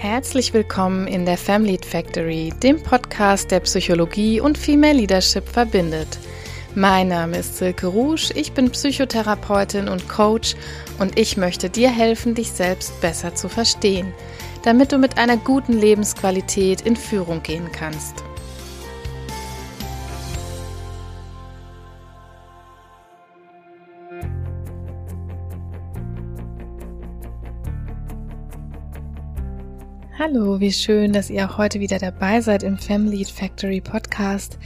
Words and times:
Herzlich 0.00 0.54
willkommen 0.54 1.08
in 1.08 1.26
der 1.26 1.36
Family 1.36 1.76
Factory, 1.84 2.52
dem 2.62 2.80
Podcast, 2.80 3.50
der 3.50 3.58
Psychologie 3.58 4.40
und 4.40 4.56
Female 4.56 4.92
Leadership 4.92 5.48
verbindet. 5.48 6.20
Mein 6.76 7.08
Name 7.08 7.38
ist 7.38 7.56
Silke 7.56 7.88
Rouge, 7.88 8.30
ich 8.36 8.52
bin 8.52 8.70
Psychotherapeutin 8.70 9.88
und 9.88 10.08
Coach 10.08 10.54
und 11.00 11.18
ich 11.18 11.36
möchte 11.36 11.68
dir 11.68 11.90
helfen, 11.90 12.36
dich 12.36 12.52
selbst 12.52 13.00
besser 13.00 13.34
zu 13.34 13.48
verstehen, 13.48 14.14
damit 14.62 14.92
du 14.92 14.98
mit 14.98 15.18
einer 15.18 15.36
guten 15.36 15.72
Lebensqualität 15.72 16.82
in 16.82 16.94
Führung 16.94 17.42
gehen 17.42 17.68
kannst. 17.72 18.22
Hallo, 30.20 30.58
wie 30.58 30.72
schön, 30.72 31.12
dass 31.12 31.30
ihr 31.30 31.48
auch 31.48 31.58
heute 31.58 31.78
wieder 31.78 32.00
dabei 32.00 32.40
seid 32.40 32.64
im 32.64 32.76
Family 32.76 33.24
Factory 33.24 33.80
Podcast. 33.80 34.58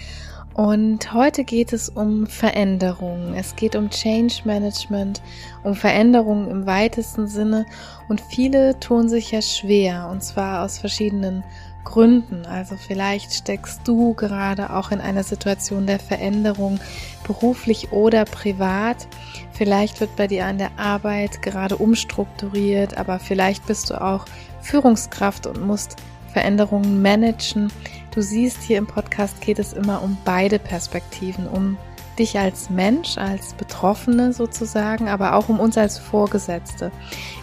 Und 0.55 1.13
heute 1.13 1.45
geht 1.45 1.75
es 1.75 1.91
um 1.91 2.27
Veränderungen. 2.27 3.35
Es 3.35 3.55
geht 3.55 3.77
um 3.77 3.91
Change 3.91 4.37
Management, 4.47 5.21
um 5.63 5.75
Veränderungen 5.75 6.51
im 6.51 6.65
weitesten 6.65 7.29
Sinne. 7.29 7.67
Und 8.09 8.23
viele 8.31 8.81
tun 8.81 9.11
sich 9.11 9.31
ja 9.31 9.43
schwer, 9.43 10.09
und 10.11 10.25
zwar 10.25 10.65
aus 10.65 10.79
verschiedenen 10.79 11.45
Gründen. 11.85 12.47
Also 12.47 12.77
vielleicht 12.77 13.35
steckst 13.35 13.81
du 13.85 14.15
gerade 14.15 14.73
auch 14.73 14.91
in 14.91 15.03
einer 15.03 15.23
Situation 15.23 15.87
der 15.87 15.99
Veränderung, 15.99 16.81
beruflich 17.27 17.93
oder 17.93 18.25
privat. 18.25 19.07
Vielleicht 19.53 20.01
wird 20.01 20.17
bei 20.17 20.29
dir 20.29 20.47
an 20.47 20.57
der 20.57 20.79
Arbeit 20.79 21.43
gerade 21.43 21.77
umstrukturiert, 21.77 22.97
aber 22.97 23.19
vielleicht 23.19 23.67
bist 23.67 23.91
du 23.91 24.01
auch 24.01 24.25
Führungskraft 24.63 25.47
und 25.47 25.67
musst 25.67 25.97
Veränderungen 26.33 27.03
managen. 27.03 27.71
Du 28.15 28.23
siehst 28.23 28.63
hier 28.63 28.79
im 28.79 28.87
Podcast 28.87 29.41
geht 29.41 29.59
es 29.59 29.73
immer 29.73 30.03
um 30.03 30.17
beide 30.25 30.59
Perspektiven, 30.59 31.47
um 31.47 31.77
dich 32.19 32.39
als 32.39 32.69
Mensch, 32.71 33.17
als 33.17 33.55
Betroffene 33.55 34.33
sozusagen, 34.33 35.09
aber 35.09 35.35
auch 35.35 35.49
um 35.49 35.61
uns 35.61 35.79
als 35.79 35.99
Vorgesetzte. 35.99 36.91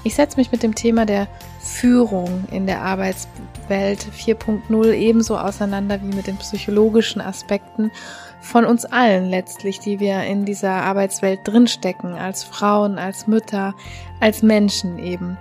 Ich 0.03 0.15
setze 0.15 0.37
mich 0.37 0.51
mit 0.51 0.63
dem 0.63 0.75
Thema 0.75 1.05
der 1.05 1.27
Führung 1.59 2.45
in 2.51 2.67
der 2.67 2.81
Arbeitswelt 2.81 4.05
4.0 4.15 4.93
ebenso 4.93 5.37
auseinander 5.37 5.99
wie 6.01 6.15
mit 6.15 6.27
den 6.27 6.37
psychologischen 6.37 7.21
Aspekten 7.21 7.91
von 8.41 8.65
uns 8.65 8.85
allen 8.85 9.29
letztlich, 9.29 9.79
die 9.79 9.99
wir 9.99 10.23
in 10.23 10.45
dieser 10.45 10.71
Arbeitswelt 10.71 11.41
drinstecken, 11.43 12.13
als 12.13 12.43
Frauen, 12.43 12.97
als 12.97 13.27
Mütter, 13.27 13.73
als 14.19 14.41
Menschen 14.41 14.99
eben. 14.99 15.37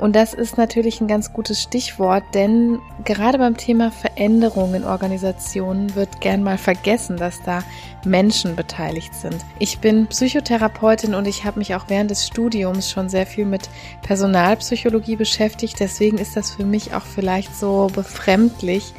Und 0.00 0.16
das 0.16 0.32
ist 0.32 0.56
natürlich 0.56 1.02
ein 1.02 1.08
ganz 1.08 1.34
gutes 1.34 1.60
Stichwort, 1.62 2.24
denn 2.32 2.78
gerade 3.04 3.36
beim 3.36 3.58
Thema 3.58 3.90
Veränderung 3.90 4.72
in 4.74 4.84
Organisationen 4.84 5.94
wird 5.94 6.22
gern 6.22 6.42
mal 6.42 6.56
vergessen, 6.56 7.18
dass 7.18 7.42
da 7.42 7.62
Menschen 8.06 8.56
beteiligt 8.56 9.14
sind. 9.14 9.36
Ich 9.58 9.78
bin 9.80 10.06
Psychotherapeutin 10.06 11.14
und 11.14 11.28
ich 11.28 11.44
habe 11.44 11.58
mich 11.58 11.74
auch 11.74 11.84
während 11.88 12.10
des 12.10 12.26
Studiums 12.26 12.90
schon 12.90 13.10
sehr 13.10 13.26
viel 13.26 13.44
mit 13.44 13.68
Personalpsychologie 14.00 15.16
beschäftigt. 15.16 15.78
Deswegen 15.78 16.16
ist 16.16 16.34
das 16.34 16.50
für 16.50 16.64
mich 16.64 16.94
auch 16.94 17.04
vielleicht 17.04 17.54
so 17.54 17.88
befremdlich. 17.94 18.94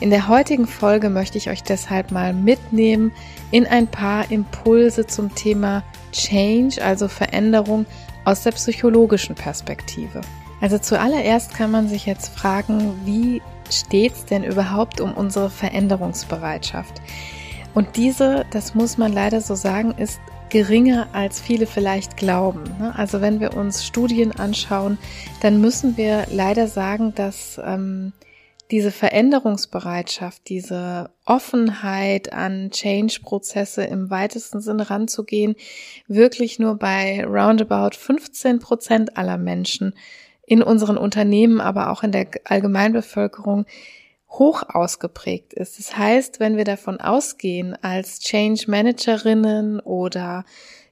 In 0.00 0.10
der 0.10 0.26
heutigen 0.26 0.66
Folge 0.66 1.10
möchte 1.10 1.38
ich 1.38 1.48
euch 1.48 1.62
deshalb 1.62 2.10
mal 2.10 2.32
mitnehmen 2.32 3.12
in 3.52 3.68
ein 3.68 3.86
paar 3.86 4.28
Impulse 4.32 5.06
zum 5.06 5.32
Thema 5.36 5.84
Change, 6.10 6.82
also 6.84 7.06
Veränderung 7.06 7.86
aus 8.24 8.42
der 8.42 8.52
psychologischen 8.52 9.34
Perspektive. 9.34 10.20
Also 10.60 10.78
zuallererst 10.78 11.54
kann 11.54 11.70
man 11.70 11.88
sich 11.88 12.06
jetzt 12.06 12.28
fragen, 12.28 12.94
wie 13.04 13.42
steht 13.70 14.12
es 14.12 14.24
denn 14.24 14.44
überhaupt 14.44 15.00
um 15.00 15.12
unsere 15.12 15.50
Veränderungsbereitschaft? 15.50 17.00
Und 17.74 17.96
diese, 17.96 18.46
das 18.50 18.74
muss 18.74 18.98
man 18.98 19.12
leider 19.12 19.40
so 19.40 19.54
sagen, 19.54 19.92
ist 19.98 20.20
geringer 20.48 21.08
als 21.12 21.40
viele 21.40 21.66
vielleicht 21.66 22.16
glauben. 22.16 22.62
Ne? 22.78 22.94
Also 22.96 23.20
wenn 23.20 23.40
wir 23.40 23.56
uns 23.56 23.84
Studien 23.84 24.32
anschauen, 24.32 24.98
dann 25.40 25.60
müssen 25.60 25.96
wir 25.96 26.26
leider 26.30 26.68
sagen, 26.68 27.12
dass 27.14 27.60
ähm, 27.64 28.12
diese 28.74 28.90
Veränderungsbereitschaft, 28.90 30.48
diese 30.48 31.10
Offenheit 31.26 32.32
an 32.32 32.72
Change-Prozesse 32.72 33.84
im 33.84 34.10
weitesten 34.10 34.60
Sinne 34.60 34.90
ranzugehen, 34.90 35.54
wirklich 36.08 36.58
nur 36.58 36.74
bei 36.74 37.24
roundabout 37.24 37.96
15 37.96 38.58
Prozent 38.58 39.16
aller 39.16 39.38
Menschen 39.38 39.94
in 40.44 40.60
unseren 40.60 40.96
Unternehmen, 40.96 41.60
aber 41.60 41.92
auch 41.92 42.02
in 42.02 42.10
der 42.10 42.26
Allgemeinbevölkerung 42.42 43.64
hoch 44.28 44.64
ausgeprägt 44.68 45.54
ist. 45.54 45.78
Das 45.78 45.96
heißt, 45.96 46.40
wenn 46.40 46.56
wir 46.56 46.64
davon 46.64 46.98
ausgehen, 46.98 47.78
als 47.80 48.18
Change 48.18 48.64
Managerinnen 48.66 49.78
oder 49.78 50.44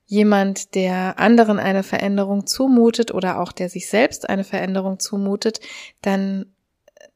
jemand, 0.06 0.76
der 0.76 1.18
anderen 1.18 1.58
eine 1.58 1.82
Veränderung 1.82 2.46
zumutet 2.46 3.12
oder 3.12 3.40
auch 3.40 3.50
der 3.50 3.68
sich 3.68 3.88
selbst 3.88 4.28
eine 4.28 4.44
Veränderung 4.44 5.00
zumutet, 5.00 5.58
dann 6.00 6.51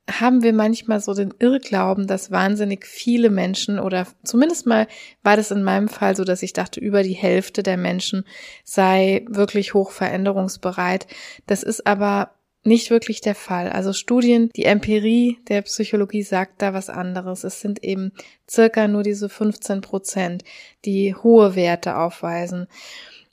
haben 0.08 0.42
wir 0.42 0.52
manchmal 0.52 1.00
so 1.00 1.14
den 1.14 1.34
Irrglauben, 1.38 2.06
dass 2.06 2.30
wahnsinnig 2.30 2.86
viele 2.86 3.28
Menschen 3.28 3.80
oder 3.80 4.06
zumindest 4.24 4.66
mal 4.66 4.86
war 5.22 5.36
das 5.36 5.50
in 5.50 5.64
meinem 5.64 5.88
Fall 5.88 6.14
so, 6.14 6.24
dass 6.24 6.42
ich 6.42 6.52
dachte, 6.52 6.78
über 6.78 7.02
die 7.02 7.14
Hälfte 7.14 7.62
der 7.62 7.76
Menschen 7.76 8.24
sei 8.64 9.24
wirklich 9.28 9.74
hoch 9.74 9.90
veränderungsbereit. 9.90 11.06
Das 11.46 11.62
ist 11.64 11.86
aber 11.86 12.30
nicht 12.62 12.90
wirklich 12.90 13.20
der 13.20 13.34
Fall. 13.34 13.68
Also 13.68 13.92
Studien, 13.92 14.50
die 14.56 14.64
Empirie 14.64 15.38
der 15.48 15.62
Psychologie 15.62 16.22
sagt 16.22 16.62
da 16.62 16.74
was 16.74 16.90
anderes. 16.90 17.44
Es 17.44 17.60
sind 17.60 17.82
eben 17.82 18.12
circa 18.50 18.88
nur 18.88 19.02
diese 19.02 19.28
15 19.28 19.80
Prozent, 19.80 20.44
die 20.84 21.14
hohe 21.14 21.54
Werte 21.54 21.96
aufweisen. 21.96 22.66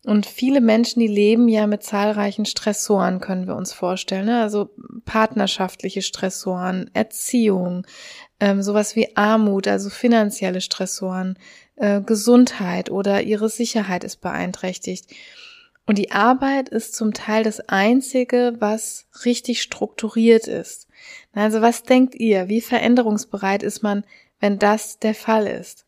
Und 0.05 0.25
viele 0.25 0.59
Menschen, 0.59 0.99
die 0.99 1.07
leben 1.07 1.47
ja 1.47 1.65
mit 1.65 1.83
zahlreichen 1.83 2.45
Stressoren, 2.45 3.21
können 3.21 3.47
wir 3.47 3.55
uns 3.55 3.71
vorstellen. 3.71 4.25
Ne? 4.25 4.41
Also 4.41 4.69
partnerschaftliche 5.05 6.01
Stressoren, 6.01 6.89
Erziehung, 6.93 7.87
ähm, 8.41 8.61
sowas 8.61 8.97
wie 8.97 9.15
Armut, 9.15 9.67
also 9.67 9.89
finanzielle 9.89 10.59
Stressoren, 10.59 11.39
äh, 11.77 12.01
Gesundheit 12.01 12.91
oder 12.91 13.21
ihre 13.21 13.47
Sicherheit 13.47 14.03
ist 14.03 14.17
beeinträchtigt. 14.17 15.05
Und 15.85 15.97
die 15.97 16.11
Arbeit 16.11 16.69
ist 16.69 16.95
zum 16.95 17.13
Teil 17.13 17.43
das 17.43 17.61
Einzige, 17.61 18.55
was 18.59 19.07
richtig 19.25 19.61
strukturiert 19.61 20.47
ist. 20.47 20.87
Also 21.33 21.61
was 21.61 21.83
denkt 21.83 22.15
ihr? 22.15 22.47
Wie 22.49 22.61
veränderungsbereit 22.61 23.63
ist 23.63 23.83
man, 23.83 24.03
wenn 24.39 24.59
das 24.59 24.99
der 24.99 25.15
Fall 25.15 25.47
ist? 25.47 25.82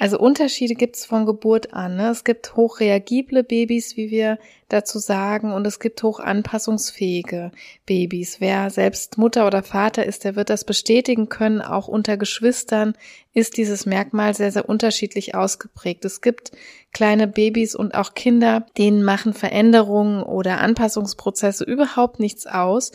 Also 0.00 0.16
Unterschiede 0.20 0.76
gibt 0.76 0.94
es 0.94 1.04
von 1.04 1.26
Geburt 1.26 1.74
an. 1.74 1.96
Ne? 1.96 2.10
Es 2.10 2.22
gibt 2.22 2.54
hochreagible 2.54 3.42
Babys, 3.42 3.96
wie 3.96 4.10
wir 4.10 4.38
dazu 4.68 5.00
sagen, 5.00 5.52
und 5.52 5.66
es 5.66 5.80
gibt 5.80 6.00
hoch 6.04 6.20
anpassungsfähige 6.20 7.50
Babys. 7.84 8.40
Wer 8.40 8.70
selbst 8.70 9.18
Mutter 9.18 9.44
oder 9.44 9.64
Vater 9.64 10.06
ist, 10.06 10.22
der 10.22 10.36
wird 10.36 10.50
das 10.50 10.64
bestätigen 10.64 11.28
können. 11.28 11.60
Auch 11.60 11.88
unter 11.88 12.16
Geschwistern 12.16 12.94
ist 13.34 13.56
dieses 13.56 13.86
Merkmal 13.86 14.34
sehr, 14.34 14.52
sehr 14.52 14.68
unterschiedlich 14.68 15.34
ausgeprägt. 15.34 16.04
Es 16.04 16.20
gibt 16.20 16.52
kleine 16.92 17.26
Babys 17.26 17.74
und 17.74 17.94
auch 17.96 18.14
Kinder, 18.14 18.66
denen 18.78 19.02
machen 19.02 19.34
Veränderungen 19.34 20.22
oder 20.22 20.60
Anpassungsprozesse 20.60 21.64
überhaupt 21.64 22.20
nichts 22.20 22.46
aus. 22.46 22.92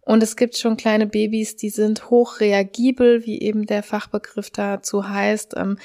Und 0.00 0.22
es 0.22 0.36
gibt 0.36 0.56
schon 0.56 0.78
kleine 0.78 1.06
Babys, 1.06 1.56
die 1.56 1.68
sind 1.68 2.08
hochreagibel, 2.08 3.26
wie 3.26 3.40
eben 3.42 3.66
der 3.66 3.82
Fachbegriff 3.82 4.50
dazu 4.50 5.08
heißt. 5.08 5.54
Ähm, 5.56 5.78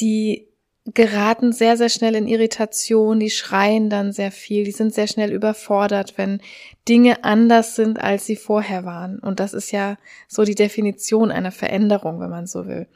die 0.00 0.48
geraten 0.86 1.52
sehr, 1.52 1.78
sehr 1.78 1.88
schnell 1.88 2.14
in 2.14 2.28
Irritation, 2.28 3.18
die 3.18 3.30
schreien 3.30 3.88
dann 3.88 4.12
sehr 4.12 4.30
viel, 4.30 4.64
die 4.64 4.70
sind 4.70 4.92
sehr 4.92 5.06
schnell 5.06 5.32
überfordert, 5.32 6.18
wenn 6.18 6.42
Dinge 6.86 7.24
anders 7.24 7.74
sind, 7.74 7.98
als 7.98 8.26
sie 8.26 8.36
vorher 8.36 8.84
waren. 8.84 9.18
Und 9.18 9.40
das 9.40 9.54
ist 9.54 9.70
ja 9.70 9.96
so 10.28 10.44
die 10.44 10.54
Definition 10.54 11.30
einer 11.30 11.52
Veränderung, 11.52 12.20
wenn 12.20 12.28
man 12.28 12.46
so 12.46 12.66
will. 12.66 12.86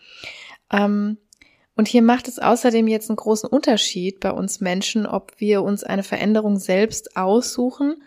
Ähm, 0.70 1.16
und 1.76 1.88
hier 1.88 2.02
macht 2.02 2.28
es 2.28 2.38
außerdem 2.38 2.88
jetzt 2.88 3.08
einen 3.08 3.16
großen 3.16 3.48
Unterschied 3.48 4.20
bei 4.20 4.32
uns 4.32 4.60
Menschen, 4.60 5.06
ob 5.06 5.32
wir 5.38 5.62
uns 5.62 5.82
eine 5.82 6.02
Veränderung 6.02 6.58
selbst 6.58 7.16
aussuchen 7.16 8.02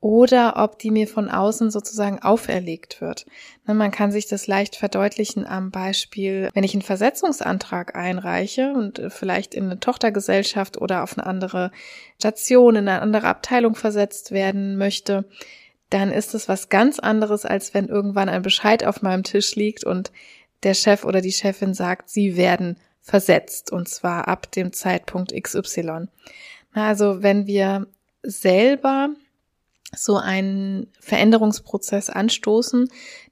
oder 0.00 0.54
ob 0.56 0.78
die 0.78 0.90
mir 0.90 1.06
von 1.06 1.28
außen 1.28 1.70
sozusagen 1.70 2.20
auferlegt 2.20 3.00
wird. 3.00 3.26
Ne, 3.66 3.74
man 3.74 3.90
kann 3.90 4.12
sich 4.12 4.26
das 4.26 4.46
leicht 4.46 4.76
verdeutlichen 4.76 5.46
am 5.46 5.70
Beispiel, 5.70 6.48
wenn 6.54 6.64
ich 6.64 6.72
einen 6.72 6.82
Versetzungsantrag 6.82 7.94
einreiche 7.94 8.72
und 8.72 8.98
äh, 8.98 9.10
vielleicht 9.10 9.54
in 9.54 9.64
eine 9.64 9.78
Tochtergesellschaft 9.78 10.80
oder 10.80 11.02
auf 11.02 11.18
eine 11.18 11.26
andere 11.26 11.70
Station, 12.18 12.76
in 12.76 12.88
eine 12.88 13.02
andere 13.02 13.26
Abteilung 13.26 13.74
versetzt 13.74 14.32
werden 14.32 14.78
möchte, 14.78 15.26
dann 15.90 16.12
ist 16.12 16.34
es 16.34 16.48
was 16.48 16.68
ganz 16.70 16.98
anderes, 16.98 17.44
als 17.44 17.74
wenn 17.74 17.88
irgendwann 17.88 18.28
ein 18.28 18.42
Bescheid 18.42 18.84
auf 18.84 19.02
meinem 19.02 19.24
Tisch 19.24 19.54
liegt 19.54 19.84
und 19.84 20.12
der 20.62 20.74
Chef 20.74 21.04
oder 21.04 21.20
die 21.20 21.32
Chefin 21.32 21.74
sagt, 21.74 22.08
sie 22.08 22.36
werden 22.36 22.76
versetzt 23.02 23.72
und 23.72 23.88
zwar 23.88 24.28
ab 24.28 24.50
dem 24.52 24.72
Zeitpunkt 24.72 25.32
XY. 25.34 26.08
Also 26.72 27.22
wenn 27.22 27.46
wir 27.46 27.86
selber 28.22 29.10
so 29.94 30.16
einen 30.16 30.86
Veränderungsprozess 31.00 32.10
anstoßen, 32.10 32.88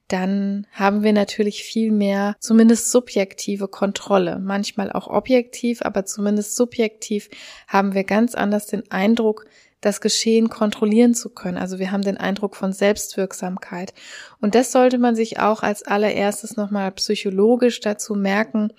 dann 0.08 0.66
haben 0.72 1.02
wir 1.02 1.12
natürlich 1.12 1.62
viel 1.62 1.92
mehr 1.92 2.34
zumindest 2.40 2.90
subjektive 2.90 3.68
Kontrolle. 3.68 4.38
Manchmal 4.38 4.90
auch 4.90 5.06
objektiv, 5.06 5.82
aber 5.82 6.06
zumindest 6.06 6.56
subjektiv 6.56 7.28
haben 7.66 7.94
wir 7.94 8.04
ganz 8.04 8.34
anders 8.34 8.66
den 8.66 8.90
Eindruck, 8.90 9.44
das 9.80 10.00
Geschehen 10.00 10.48
kontrollieren 10.48 11.14
zu 11.14 11.30
können. 11.30 11.58
Also 11.58 11.78
wir 11.78 11.92
haben 11.92 12.02
den 12.02 12.16
Eindruck 12.16 12.56
von 12.56 12.72
Selbstwirksamkeit. 12.72 13.94
Und 14.40 14.54
das 14.54 14.72
sollte 14.72 14.98
man 14.98 15.14
sich 15.14 15.38
auch 15.38 15.62
als 15.62 15.84
allererstes 15.84 16.56
nochmal 16.56 16.90
psychologisch 16.92 17.80
dazu 17.80 18.14
merken, 18.14 18.72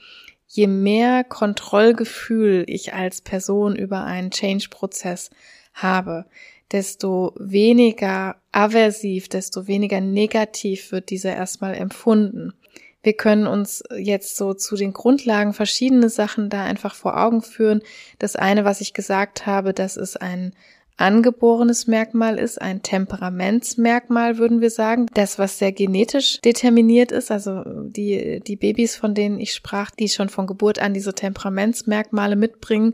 je 0.47 0.67
mehr 0.67 1.23
Kontrollgefühl 1.23 2.65
ich 2.67 2.93
als 2.93 3.21
Person 3.21 3.75
über 3.75 4.03
einen 4.03 4.31
Change-Prozess 4.31 5.29
habe, 5.73 6.25
desto 6.71 7.33
weniger 7.37 8.35
aversiv, 8.51 9.29
desto 9.29 9.67
weniger 9.67 10.01
negativ 10.01 10.91
wird 10.91 11.09
dieser 11.09 11.35
erstmal 11.35 11.75
empfunden. 11.75 12.53
Wir 13.01 13.13
können 13.13 13.47
uns 13.47 13.83
jetzt 13.97 14.35
so 14.35 14.53
zu 14.53 14.75
den 14.75 14.91
Grundlagen 14.91 15.53
verschiedene 15.53 16.09
Sachen 16.09 16.49
da 16.49 16.63
einfach 16.63 16.95
vor 16.95 17.17
Augen 17.17 17.41
führen. 17.41 17.81
Das 18.19 18.35
eine, 18.35 18.65
was 18.65 18.81
ich 18.81 18.93
gesagt 18.93 19.45
habe, 19.45 19.73
das 19.73 19.95
ist 19.95 20.21
ein 20.21 20.53
angeborenes 20.99 21.87
Merkmal 21.87 22.37
ist, 22.37 22.61
ein 22.61 22.81
Temperamentsmerkmal, 22.81 24.37
würden 24.37 24.59
wir 24.59 24.69
sagen. 24.69 25.05
Das, 25.13 25.39
was 25.39 25.57
sehr 25.57 25.71
genetisch 25.71 26.41
determiniert 26.41 27.13
ist, 27.13 27.31
also 27.31 27.63
die, 27.65 28.41
die 28.45 28.57
Babys, 28.57 28.97
von 28.97 29.15
denen 29.15 29.39
ich 29.39 29.53
sprach, 29.53 29.91
die 29.91 30.09
schon 30.09 30.27
von 30.27 30.45
Geburt 30.45 30.79
an 30.79 30.93
diese 30.93 31.13
Temperamentsmerkmale 31.13 32.35
mitbringen. 32.35 32.93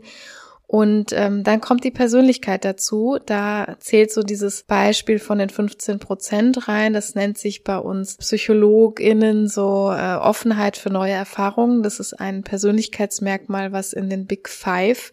Und 0.68 1.12
ähm, 1.12 1.44
dann 1.44 1.60
kommt 1.60 1.84
die 1.84 1.92
Persönlichkeit 1.92 2.64
dazu. 2.64 3.18
Da 3.24 3.76
zählt 3.78 4.10
so 4.12 4.22
dieses 4.22 4.64
Beispiel 4.64 5.20
von 5.20 5.38
den 5.38 5.48
15 5.48 6.00
Prozent 6.00 6.66
rein. 6.66 6.92
Das 6.92 7.14
nennt 7.14 7.38
sich 7.38 7.62
bei 7.62 7.78
uns 7.78 8.16
PsychologInnen 8.16 9.46
so 9.46 9.92
äh, 9.92 10.14
Offenheit 10.16 10.76
für 10.76 10.90
neue 10.90 11.12
Erfahrungen. 11.12 11.84
Das 11.84 12.00
ist 12.00 12.14
ein 12.14 12.42
Persönlichkeitsmerkmal, 12.42 13.70
was 13.70 13.92
in 13.92 14.10
den 14.10 14.26
Big 14.26 14.48
Five 14.48 15.12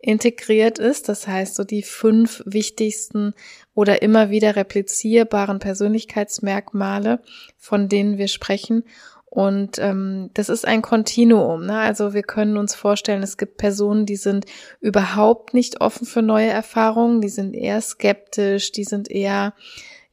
integriert 0.00 0.80
ist. 0.80 1.08
Das 1.08 1.28
heißt, 1.28 1.54
so 1.54 1.62
die 1.62 1.82
fünf 1.82 2.42
wichtigsten 2.44 3.34
oder 3.74 4.02
immer 4.02 4.30
wieder 4.30 4.56
replizierbaren 4.56 5.60
Persönlichkeitsmerkmale, 5.60 7.20
von 7.56 7.88
denen 7.88 8.18
wir 8.18 8.28
sprechen. 8.28 8.84
Und 9.30 9.78
ähm, 9.78 10.30
das 10.34 10.48
ist 10.48 10.66
ein 10.66 10.80
Kontinuum. 10.80 11.66
Ne? 11.66 11.78
Also 11.78 12.14
wir 12.14 12.22
können 12.22 12.56
uns 12.56 12.74
vorstellen, 12.74 13.22
es 13.22 13.36
gibt 13.36 13.58
Personen, 13.58 14.06
die 14.06 14.16
sind 14.16 14.46
überhaupt 14.80 15.52
nicht 15.52 15.80
offen 15.80 16.06
für 16.06 16.22
neue 16.22 16.48
Erfahrungen, 16.48 17.20
die 17.20 17.28
sind 17.28 17.54
eher 17.54 17.80
skeptisch, 17.80 18.72
die 18.72 18.84
sind 18.84 19.10
eher 19.10 19.52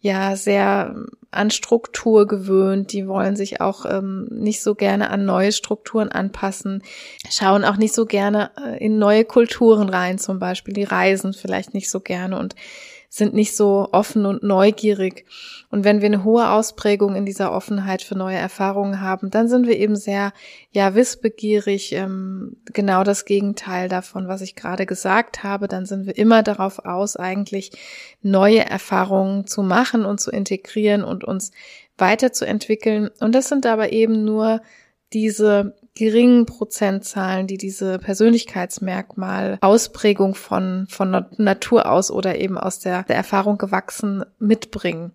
ja 0.05 0.35
sehr 0.35 0.95
an 1.31 1.49
Struktur 1.49 2.27
gewöhnt, 2.27 2.93
die 2.93 3.07
wollen 3.07 3.35
sich 3.35 3.59
auch 3.59 3.85
ähm, 3.85 4.27
nicht 4.29 4.61
so 4.61 4.75
gerne 4.75 5.09
an 5.09 5.25
neue 5.25 5.51
Strukturen 5.51 6.09
anpassen, 6.09 6.83
schauen 7.29 7.65
auch 7.65 7.77
nicht 7.77 7.93
so 7.93 8.05
gerne 8.05 8.51
äh, 8.63 8.83
in 8.85 8.99
neue 8.99 9.25
Kulturen 9.25 9.89
rein, 9.89 10.19
zum 10.19 10.37
Beispiel, 10.37 10.73
die 10.73 10.83
reisen 10.83 11.33
vielleicht 11.33 11.73
nicht 11.73 11.89
so 11.89 12.01
gerne 12.01 12.37
und 12.37 12.55
sind 13.15 13.33
nicht 13.33 13.55
so 13.55 13.87
offen 13.93 14.25
und 14.25 14.43
neugierig. 14.43 15.25
Und 15.69 15.85
wenn 15.85 16.01
wir 16.01 16.07
eine 16.07 16.25
hohe 16.25 16.49
Ausprägung 16.49 17.15
in 17.15 17.25
dieser 17.25 17.53
Offenheit 17.53 18.01
für 18.01 18.15
neue 18.15 18.35
Erfahrungen 18.35 18.99
haben, 18.99 19.29
dann 19.31 19.47
sind 19.47 19.67
wir 19.67 19.77
eben 19.79 19.95
sehr, 19.95 20.33
ja, 20.71 20.95
wissbegierig, 20.95 21.93
ähm, 21.93 22.57
genau 22.73 23.05
das 23.05 23.23
Gegenteil 23.23 23.87
davon, 23.87 24.27
was 24.27 24.41
ich 24.41 24.57
gerade 24.57 24.85
gesagt 24.85 25.43
habe. 25.43 25.69
Dann 25.69 25.85
sind 25.85 26.07
wir 26.07 26.17
immer 26.17 26.43
darauf 26.43 26.79
aus, 26.79 27.15
eigentlich 27.15 27.71
neue 28.21 28.65
Erfahrungen 28.65 29.47
zu 29.47 29.63
machen 29.63 30.03
und 30.03 30.19
zu 30.19 30.29
integrieren 30.29 31.01
und 31.05 31.23
uns 31.23 31.51
weiterzuentwickeln. 31.97 33.11
Und 33.21 33.33
das 33.33 33.47
sind 33.47 33.65
aber 33.65 33.93
eben 33.93 34.25
nur 34.25 34.61
diese 35.13 35.73
geringen 35.95 36.45
Prozentzahlen, 36.45 37.47
die 37.47 37.57
diese 37.57 37.99
Persönlichkeitsmerkmal 37.99 39.57
Ausprägung 39.61 40.35
von, 40.35 40.85
von 40.89 41.25
Natur 41.37 41.89
aus 41.89 42.11
oder 42.11 42.35
eben 42.37 42.57
aus 42.57 42.79
der, 42.79 43.03
der 43.03 43.15
Erfahrung 43.15 43.57
gewachsen 43.57 44.23
mitbringen. 44.37 45.11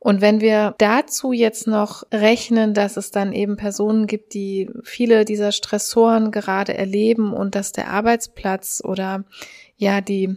Und 0.00 0.20
wenn 0.20 0.40
wir 0.40 0.74
dazu 0.78 1.32
jetzt 1.32 1.66
noch 1.66 2.04
rechnen, 2.12 2.72
dass 2.72 2.96
es 2.96 3.10
dann 3.10 3.32
eben 3.32 3.56
Personen 3.56 4.06
gibt, 4.06 4.32
die 4.34 4.70
viele 4.84 5.24
dieser 5.24 5.50
Stressoren 5.50 6.30
gerade 6.30 6.74
erleben 6.74 7.32
und 7.32 7.54
dass 7.54 7.72
der 7.72 7.90
Arbeitsplatz 7.90 8.80
oder 8.84 9.24
ja 9.76 10.00
die 10.00 10.36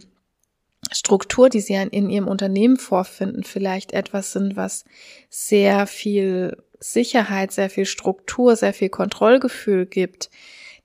Struktur, 0.90 1.48
die 1.48 1.60
sie 1.60 1.74
in 1.74 2.10
ihrem 2.10 2.26
Unternehmen 2.26 2.76
vorfinden, 2.76 3.44
vielleicht 3.44 3.92
etwas 3.92 4.32
sind, 4.32 4.56
was 4.56 4.84
sehr 5.30 5.86
viel 5.86 6.56
Sicherheit, 6.82 7.52
sehr 7.52 7.70
viel 7.70 7.86
Struktur, 7.86 8.56
sehr 8.56 8.74
viel 8.74 8.88
Kontrollgefühl 8.88 9.86
gibt, 9.86 10.30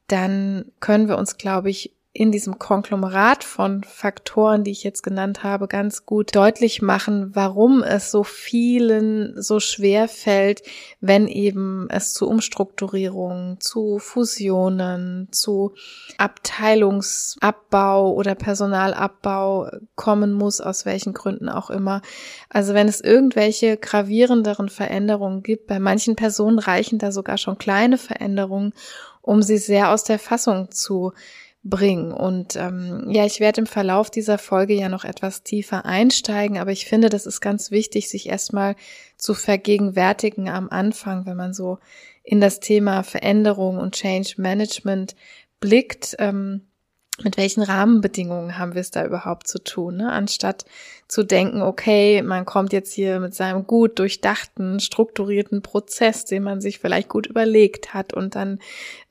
dann 0.08 0.72
können 0.80 1.08
wir 1.08 1.18
uns, 1.18 1.38
glaube 1.38 1.70
ich, 1.70 1.97
in 2.18 2.31
diesem 2.31 2.58
Konglomerat 2.58 3.44
von 3.44 3.84
Faktoren, 3.84 4.64
die 4.64 4.72
ich 4.72 4.84
jetzt 4.84 5.04
genannt 5.04 5.44
habe, 5.44 5.68
ganz 5.68 6.08
gut 6.08 6.36
deutlich 6.36 6.81
machen, 6.81 7.36
warum 7.36 7.84
es 7.84 8.10
so 8.10 8.24
vielen 8.24 9.40
so 9.40 9.60
schwer 9.60 10.08
fällt, 10.08 10.64
wenn 11.00 11.28
eben 11.28 11.88
es 11.92 12.14
zu 12.14 12.28
Umstrukturierungen, 12.28 13.62
zu 13.62 14.00
Fusionen, 14.00 15.28
zu 15.31 15.75
Abteilungsabbau 16.18 18.12
oder 18.16 18.34
Personalabbau 18.34 19.70
kommen 19.94 20.34
muss, 20.34 20.60
aus 20.60 20.88
welchen 20.88 21.13
Gründen 21.13 21.50
auch 21.50 21.70
immer. 21.70 22.02
Also 22.50 22.74
wenn 22.74 22.88
es 22.88 23.00
irgendwelche 23.00 23.78
gravierenderen 23.78 24.70
Veränderungen 24.70 25.44
gibt, 25.44 25.68
bei 25.68 25.78
manchen 25.78 26.16
Personen 26.16 26.58
reichen 26.58 26.98
da 26.98 27.12
sogar 27.12 27.38
schon 27.38 27.60
kleine 27.60 28.00
Veränderungen, 28.00 28.74
um 29.22 29.44
sie 29.44 29.60
sehr 29.60 29.92
aus 29.92 30.04
der 30.04 30.18
Fassung 30.18 30.72
zu 30.72 31.13
bringen. 31.69 32.12
Und 32.12 32.56
ähm, 32.56 33.10
ja, 33.10 33.25
ich 33.25 33.40
werde 33.40 33.62
im 33.62 33.68
Verlauf 33.68 34.10
dieser 34.10 34.38
Folge 34.38 34.74
ja 34.74 34.90
noch 34.90 35.06
etwas 35.06 35.44
tiefer 35.44 35.86
einsteigen, 35.86 36.58
aber 36.58 36.72
ich 36.72 36.86
finde, 36.86 37.10
das 37.10 37.25
ist 37.25 37.42
ganz 37.42 37.72
wichtig, 37.72 38.10
sich 38.10 38.30
erstmal 38.30 38.75
zu 39.18 39.34
vergegenwärtigen 39.34 40.50
am 40.50 40.69
Anfang, 40.69 41.25
wenn 41.25 41.38
man 41.38 41.54
so 41.54 41.80
in 42.24 42.42
das 42.42 42.60
Thema 42.60 43.04
Veränderung 43.04 43.78
und 43.78 43.96
Change 43.96 44.36
Management 44.38 45.16
blickt. 45.60 46.16
Ähm, 46.19 46.68
mit 47.24 47.36
welchen 47.38 47.64
Rahmenbedingungen 47.64 48.60
haben 48.60 48.75
wir 48.75 48.81
es 48.81 48.92
da 48.92 49.04
überhaupt 49.04 49.48
zu 49.48 49.58
tun, 49.58 49.98
ne? 49.98 50.12
anstatt 50.12 50.66
zu 51.08 51.24
denken, 51.24 51.63
okay, 51.63 52.22
man 52.22 52.46
kommt 52.46 52.74
jetzt 52.74 52.94
hier 52.94 53.20
mit 53.20 53.34
seinem 53.34 53.65
gut 53.65 53.98
durchdachten, 53.98 54.80
strukturierten 54.80 55.63
Prozess, 55.63 56.25
den 56.25 56.44
man 56.44 56.62
sich 56.62 56.77
vielleicht 56.77 57.10
gut 57.10 57.25
überlegt 57.25 57.94
hat 57.96 58.13
und 58.13 58.36
dann 58.36 58.60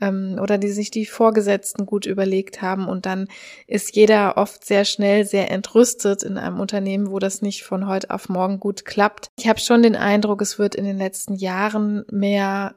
ähm, 0.01 0.39
oder 0.41 0.57
die 0.57 0.69
sich 0.69 0.93
die 0.93 1.07
Vorgesetzten 1.07 1.85
gut 1.85 2.07
überlegt 2.07 2.63
haben 2.63 2.87
und 2.87 3.07
dann 3.07 3.27
ist 3.67 3.97
jeder 3.97 4.37
oft 4.37 4.65
sehr 4.65 4.85
schnell 4.85 5.25
sehr 5.25 5.51
entrüstet 5.51 6.23
in 6.23 6.39
einem 6.39 6.61
Unternehmen, 6.61 7.11
wo 7.11 7.19
das 7.19 7.43
nicht 7.43 7.65
von 7.65 7.89
heute 7.89 8.11
auf 8.11 8.29
morgen 8.29 8.61
gut 8.61 8.85
klappt. 8.85 9.31
Ich 9.39 9.49
habe 9.49 9.59
schon 9.59 9.83
den 9.83 9.97
Eindruck, 9.97 10.43
es 10.43 10.61
wird 10.61 10.77
in 10.77 10.85
den 10.85 10.99
letzten 10.99 11.35
Jahren 11.35 12.05
mehr 12.11 12.77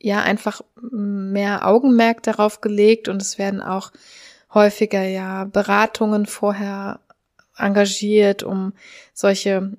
ja 0.00 0.22
einfach 0.22 0.62
mehr 0.80 1.66
Augenmerk 1.66 2.22
darauf 2.22 2.60
gelegt 2.60 3.08
und 3.08 3.20
es 3.20 3.36
werden 3.36 3.60
auch 3.60 3.90
häufiger 4.52 5.02
ja 5.02 5.44
Beratungen 5.44 6.26
vorher 6.26 7.00
engagiert, 7.56 8.42
um 8.42 8.72
solche 9.12 9.72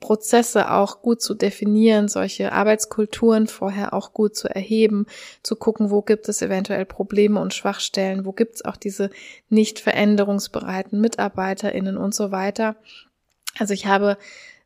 Prozesse 0.00 0.70
auch 0.70 1.02
gut 1.02 1.20
zu 1.20 1.34
definieren, 1.34 2.08
solche 2.08 2.52
Arbeitskulturen 2.52 3.48
vorher 3.48 3.92
auch 3.92 4.12
gut 4.12 4.34
zu 4.34 4.48
erheben, 4.48 5.06
zu 5.42 5.56
gucken, 5.56 5.90
wo 5.90 6.00
gibt 6.00 6.28
es 6.28 6.40
eventuell 6.40 6.86
Probleme 6.86 7.40
und 7.40 7.52
Schwachstellen, 7.52 8.24
wo 8.24 8.32
gibt 8.32 8.56
es 8.56 8.64
auch 8.64 8.76
diese 8.76 9.10
nicht 9.50 9.78
veränderungsbereiten 9.78 11.00
MitarbeiterInnen 11.00 11.98
und 11.98 12.14
so 12.14 12.30
weiter. 12.30 12.76
Also 13.58 13.74
ich 13.74 13.86
habe 13.86 14.16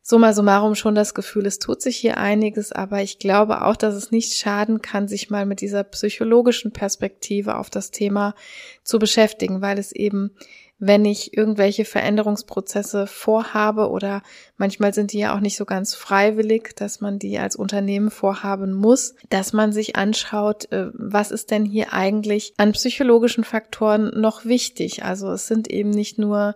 summa 0.03 0.33
summarum 0.33 0.75
schon 0.75 0.93
das 0.93 1.13
Gefühl, 1.13 1.47
es 1.47 1.57
tut 1.57 1.81
sich 1.81 1.97
hier 1.97 2.17
einiges, 2.17 2.71
aber 2.71 3.01
ich 3.01 3.17
glaube 3.17 3.63
auch, 3.63 3.77
dass 3.77 3.95
es 3.95 4.11
nicht 4.11 4.35
schaden 4.35 4.81
kann, 4.81 5.07
sich 5.07 5.29
mal 5.29 5.45
mit 5.45 5.61
dieser 5.61 5.83
psychologischen 5.85 6.71
Perspektive 6.71 7.57
auf 7.57 7.69
das 7.69 7.89
Thema 7.89 8.35
zu 8.83 8.99
beschäftigen, 8.99 9.61
weil 9.61 9.79
es 9.79 9.93
eben 9.93 10.31
wenn 10.85 11.05
ich 11.05 11.37
irgendwelche 11.37 11.85
Veränderungsprozesse 11.85 13.07
vorhabe 13.07 13.89
oder 13.89 14.21
manchmal 14.57 14.93
sind 14.93 15.13
die 15.13 15.19
ja 15.19 15.33
auch 15.33 15.39
nicht 15.39 15.55
so 15.55 15.63
ganz 15.63 15.95
freiwillig, 15.95 16.75
dass 16.75 16.99
man 16.99 17.19
die 17.19 17.39
als 17.39 17.55
Unternehmen 17.55 18.11
vorhaben 18.11 18.73
muss, 18.73 19.15
dass 19.29 19.53
man 19.53 19.71
sich 19.71 19.95
anschaut, 19.95 20.69
äh, 20.73 20.87
was 20.93 21.31
ist 21.31 21.51
denn 21.51 21.63
hier 21.63 21.93
eigentlich 21.93 22.53
an 22.57 22.73
psychologischen 22.73 23.45
Faktoren 23.45 24.11
noch 24.19 24.43
wichtig. 24.43 25.05
Also 25.05 25.31
es 25.31 25.47
sind 25.47 25.69
eben 25.69 25.89
nicht 25.89 26.17
nur 26.17 26.53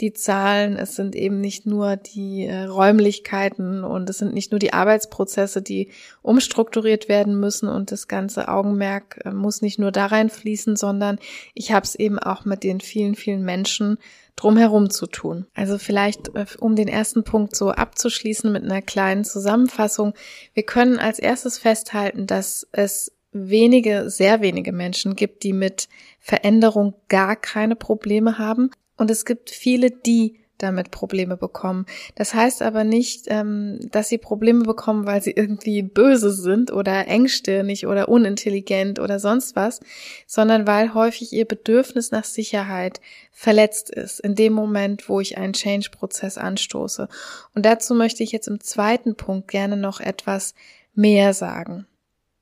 die 0.00 0.12
Zahlen, 0.12 0.76
es 0.76 0.94
sind 0.94 1.16
eben 1.16 1.40
nicht 1.40 1.64
nur 1.64 1.96
die 1.96 2.44
äh, 2.44 2.64
Räumlichkeiten 2.64 3.82
und 3.82 4.10
es 4.10 4.18
sind 4.18 4.34
nicht 4.34 4.50
nur 4.50 4.58
die 4.58 4.74
Arbeitsprozesse, 4.74 5.62
die 5.62 5.88
umstrukturiert 6.20 7.08
werden 7.08 7.40
müssen 7.40 7.68
und 7.68 7.92
das 7.92 8.06
ganze 8.06 8.48
Augenmerk 8.48 9.20
äh, 9.24 9.30
muss 9.30 9.62
nicht 9.62 9.78
nur 9.78 9.92
da 9.92 10.06
reinfließen, 10.06 10.76
sondern 10.76 11.18
ich 11.54 11.72
habe 11.72 11.84
es 11.84 11.94
eben 11.94 12.18
auch 12.18 12.44
mit 12.44 12.62
den 12.62 12.80
vielen, 12.80 13.14
vielen 13.14 13.42
Menschen 13.42 13.96
drumherum 14.36 14.90
zu 14.90 15.06
tun. 15.06 15.46
Also 15.54 15.78
vielleicht, 15.78 16.34
äh, 16.34 16.44
um 16.58 16.76
den 16.76 16.88
ersten 16.88 17.24
Punkt 17.24 17.56
so 17.56 17.70
abzuschließen 17.70 18.52
mit 18.52 18.64
einer 18.64 18.82
kleinen 18.82 19.24
Zusammenfassung. 19.24 20.12
Wir 20.52 20.64
können 20.64 20.98
als 20.98 21.18
erstes 21.18 21.56
festhalten, 21.56 22.26
dass 22.26 22.66
es 22.72 23.12
wenige, 23.32 24.10
sehr 24.10 24.42
wenige 24.42 24.72
Menschen 24.72 25.16
gibt, 25.16 25.42
die 25.42 25.52
mit 25.54 25.88
Veränderung 26.20 26.94
gar 27.08 27.36
keine 27.36 27.76
Probleme 27.76 28.38
haben. 28.38 28.70
Und 28.96 29.10
es 29.10 29.24
gibt 29.24 29.50
viele, 29.50 29.90
die 29.90 30.38
damit 30.58 30.90
Probleme 30.90 31.36
bekommen. 31.36 31.86
Das 32.14 32.34
heißt 32.34 32.62
aber 32.62 32.84
nicht, 32.84 33.26
ähm, 33.28 33.78
dass 33.92 34.08
sie 34.08 34.18
Probleme 34.18 34.64
bekommen, 34.64 35.06
weil 35.06 35.22
sie 35.22 35.32
irgendwie 35.32 35.82
böse 35.82 36.32
sind 36.32 36.72
oder 36.72 37.06
engstirnig 37.08 37.86
oder 37.86 38.08
unintelligent 38.08 38.98
oder 38.98 39.18
sonst 39.18 39.56
was, 39.56 39.80
sondern 40.26 40.66
weil 40.66 40.94
häufig 40.94 41.32
ihr 41.32 41.44
Bedürfnis 41.44 42.10
nach 42.10 42.24
Sicherheit 42.24 43.00
verletzt 43.32 43.90
ist 43.90 44.20
in 44.20 44.34
dem 44.34 44.52
Moment, 44.52 45.08
wo 45.08 45.20
ich 45.20 45.36
einen 45.36 45.52
Change-Prozess 45.52 46.38
anstoße. 46.38 47.08
Und 47.54 47.66
dazu 47.66 47.94
möchte 47.94 48.22
ich 48.22 48.32
jetzt 48.32 48.48
im 48.48 48.60
zweiten 48.60 49.14
Punkt 49.14 49.48
gerne 49.48 49.76
noch 49.76 50.00
etwas 50.00 50.54
mehr 50.94 51.34
sagen. 51.34 51.86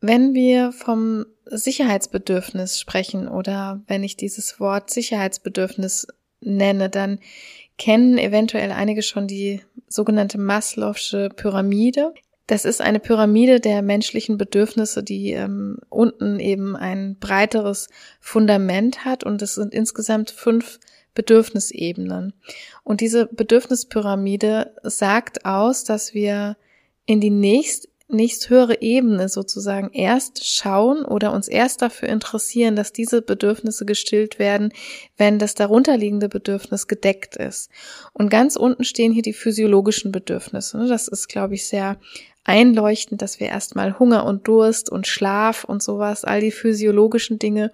Wenn 0.01 0.35
wir 0.35 0.71
vom 0.73 1.27
Sicherheitsbedürfnis 1.47 2.79
sprechen 2.79 3.27
oder 3.27 3.83
wenn 3.87 4.05
ich 4.05 4.17
dieses 4.17 4.61
Wort 4.61 4.91
Sicherheitsbedürfnis 4.91 6.07
nenne, 6.45 6.91
dann 6.91 7.19
kennen 7.79 8.19
eventuell 8.19 8.71
einige 8.71 9.03
schon 9.03 9.27
die 9.27 9.61
sogenannte 9.89 10.39
Maslow'sche 10.39 11.31
Pyramide. 11.31 12.15
Das 12.47 12.65
ist 12.65 12.81
eine 12.81 13.01
Pyramide 13.01 13.59
der 13.59 13.83
menschlichen 13.83 14.37
Bedürfnisse, 14.37 15.03
die 15.03 15.33
ähm, 15.33 15.79
unten 15.89 16.39
eben 16.41 16.77
ein 16.77 17.17
breiteres 17.19 17.89
Fundament 18.21 19.05
hat 19.05 19.25
und 19.25 19.41
es 19.41 19.55
sind 19.55 19.73
insgesamt 19.73 20.31
fünf 20.31 20.79
Bedürfnisebenen. 21.15 22.35
Und 22.83 23.01
diese 23.01 23.27
Bedürfnispyramide 23.27 24.75
sagt 24.83 25.47
aus, 25.47 25.85
dass 25.85 26.13
wir 26.13 26.57
in 27.07 27.21
die 27.21 27.31
nächst 27.31 27.89
nächsthöhere 28.15 28.81
Ebene 28.81 29.29
sozusagen 29.29 29.91
erst 29.93 30.47
schauen 30.47 31.05
oder 31.05 31.33
uns 31.33 31.49
erst 31.49 31.83
dafür 31.83 32.09
interessieren, 32.09 32.77
dass 32.77 32.93
diese 32.93 33.23
Bedürfnisse 33.23 33.85
gestillt 33.85 34.39
werden, 34.39 34.73
wenn 35.17 35.39
das 35.39 35.55
darunterliegende 35.55 36.29
Bedürfnis 36.29 36.87
gedeckt 36.87 37.37
ist. 37.37 37.71
Und 38.13 38.31
ganz 38.31 38.57
unten 38.57 38.85
stehen 38.85 39.13
hier 39.13 39.23
die 39.23 39.33
physiologischen 39.33 40.13
Bedürfnisse. 40.13 40.79
Ne? 40.79 40.89
Das 40.89 41.09
ist, 41.09 41.29
glaube 41.29 41.55
ich, 41.55 41.67
sehr 41.67 41.99
einleuchtend, 42.45 43.23
dass 43.23 43.41
wir 43.41 43.49
erstmal 43.49 43.99
Hunger 43.99 44.27
und 44.27 44.47
Durst 44.47 44.91
und 44.91 45.07
Schlaf 45.07 45.65
und 45.65 45.83
sowas, 45.83 46.25
all 46.25 46.41
die 46.41 46.53
physiologischen 46.53 47.39
Dinge 47.39 47.73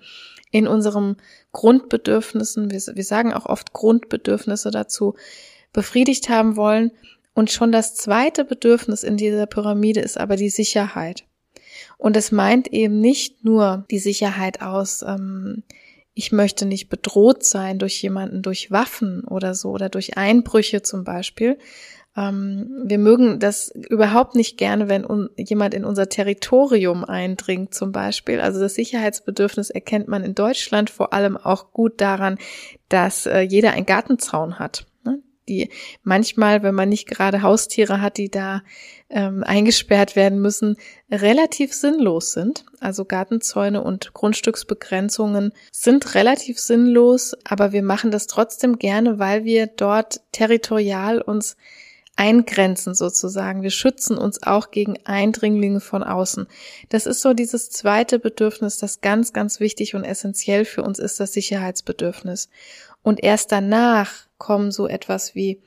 in 0.51 0.67
unserem 0.67 1.17
Grundbedürfnissen, 1.53 2.71
wir, 2.71 2.81
wir 2.81 3.05
sagen 3.05 3.33
auch 3.33 3.47
oft 3.47 3.73
Grundbedürfnisse 3.73 4.71
dazu, 4.71 5.15
befriedigt 5.73 6.29
haben 6.29 6.57
wollen 6.57 6.91
und 7.35 7.51
schon 7.51 7.73
das 7.73 7.95
zweite 7.95 8.45
Bedürfnis 8.45 9.03
in 9.03 9.17
dieser 9.17 9.47
Pyramide 9.47 10.01
ist 10.01 10.19
aber 10.19 10.37
die 10.37 10.51
Sicherheit. 10.51 11.25
Und 11.97 12.17
es 12.17 12.33
meint 12.33 12.69
eben 12.69 13.01
nicht 13.01 13.45
nur 13.45 13.85
die 13.91 13.99
Sicherheit 13.99 14.63
aus, 14.63 15.03
ähm, 15.03 15.63
ich 16.15 16.33
möchte 16.33 16.67
nicht 16.67 16.89
bedroht 16.89 17.45
sein 17.45 17.79
durch 17.79 18.03
jemanden, 18.03 18.43
durch 18.43 18.71
Waffen 18.71 19.25
oder 19.25 19.55
so 19.55 19.71
oder 19.71 19.89
durch 19.89 20.17
Einbrüche 20.17 20.83
zum 20.83 21.05
Beispiel. 21.05 21.57
Ähm, 22.17 22.83
wir 22.85 22.99
mögen 22.99 23.39
das 23.39 23.73
überhaupt 23.89 24.35
nicht 24.35 24.59
gerne, 24.59 24.89
wenn 24.89 25.07
un 25.07 25.31
jemand 25.37 25.73
in 25.73 25.85
unser 25.85 26.09
Territorium 26.09 27.05
eindringt 27.05 27.73
zum 27.73 27.93
Beispiel. 27.93 28.41
Also 28.41 28.59
das 28.59 28.75
Sicherheitsbedürfnis 28.75 29.71
erkennt 29.71 30.09
man 30.09 30.25
in 30.25 30.35
Deutschland 30.35 30.91
vor 30.91 31.13
allem 31.13 31.37
auch 31.37 31.71
gut 31.71 32.01
daran, 32.01 32.39
dass 32.89 33.27
äh, 33.27 33.41
jeder 33.41 33.73
einen 33.73 33.87
Gartenzaun 33.87 34.59
hat 34.59 34.87
die 35.51 35.69
manchmal, 36.03 36.63
wenn 36.63 36.75
man 36.75 36.89
nicht 36.89 37.07
gerade 37.07 37.43
Haustiere 37.43 38.01
hat, 38.01 38.17
die 38.17 38.31
da 38.31 38.63
ähm, 39.11 39.43
eingesperrt 39.45 40.17
werden 40.17 40.41
müssen, 40.41 40.77
relativ 41.11 41.75
sinnlos 41.75 42.33
sind. 42.33 42.65
Also 42.79 43.05
Gartenzäune 43.05 43.83
und 43.83 44.15
Grundstücksbegrenzungen 44.15 45.53
sind 45.73 46.15
relativ 46.15 46.59
sinnlos, 46.59 47.35
aber 47.45 47.73
wir 47.73 47.83
machen 47.83 48.11
das 48.11 48.29
trotzdem 48.29 48.79
gerne, 48.79 49.19
weil 49.19 49.45
wir 49.45 49.67
dort 49.67 50.21
territorial 50.33 51.21
uns 51.21 51.57
eingrenzen 52.21 52.95
sozusagen. 52.95 53.63
Wir 53.63 53.71
schützen 53.71 54.19
uns 54.19 54.43
auch 54.43 54.71
gegen 54.71 54.99
Eindringlinge 55.07 55.81
von 55.81 56.03
außen. 56.03 56.47
Das 56.91 57.07
ist 57.07 57.23
so 57.23 57.33
dieses 57.33 57.71
zweite 57.71 58.19
Bedürfnis, 58.19 58.77
das 58.77 59.01
ganz, 59.01 59.33
ganz 59.33 59.59
wichtig 59.59 59.95
und 59.95 60.05
essentiell 60.05 60.67
für 60.67 60.83
uns 60.83 60.99
ist, 60.99 61.19
das 61.19 61.33
Sicherheitsbedürfnis. 61.33 62.51
Und 63.03 63.25
erst 63.25 63.53
danach 63.53 64.13
kommen 64.37 64.71
so 64.71 64.87
etwas 64.87 65.35
wie 65.35 65.63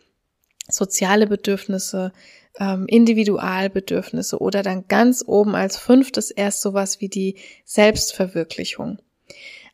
soziale 0.70 1.26
Bedürfnisse, 1.26 2.14
ähm, 2.60 2.86
Individualbedürfnisse 2.86 4.40
oder 4.40 4.62
dann 4.62 4.88
ganz 4.88 5.24
oben 5.26 5.56
als 5.56 5.78
fünftes 5.78 6.30
erst 6.30 6.62
sowas 6.62 7.02
wie 7.02 7.10
die 7.10 7.38
Selbstverwirklichung. 7.66 9.00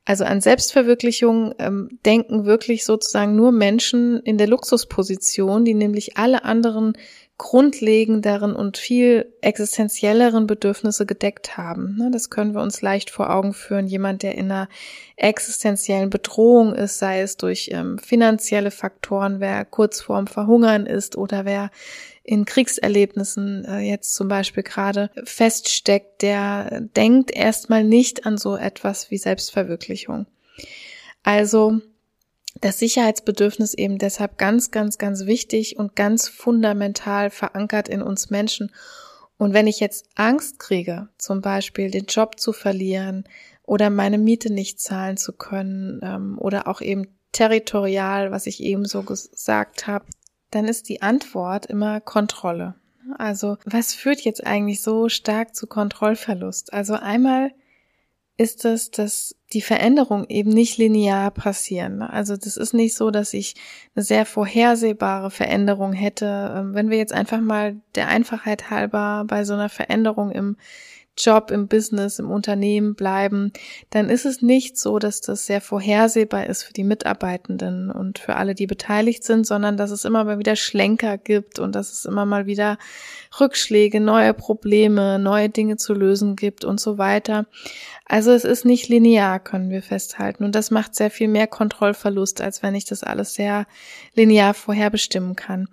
Also 0.10 0.24
an 0.24 0.42
Selbstverwirklichung 0.42 1.54
ähm, 1.60 2.00
denken 2.04 2.46
wirklich 2.46 2.84
sozusagen 2.84 3.36
nur 3.36 3.51
Menschen 3.51 4.20
in 4.22 4.39
der 4.39 4.48
Luxusposition, 4.48 5.66
die 5.66 5.75
nämlich 5.75 6.18
alle 6.18 6.46
anderen 6.46 6.94
grundlegenderen 7.38 8.56
und 8.56 8.80
viel 8.80 9.32
existenzielleren 9.42 10.48
Bedürfnisse 10.48 11.06
gedeckt 11.06 11.58
haben. 11.58 11.96
Ne, 12.00 12.10
das 12.12 12.32
können 12.32 12.56
wir 12.56 12.62
uns 12.63 12.82
leicht 12.82 13.12
vor 13.12 13.30
Augen 13.30 13.54
führen. 13.54 13.86
Jemand, 13.86 14.24
der 14.24 14.34
in 14.34 14.51
einer 14.51 14.68
existenziellen 15.16 16.10
Bedrohung 16.10 16.74
ist, 16.74 16.98
sei 16.98 17.22
es 17.22 17.38
durch 17.38 17.70
ähm, 17.72 18.00
finanzielle 18.00 18.72
Faktoren, 18.72 19.39
wer 19.39 19.63
kurz 19.63 20.01
vorm 20.01 20.25
Verhungern 20.25 20.88
ist 20.88 21.18
oder 21.18 21.46
wer 21.46 21.70
in 22.29 22.45
Kriegserlebnissen 22.45 23.65
äh, 23.65 23.79
jetzt 23.79 24.13
zum 24.13 24.27
Beispiel 24.27 24.62
gerade 24.62 25.09
feststeckt, 25.24 26.21
der 26.21 26.81
denkt 26.95 27.31
erstmal 27.31 27.83
nicht 27.83 28.27
an 28.27 28.38
so 28.38 28.55
etwas 28.55 29.09
wie 29.09 29.17
Selbstverwirklichung. 29.17 30.27
Also 31.24 31.81
das 32.62 32.77
Sicherheitsbedürfnis 32.77 33.74
eben 33.74 33.98
deshalb 33.98 34.38
ganz, 34.38 34.69
ganz, 34.69 35.00
ganz 35.00 35.25
wichtig 35.25 35.79
und 35.79 35.95
ganz 35.95 36.27
fundamental 36.27 37.31
verankert 37.31 37.89
in 37.89 38.03
uns 38.03 38.29
Menschen. 38.29 38.71
Und 39.39 39.53
wenn 39.53 39.65
ich 39.65 39.79
jetzt 39.79 40.05
Angst 40.13 40.59
kriege, 40.59 41.09
zum 41.17 41.41
Beispiel 41.41 41.89
den 41.89 42.05
Job 42.05 42.39
zu 42.39 42.53
verlieren 42.53 43.24
oder 43.63 43.89
meine 43.89 44.19
Miete 44.19 44.53
nicht 44.53 44.79
zahlen 44.79 45.17
zu 45.17 45.33
können 45.33 46.00
ähm, 46.03 46.38
oder 46.38 46.67
auch 46.67 46.81
eben 46.81 47.07
territorial, 47.31 48.29
was 48.29 48.45
ich 48.45 48.62
eben 48.62 48.86
so 48.86 49.01
gesagt 49.01 49.88
habe, 49.88 50.05
dann 50.51 50.65
ist 50.65 50.89
die 50.89 51.01
Antwort 51.01 51.65
immer 51.65 52.01
Kontrolle. 52.01 52.75
Also 53.18 53.58
was 53.65 53.94
führt 53.94 54.22
jetzt 54.22 54.46
eigentlich 54.46 54.82
so 54.82 55.10
stark 55.10 55.56
zu 55.56 55.68
Kontrollverlust? 55.68 56.74
Also 56.74 56.94
einmal 56.94 57.51
ist 58.39 58.63
es, 58.63 58.89
dass 58.89 59.36
die 59.51 59.62
Veränderungen 59.62 60.25
eben 60.29 60.51
nicht 60.51 60.77
linear 60.77 61.29
passieren. 61.29 62.01
Also 62.01 62.38
das 62.38 62.56
ist 62.56 62.74
nicht 62.74 62.96
so, 62.96 63.12
dass 63.12 63.34
ich 63.34 63.56
eine 63.96 64.03
sehr 64.06 64.25
vorhersehbare 64.25 65.29
Veränderung 65.29 65.91
hätte. 65.91 66.53
Ähm, 66.56 66.74
wenn 66.74 66.89
wir 66.89 66.98
jetzt 66.98 67.12
einfach 67.12 67.41
mal 67.41 67.82
der 67.96 68.08
Einfachheit 68.08 68.70
halber 68.70 69.25
bei 69.27 69.44
so 69.44 69.53
einer 69.53 69.68
Veränderung 69.68 70.32
im 70.32 70.56
Job, 71.20 71.52
im 71.52 71.68
Business, 71.68 72.20
im 72.20 72.32
Unternehmen 72.32 72.96
bleiben, 72.96 73.52
dann 73.90 74.10
ist 74.10 74.26
es 74.26 74.42
nicht 74.42 74.78
so, 74.78 75.00
dass 75.00 75.22
das 75.22 75.46
sehr 75.46 75.62
vorhersehbar 75.62 76.48
ist 76.48 76.64
für 76.64 76.74
die 76.74 76.84
Mitarbeitenden 76.84 77.92
und 77.92 78.20
für 78.20 78.36
alle, 78.36 78.56
die 78.56 78.68
beteiligt 78.68 79.24
sind, 79.24 79.46
sondern 79.46 79.78
dass 79.78 79.92
es 79.92 80.06
immer 80.06 80.24
mal 80.24 80.40
wieder 80.40 80.56
Schlenker 80.56 81.18
gibt 81.18 81.60
und 81.60 81.76
dass 81.76 81.92
es 81.92 82.06
immer 82.06 82.26
mal 82.26 82.46
wieder 82.46 82.78
Rückschläge, 83.40 84.00
neue 84.00 84.34
Probleme, 84.34 85.20
neue 85.20 85.50
Dinge 85.50 85.78
zu 85.78 85.94
lösen 85.94 86.36
gibt 86.36 86.64
und 86.64 86.80
so 86.80 86.98
weiter. 86.98 87.46
Also 88.06 88.32
es 88.32 88.44
ist 88.44 88.66
nicht 88.66 88.88
linear, 88.88 89.40
können 89.40 89.70
wir 89.70 89.84
festhalten. 89.84 90.44
Und 90.44 90.56
das 90.56 90.72
macht 90.72 90.96
sehr 90.96 91.12
viel 91.12 91.28
mehr 91.28 91.48
Kontrollverlust, 91.48 92.42
als 92.42 92.64
wenn 92.64 92.76
ich 92.76 92.86
das 92.86 93.04
alles 93.04 93.34
sehr 93.34 93.68
linear 94.16 94.54
vorherbestimmen 94.54 95.36
kann. 95.36 95.68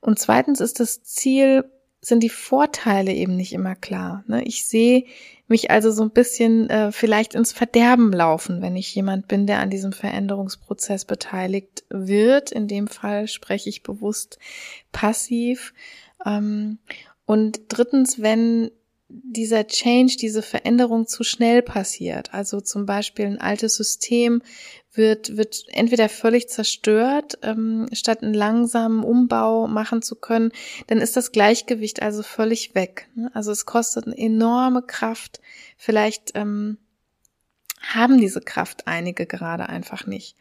Und 0.00 0.18
zweitens 0.18 0.60
ist 0.60 0.80
das 0.80 1.02
Ziel 1.02 1.64
sind 2.00 2.22
die 2.22 2.30
Vorteile 2.30 3.12
eben 3.12 3.36
nicht 3.36 3.52
immer 3.52 3.74
klar. 3.74 4.24
Ne? 4.26 4.42
Ich 4.44 4.64
sehe 4.66 5.04
mich 5.48 5.70
also 5.70 5.90
so 5.90 6.02
ein 6.02 6.10
bisschen 6.10 6.70
äh, 6.70 6.92
vielleicht 6.92 7.34
ins 7.34 7.52
Verderben 7.52 8.12
laufen, 8.12 8.62
wenn 8.62 8.76
ich 8.76 8.94
jemand 8.94 9.28
bin, 9.28 9.46
der 9.46 9.58
an 9.58 9.68
diesem 9.68 9.92
Veränderungsprozess 9.92 11.04
beteiligt 11.04 11.84
wird. 11.90 12.52
In 12.52 12.68
dem 12.68 12.88
Fall 12.88 13.28
spreche 13.28 13.68
ich 13.68 13.82
bewusst 13.82 14.38
passiv. 14.92 15.74
Ähm, 16.24 16.78
und 17.26 17.60
drittens, 17.68 18.22
wenn 18.22 18.70
dieser 19.08 19.66
Change, 19.66 20.16
diese 20.20 20.42
Veränderung 20.42 21.06
zu 21.06 21.24
schnell 21.24 21.62
passiert. 21.62 22.32
Also 22.32 22.60
zum 22.60 22.86
Beispiel 22.86 23.26
ein 23.26 23.40
altes 23.40 23.74
System 23.74 24.42
wird, 24.92 25.36
wird 25.36 25.64
entweder 25.68 26.08
völlig 26.08 26.48
zerstört, 26.48 27.38
ähm, 27.42 27.88
statt 27.92 28.22
einen 28.22 28.34
langsamen 28.34 29.04
Umbau 29.04 29.66
machen 29.66 30.02
zu 30.02 30.16
können, 30.16 30.50
dann 30.88 30.98
ist 30.98 31.16
das 31.16 31.32
Gleichgewicht 31.32 32.02
also 32.02 32.22
völlig 32.22 32.74
weg. 32.74 33.08
Ne? 33.14 33.30
Also 33.34 33.52
es 33.52 33.66
kostet 33.66 34.06
eine 34.06 34.18
enorme 34.18 34.82
Kraft. 34.82 35.40
Vielleicht 35.76 36.32
ähm, 36.34 36.78
haben 37.80 38.18
diese 38.18 38.40
Kraft 38.40 38.86
einige 38.86 39.26
gerade 39.26 39.68
einfach 39.68 40.06
nicht. 40.06 40.36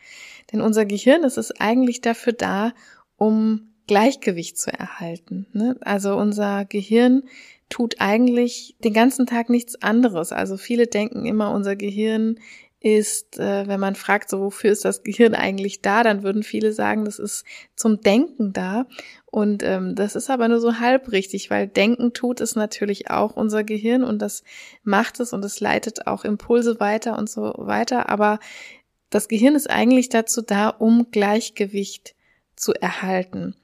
Denn 0.51 0.61
unser 0.61 0.85
Gehirn 0.85 1.23
ist 1.23 1.37
es 1.37 1.51
eigentlich 1.59 2.01
dafür 2.01 2.33
da, 2.33 2.73
um 3.17 3.73
Gleichgewicht 3.87 4.57
zu 4.57 4.71
erhalten. 4.71 5.47
Ne? 5.53 5.77
Also 5.81 6.15
unser 6.15 6.65
Gehirn 6.65 7.23
tut 7.69 7.95
eigentlich 7.99 8.75
den 8.83 8.93
ganzen 8.93 9.25
Tag 9.25 9.49
nichts 9.49 9.81
anderes. 9.81 10.31
Also 10.31 10.57
viele 10.57 10.87
denken 10.87 11.25
immer, 11.25 11.51
unser 11.51 11.75
Gehirn 11.75 12.39
ist, 12.81 13.37
äh, 13.39 13.67
wenn 13.67 13.79
man 13.79 13.95
fragt, 13.95 14.29
so 14.29 14.39
wofür 14.39 14.71
ist 14.71 14.85
das 14.85 15.03
Gehirn 15.03 15.35
eigentlich 15.35 15.81
da, 15.81 16.01
dann 16.03 16.23
würden 16.23 16.43
viele 16.43 16.71
sagen, 16.71 17.03
das 17.03 17.19
ist 17.19 17.43
zum 17.75 17.99
Denken 18.01 18.53
da. 18.53 18.85
Und 19.25 19.63
ähm, 19.63 19.95
das 19.95 20.15
ist 20.15 20.29
aber 20.29 20.47
nur 20.47 20.61
so 20.61 20.79
halb 20.79 21.11
richtig, 21.11 21.49
weil 21.49 21.67
Denken 21.67 22.13
tut 22.13 22.39
es 22.39 22.55
natürlich 22.55 23.11
auch 23.11 23.35
unser 23.35 23.63
Gehirn 23.63 24.03
und 24.03 24.21
das 24.21 24.43
macht 24.83 25.19
es 25.19 25.33
und 25.33 25.43
es 25.43 25.59
leitet 25.59 26.07
auch 26.07 26.23
Impulse 26.23 26.79
weiter 26.79 27.17
und 27.17 27.29
so 27.29 27.53
weiter. 27.57 28.09
Aber 28.09 28.39
das 29.09 29.27
Gehirn 29.27 29.55
ist 29.55 29.69
eigentlich 29.69 30.09
dazu 30.09 30.41
da, 30.41 30.69
um 30.69 31.11
Gleichgewicht 31.11 32.15
zu 32.55 32.73
erhalten. 32.73 33.55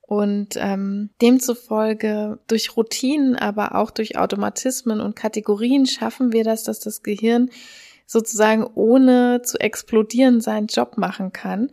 Und 0.00 0.56
ähm, 0.56 1.10
demzufolge 1.22 2.38
durch 2.46 2.76
Routinen, 2.76 3.36
aber 3.36 3.74
auch 3.74 3.90
durch 3.90 4.18
Automatismen 4.18 5.00
und 5.00 5.16
Kategorien 5.16 5.86
schaffen 5.86 6.32
wir 6.32 6.44
das, 6.44 6.62
dass 6.62 6.78
das 6.78 7.02
Gehirn 7.02 7.50
sozusagen 8.06 8.64
ohne 8.74 9.42
zu 9.42 9.58
explodieren 9.58 10.40
seinen 10.40 10.66
Job 10.66 10.96
machen 10.98 11.32
kann. 11.32 11.70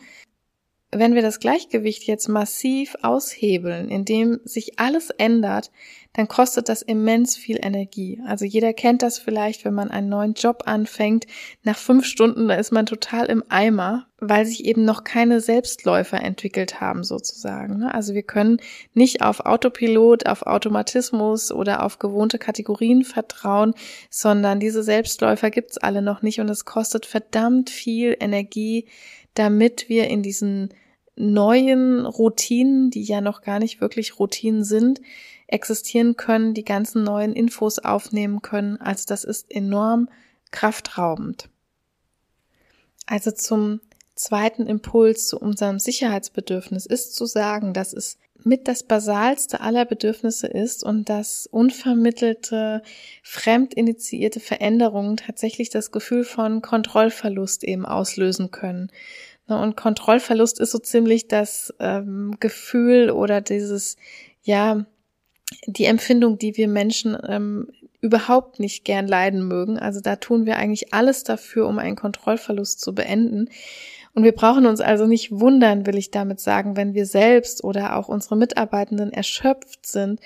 Wenn 0.91 1.15
wir 1.15 1.21
das 1.21 1.39
Gleichgewicht 1.39 2.03
jetzt 2.03 2.27
massiv 2.27 2.95
aushebeln, 3.01 3.89
indem 3.89 4.39
sich 4.43 4.77
alles 4.77 5.09
ändert, 5.09 5.71
dann 6.13 6.27
kostet 6.27 6.67
das 6.67 6.81
immens 6.81 7.37
viel 7.37 7.57
Energie. 7.61 8.21
Also 8.27 8.43
jeder 8.43 8.73
kennt 8.73 9.01
das 9.01 9.17
vielleicht, 9.17 9.63
wenn 9.63 9.73
man 9.73 9.91
einen 9.91 10.09
neuen 10.09 10.33
Job 10.33 10.63
anfängt. 10.65 11.25
Nach 11.63 11.77
fünf 11.77 12.05
Stunden, 12.05 12.49
da 12.49 12.55
ist 12.55 12.71
man 12.71 12.85
total 12.85 13.27
im 13.27 13.43
Eimer, 13.47 14.07
weil 14.19 14.45
sich 14.45 14.65
eben 14.65 14.83
noch 14.83 15.05
keine 15.05 15.39
Selbstläufer 15.39 16.21
entwickelt 16.21 16.81
haben 16.81 17.05
sozusagen. 17.05 17.79
Ne? 17.79 17.93
Also 17.93 18.13
wir 18.13 18.23
können 18.23 18.57
nicht 18.93 19.21
auf 19.21 19.39
Autopilot, 19.41 20.25
auf 20.25 20.41
Automatismus 20.43 21.51
oder 21.51 21.83
auf 21.83 21.97
gewohnte 21.97 22.39
Kategorien 22.39 23.03
vertrauen, 23.03 23.73
sondern 24.09 24.59
diese 24.59 24.83
Selbstläufer 24.83 25.49
gibt's 25.49 25.77
alle 25.77 26.01
noch 26.01 26.21
nicht 26.21 26.41
und 26.41 26.49
es 26.49 26.65
kostet 26.65 27.05
verdammt 27.05 27.69
viel 27.69 28.17
Energie, 28.19 28.85
damit 29.33 29.87
wir 29.87 30.09
in 30.09 30.23
diesen 30.23 30.73
neuen 31.15 32.05
Routinen, 32.05 32.89
die 32.89 33.03
ja 33.03 33.21
noch 33.21 33.41
gar 33.41 33.59
nicht 33.59 33.79
wirklich 33.79 34.19
Routinen 34.19 34.63
sind, 34.63 35.01
existieren 35.51 36.15
können, 36.15 36.53
die 36.53 36.65
ganzen 36.65 37.03
neuen 37.03 37.34
Infos 37.34 37.79
aufnehmen 37.79 38.41
können. 38.41 38.77
Also 38.77 39.05
das 39.08 39.24
ist 39.24 39.51
enorm 39.51 40.10
kraftraubend. 40.51 41.50
Also 43.05 43.31
zum 43.31 43.81
zweiten 44.15 44.67
Impuls 44.67 45.27
zu 45.27 45.39
unserem 45.39 45.79
Sicherheitsbedürfnis 45.79 46.86
ist 46.86 47.15
zu 47.15 47.25
sagen, 47.25 47.74
dass 47.74 47.93
es 47.93 48.17
mit 48.43 48.67
das 48.67 48.84
basalste 48.84 49.62
aller 49.62 49.86
Bedürfnisse 49.86 50.48
ist 50.48 50.84
und 50.84 51.10
dass 51.10 51.48
unvermittelte, 51.48 52.81
fremdinitiierte 53.24 54.39
Veränderungen 54.39 55.17
tatsächlich 55.17 55.70
das 55.70 55.91
Gefühl 55.91 56.24
von 56.24 56.62
Kontrollverlust 56.62 57.63
eben 57.63 57.86
auslösen 57.86 58.51
können. 58.51 58.91
Und 59.48 59.75
Kontrollverlust 59.75 60.60
ist 60.60 60.72
so 60.72 60.79
ziemlich 60.79 61.27
das 61.27 61.74
ähm, 61.79 62.38
Gefühl 62.39 63.12
oder 63.12 63.41
dieses, 63.41 63.98
ja, 64.43 64.86
die 65.67 65.86
Empfindung, 65.86 66.38
die 66.38 66.58
wir 66.58 66.67
Menschen 66.67 67.17
ähm, 67.27 67.67
überhaupt 68.01 68.60
nicht 68.60 68.84
gern 68.84 69.08
leiden 69.08 69.48
mögen. 69.48 69.77
Also 69.77 70.01
da 70.01 70.15
tun 70.15 70.46
wir 70.46 70.58
eigentlich 70.58 70.93
alles 70.93 71.24
dafür, 71.24 71.67
um 71.67 71.77
einen 71.77 71.96
Kontrollverlust 71.96 72.81
zu 72.81 72.96
beenden. 72.96 73.50
Und 74.13 74.24
wir 74.24 74.34
brauchen 74.34 74.65
uns 74.65 74.81
also 74.81 75.05
nicht 75.05 75.31
wundern, 75.31 75.86
will 75.86 75.98
ich 75.98 76.12
damit 76.12 76.39
sagen, 76.39 76.75
wenn 76.75 76.93
wir 76.93 77.05
selbst 77.05 77.63
oder 77.63 77.96
auch 77.96 78.10
unsere 78.10 78.36
Mitarbeitenden 78.36 79.13
erschöpft 79.13 79.86
sind, 79.86 80.20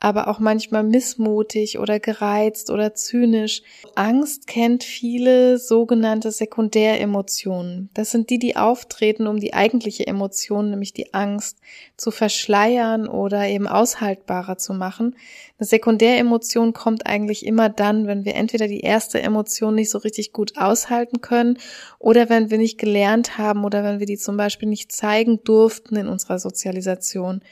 aber 0.00 0.28
auch 0.28 0.38
manchmal 0.38 0.82
missmutig 0.82 1.78
oder 1.78 2.00
gereizt 2.00 2.70
oder 2.70 2.94
zynisch. 2.94 3.62
Angst 3.94 4.46
kennt 4.46 4.82
viele 4.82 5.58
sogenannte 5.58 6.32
Sekundäremotionen. 6.32 7.90
Das 7.94 8.10
sind 8.10 8.30
die, 8.30 8.38
die 8.38 8.56
auftreten, 8.56 9.26
um 9.26 9.38
die 9.38 9.54
eigentliche 9.54 10.06
Emotion, 10.06 10.70
nämlich 10.70 10.94
die 10.94 11.12
Angst, 11.12 11.58
zu 12.00 12.10
verschleiern 12.10 13.06
oder 13.06 13.46
eben 13.46 13.68
aushaltbarer 13.68 14.56
zu 14.56 14.72
machen. 14.72 15.16
Eine 15.58 15.66
Sekundäremotion 15.66 16.72
kommt 16.72 17.06
eigentlich 17.06 17.44
immer 17.44 17.68
dann, 17.68 18.06
wenn 18.06 18.24
wir 18.24 18.36
entweder 18.36 18.68
die 18.68 18.80
erste 18.80 19.20
Emotion 19.20 19.74
nicht 19.74 19.90
so 19.90 19.98
richtig 19.98 20.32
gut 20.32 20.56
aushalten 20.56 21.20
können 21.20 21.58
oder 21.98 22.30
wenn 22.30 22.48
wir 22.48 22.56
nicht 22.56 22.78
gelernt 22.78 23.36
haben 23.36 23.64
oder 23.64 23.84
wenn 23.84 24.00
wir 24.00 24.06
die 24.06 24.16
zum 24.16 24.38
Beispiel 24.38 24.66
nicht 24.66 24.92
zeigen 24.92 25.44
durften 25.44 25.94
in 25.94 26.08
unserer 26.08 26.38
Sozialisation. 26.38 27.42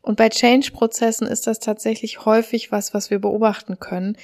Und 0.00 0.16
bei 0.16 0.28
Change-Prozessen 0.30 1.28
ist 1.28 1.46
das 1.46 1.60
tatsächlich 1.60 2.26
häufig 2.26 2.72
was, 2.72 2.94
was 2.94 3.10
wir 3.10 3.20
beobachten 3.20 3.78
können, 3.78 4.16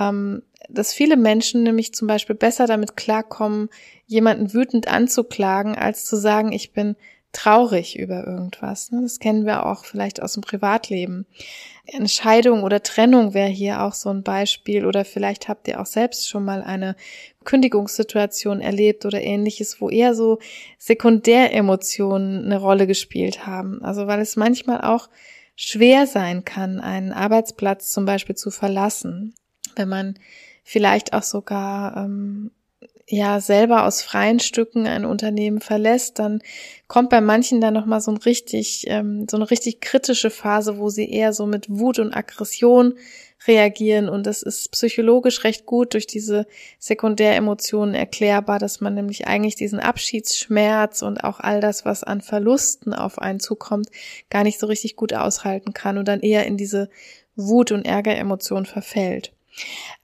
ähm, 0.00 0.42
dass 0.68 0.92
viele 0.92 1.16
Menschen 1.16 1.62
nämlich 1.62 1.94
zum 1.94 2.08
Beispiel 2.08 2.34
besser 2.34 2.66
damit 2.66 2.96
klarkommen, 2.96 3.68
jemanden 4.06 4.52
wütend 4.52 4.88
anzuklagen, 4.88 5.76
als 5.76 6.04
zu 6.04 6.16
sagen, 6.16 6.50
ich 6.50 6.72
bin 6.72 6.96
traurig 7.32 7.98
über 7.98 8.26
irgendwas. 8.26 8.90
Ne? 8.90 9.02
Das 9.02 9.18
kennen 9.18 9.46
wir 9.46 9.66
auch 9.66 9.84
vielleicht 9.84 10.20
aus 10.22 10.34
dem 10.34 10.42
Privatleben. 10.42 11.26
Entscheidung 11.86 12.62
oder 12.62 12.82
Trennung 12.82 13.34
wäre 13.34 13.48
hier 13.48 13.82
auch 13.82 13.94
so 13.94 14.10
ein 14.10 14.22
Beispiel 14.22 14.84
oder 14.86 15.04
vielleicht 15.04 15.48
habt 15.48 15.68
ihr 15.68 15.80
auch 15.80 15.86
selbst 15.86 16.28
schon 16.28 16.44
mal 16.44 16.62
eine 16.62 16.96
Kündigungssituation 17.44 18.60
erlebt 18.60 19.06
oder 19.06 19.20
ähnliches, 19.20 19.80
wo 19.80 19.90
eher 19.90 20.14
so 20.14 20.38
Sekundäremotionen 20.78 22.44
eine 22.44 22.58
Rolle 22.58 22.86
gespielt 22.86 23.46
haben. 23.46 23.82
Also 23.82 24.06
weil 24.06 24.20
es 24.20 24.36
manchmal 24.36 24.82
auch 24.82 25.08
schwer 25.56 26.06
sein 26.06 26.44
kann, 26.44 26.80
einen 26.80 27.12
Arbeitsplatz 27.12 27.90
zum 27.90 28.06
Beispiel 28.06 28.34
zu 28.34 28.50
verlassen, 28.50 29.34
wenn 29.76 29.88
man 29.88 30.18
vielleicht 30.64 31.12
auch 31.12 31.22
sogar 31.22 31.96
ähm, 31.96 32.50
ja 33.10 33.40
selber 33.40 33.84
aus 33.84 34.02
freien 34.02 34.40
Stücken 34.40 34.86
ein 34.86 35.04
Unternehmen 35.04 35.60
verlässt, 35.60 36.18
dann 36.18 36.42
kommt 36.86 37.10
bei 37.10 37.20
manchen 37.20 37.60
dann 37.60 37.74
noch 37.74 37.86
mal 37.86 38.00
so 38.00 38.10
ein 38.10 38.16
richtig 38.18 38.84
ähm, 38.88 39.26
so 39.28 39.36
eine 39.36 39.50
richtig 39.50 39.80
kritische 39.80 40.30
Phase, 40.30 40.78
wo 40.78 40.88
sie 40.88 41.10
eher 41.10 41.32
so 41.32 41.46
mit 41.46 41.66
Wut 41.68 41.98
und 41.98 42.14
Aggression 42.14 42.94
reagieren 43.46 44.08
und 44.08 44.26
das 44.26 44.42
ist 44.42 44.70
psychologisch 44.72 45.44
recht 45.44 45.64
gut 45.64 45.94
durch 45.94 46.06
diese 46.06 46.46
Sekundäremotionen 46.78 47.94
erklärbar, 47.94 48.58
dass 48.58 48.80
man 48.80 48.94
nämlich 48.94 49.26
eigentlich 49.26 49.54
diesen 49.54 49.80
Abschiedsschmerz 49.80 51.02
und 51.02 51.24
auch 51.24 51.40
all 51.40 51.60
das, 51.60 51.84
was 51.84 52.04
an 52.04 52.20
Verlusten 52.20 52.92
auf 52.92 53.18
einen 53.18 53.40
zukommt, 53.40 53.88
gar 54.28 54.44
nicht 54.44 54.58
so 54.58 54.66
richtig 54.66 54.94
gut 54.94 55.14
aushalten 55.14 55.72
kann 55.72 55.96
und 55.96 56.06
dann 56.06 56.20
eher 56.20 56.46
in 56.46 56.58
diese 56.58 56.90
Wut 57.34 57.72
und 57.72 57.86
Ärgeremotion 57.86 58.66
verfällt. 58.66 59.32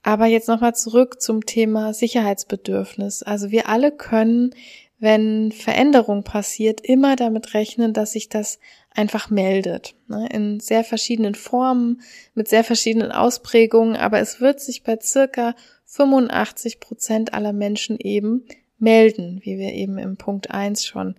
Aber 0.02 0.26
jetzt 0.26 0.48
nochmal 0.48 0.74
zurück 0.74 1.20
zum 1.20 1.46
Thema 1.46 1.94
Sicherheitsbedürfnis. 1.94 3.22
Also 3.22 3.50
wir 3.50 3.68
alle 3.68 3.92
können, 3.92 4.54
wenn 4.98 5.52
Veränderung 5.52 6.22
passiert, 6.22 6.80
immer 6.80 7.16
damit 7.16 7.54
rechnen, 7.54 7.92
dass 7.92 8.12
sich 8.12 8.28
das 8.28 8.58
einfach 8.90 9.30
meldet. 9.30 9.94
Ne? 10.08 10.28
In 10.32 10.60
sehr 10.60 10.84
verschiedenen 10.84 11.34
Formen, 11.34 12.00
mit 12.34 12.48
sehr 12.48 12.64
verschiedenen 12.64 13.12
Ausprägungen, 13.12 13.96
aber 13.96 14.20
es 14.20 14.40
wird 14.40 14.60
sich 14.60 14.82
bei 14.82 14.98
circa 15.00 15.54
85 15.84 16.80
Prozent 16.80 17.34
aller 17.34 17.52
Menschen 17.52 17.98
eben 17.98 18.44
melden, 18.78 19.40
wie 19.42 19.58
wir 19.58 19.72
eben 19.72 19.98
im 19.98 20.16
Punkt 20.16 20.50
1 20.50 20.84
schon 20.84 21.16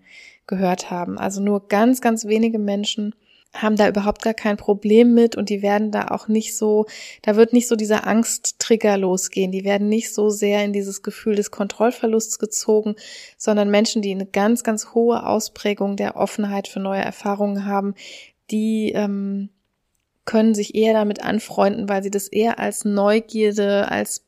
gehört 0.48 0.90
haben. 0.90 1.18
Also 1.18 1.42
nur 1.42 1.68
ganz, 1.68 2.02
ganz 2.02 2.26
wenige 2.26 2.60
Menschen 2.60 3.14
haben 3.62 3.76
da 3.76 3.88
überhaupt 3.88 4.22
gar 4.22 4.34
kein 4.34 4.58
Problem 4.58 5.14
mit 5.14 5.36
und 5.36 5.50
die 5.50 5.62
werden 5.62 5.92
da 5.92 6.10
auch 6.10 6.28
nicht 6.28 6.56
so, 6.56 6.86
da 7.22 7.36
wird 7.36 7.54
nicht 7.54 7.68
so 7.68 7.76
dieser 7.76 8.06
Angsttrigger 8.08 8.98
losgehen. 8.98 9.52
Die 9.52 9.64
werden 9.64 9.90
nicht 9.90 10.14
so 10.14 10.30
sehr 10.30 10.64
in 10.64 10.74
dieses 10.74 11.04
Gefühl 11.04 11.36
des 11.36 11.52
Kontrollverlusts 11.52 12.40
gezogen, 12.40 12.96
sondern 13.38 13.70
Menschen, 13.70 14.02
die 14.02 14.12
eine 14.12 14.26
ganz, 14.26 14.64
ganz 14.64 14.94
hohe 14.94 15.26
Ausprägung 15.26 15.96
der 15.96 16.16
Offenheit 16.16 16.68
für 16.68 16.80
neue 16.80 17.02
Erfahrungen 17.02 17.66
haben, 17.66 17.96
die 18.52 18.92
ähm, 18.94 19.50
können 20.26 20.54
sich 20.54 20.76
eher 20.76 20.94
damit 20.94 21.24
anfreunden, 21.24 21.90
weil 21.90 22.04
sie 22.04 22.12
das 22.12 22.28
eher 22.28 22.60
als 22.60 22.86
Neugierde, 22.86 23.90
als 23.90 24.27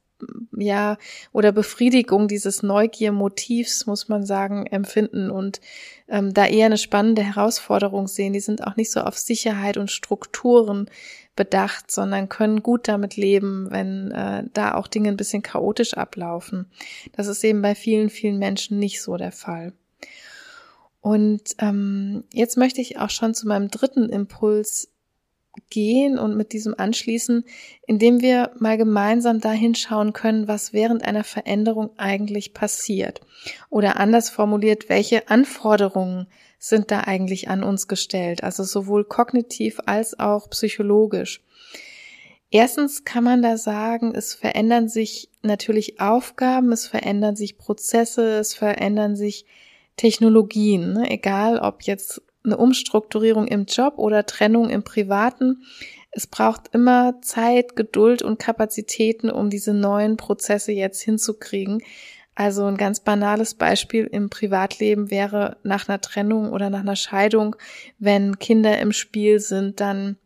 ja, 0.55 0.97
oder 1.31 1.51
Befriedigung 1.51 2.27
dieses 2.27 2.63
Neugiermotivs, 2.63 3.85
muss 3.85 4.09
man 4.09 4.25
sagen, 4.25 4.65
empfinden 4.67 5.31
und 5.31 5.61
ähm, 6.07 6.33
da 6.33 6.45
eher 6.45 6.65
eine 6.65 6.77
spannende 6.77 7.23
Herausforderung 7.23 8.07
sehen. 8.07 8.33
Die 8.33 8.39
sind 8.39 8.65
auch 8.65 8.75
nicht 8.75 8.91
so 8.91 9.01
auf 9.01 9.17
Sicherheit 9.17 9.77
und 9.77 9.91
Strukturen 9.91 10.89
bedacht, 11.35 11.89
sondern 11.89 12.27
können 12.27 12.63
gut 12.63 12.87
damit 12.87 13.15
leben, 13.15 13.67
wenn 13.71 14.11
äh, 14.11 14.43
da 14.53 14.73
auch 14.75 14.87
Dinge 14.87 15.09
ein 15.09 15.17
bisschen 15.17 15.41
chaotisch 15.41 15.93
ablaufen. 15.93 16.65
Das 17.13 17.27
ist 17.27 17.43
eben 17.43 17.61
bei 17.61 17.75
vielen, 17.75 18.09
vielen 18.09 18.39
Menschen 18.39 18.77
nicht 18.79 19.01
so 19.01 19.15
der 19.15 19.31
Fall. 19.31 19.73
Und 21.01 21.55
ähm, 21.59 22.25
jetzt 22.33 22.57
möchte 22.57 22.81
ich 22.81 22.99
auch 22.99 23.09
schon 23.09 23.33
zu 23.33 23.47
meinem 23.47 23.69
dritten 23.69 24.09
Impuls 24.09 24.88
gehen 25.69 26.17
und 26.17 26.35
mit 26.35 26.53
diesem 26.53 26.73
anschließen, 26.77 27.43
indem 27.87 28.21
wir 28.21 28.51
mal 28.59 28.77
gemeinsam 28.77 29.39
dahin 29.39 29.75
schauen 29.75 30.13
können, 30.13 30.47
was 30.47 30.73
während 30.73 31.03
einer 31.03 31.23
Veränderung 31.23 31.91
eigentlich 31.97 32.53
passiert. 32.53 33.21
Oder 33.69 33.97
anders 33.97 34.29
formuliert, 34.29 34.89
welche 34.89 35.29
Anforderungen 35.29 36.27
sind 36.57 36.91
da 36.91 37.01
eigentlich 37.01 37.47
an 37.49 37.63
uns 37.63 37.87
gestellt, 37.87 38.43
also 38.43 38.63
sowohl 38.63 39.05
kognitiv 39.05 39.79
als 39.85 40.19
auch 40.19 40.49
psychologisch. 40.49 41.41
Erstens 42.51 43.05
kann 43.05 43.23
man 43.23 43.41
da 43.41 43.57
sagen, 43.57 44.13
es 44.15 44.33
verändern 44.33 44.89
sich 44.89 45.29
natürlich 45.43 45.99
Aufgaben, 45.99 46.71
es 46.71 46.87
verändern 46.87 47.35
sich 47.35 47.57
Prozesse, 47.57 48.39
es 48.39 48.55
verändern 48.55 49.15
sich 49.15 49.45
Technologien, 49.97 50.93
ne? 50.93 51.11
egal 51.11 51.59
ob 51.59 51.83
jetzt 51.83 52.21
eine 52.43 52.57
Umstrukturierung 52.57 53.47
im 53.47 53.65
Job 53.65 53.95
oder 53.97 54.25
Trennung 54.25 54.69
im 54.69 54.83
Privaten. 54.83 55.63
Es 56.11 56.27
braucht 56.27 56.73
immer 56.73 57.21
Zeit, 57.21 57.75
Geduld 57.75 58.21
und 58.21 58.39
Kapazitäten, 58.39 59.29
um 59.29 59.49
diese 59.49 59.73
neuen 59.73 60.17
Prozesse 60.17 60.71
jetzt 60.71 61.01
hinzukriegen. 61.01 61.83
Also 62.35 62.65
ein 62.65 62.77
ganz 62.77 63.01
banales 63.01 63.53
Beispiel 63.53 64.05
im 64.05 64.29
Privatleben 64.29 65.11
wäre 65.11 65.57
nach 65.63 65.89
einer 65.89 65.99
Trennung 65.99 66.51
oder 66.53 66.69
nach 66.69 66.79
einer 66.79 66.95
Scheidung, 66.95 67.55
wenn 67.97 68.39
Kinder 68.39 68.79
im 68.79 68.93
Spiel 68.93 69.39
sind, 69.39 69.81
dann 69.81 70.17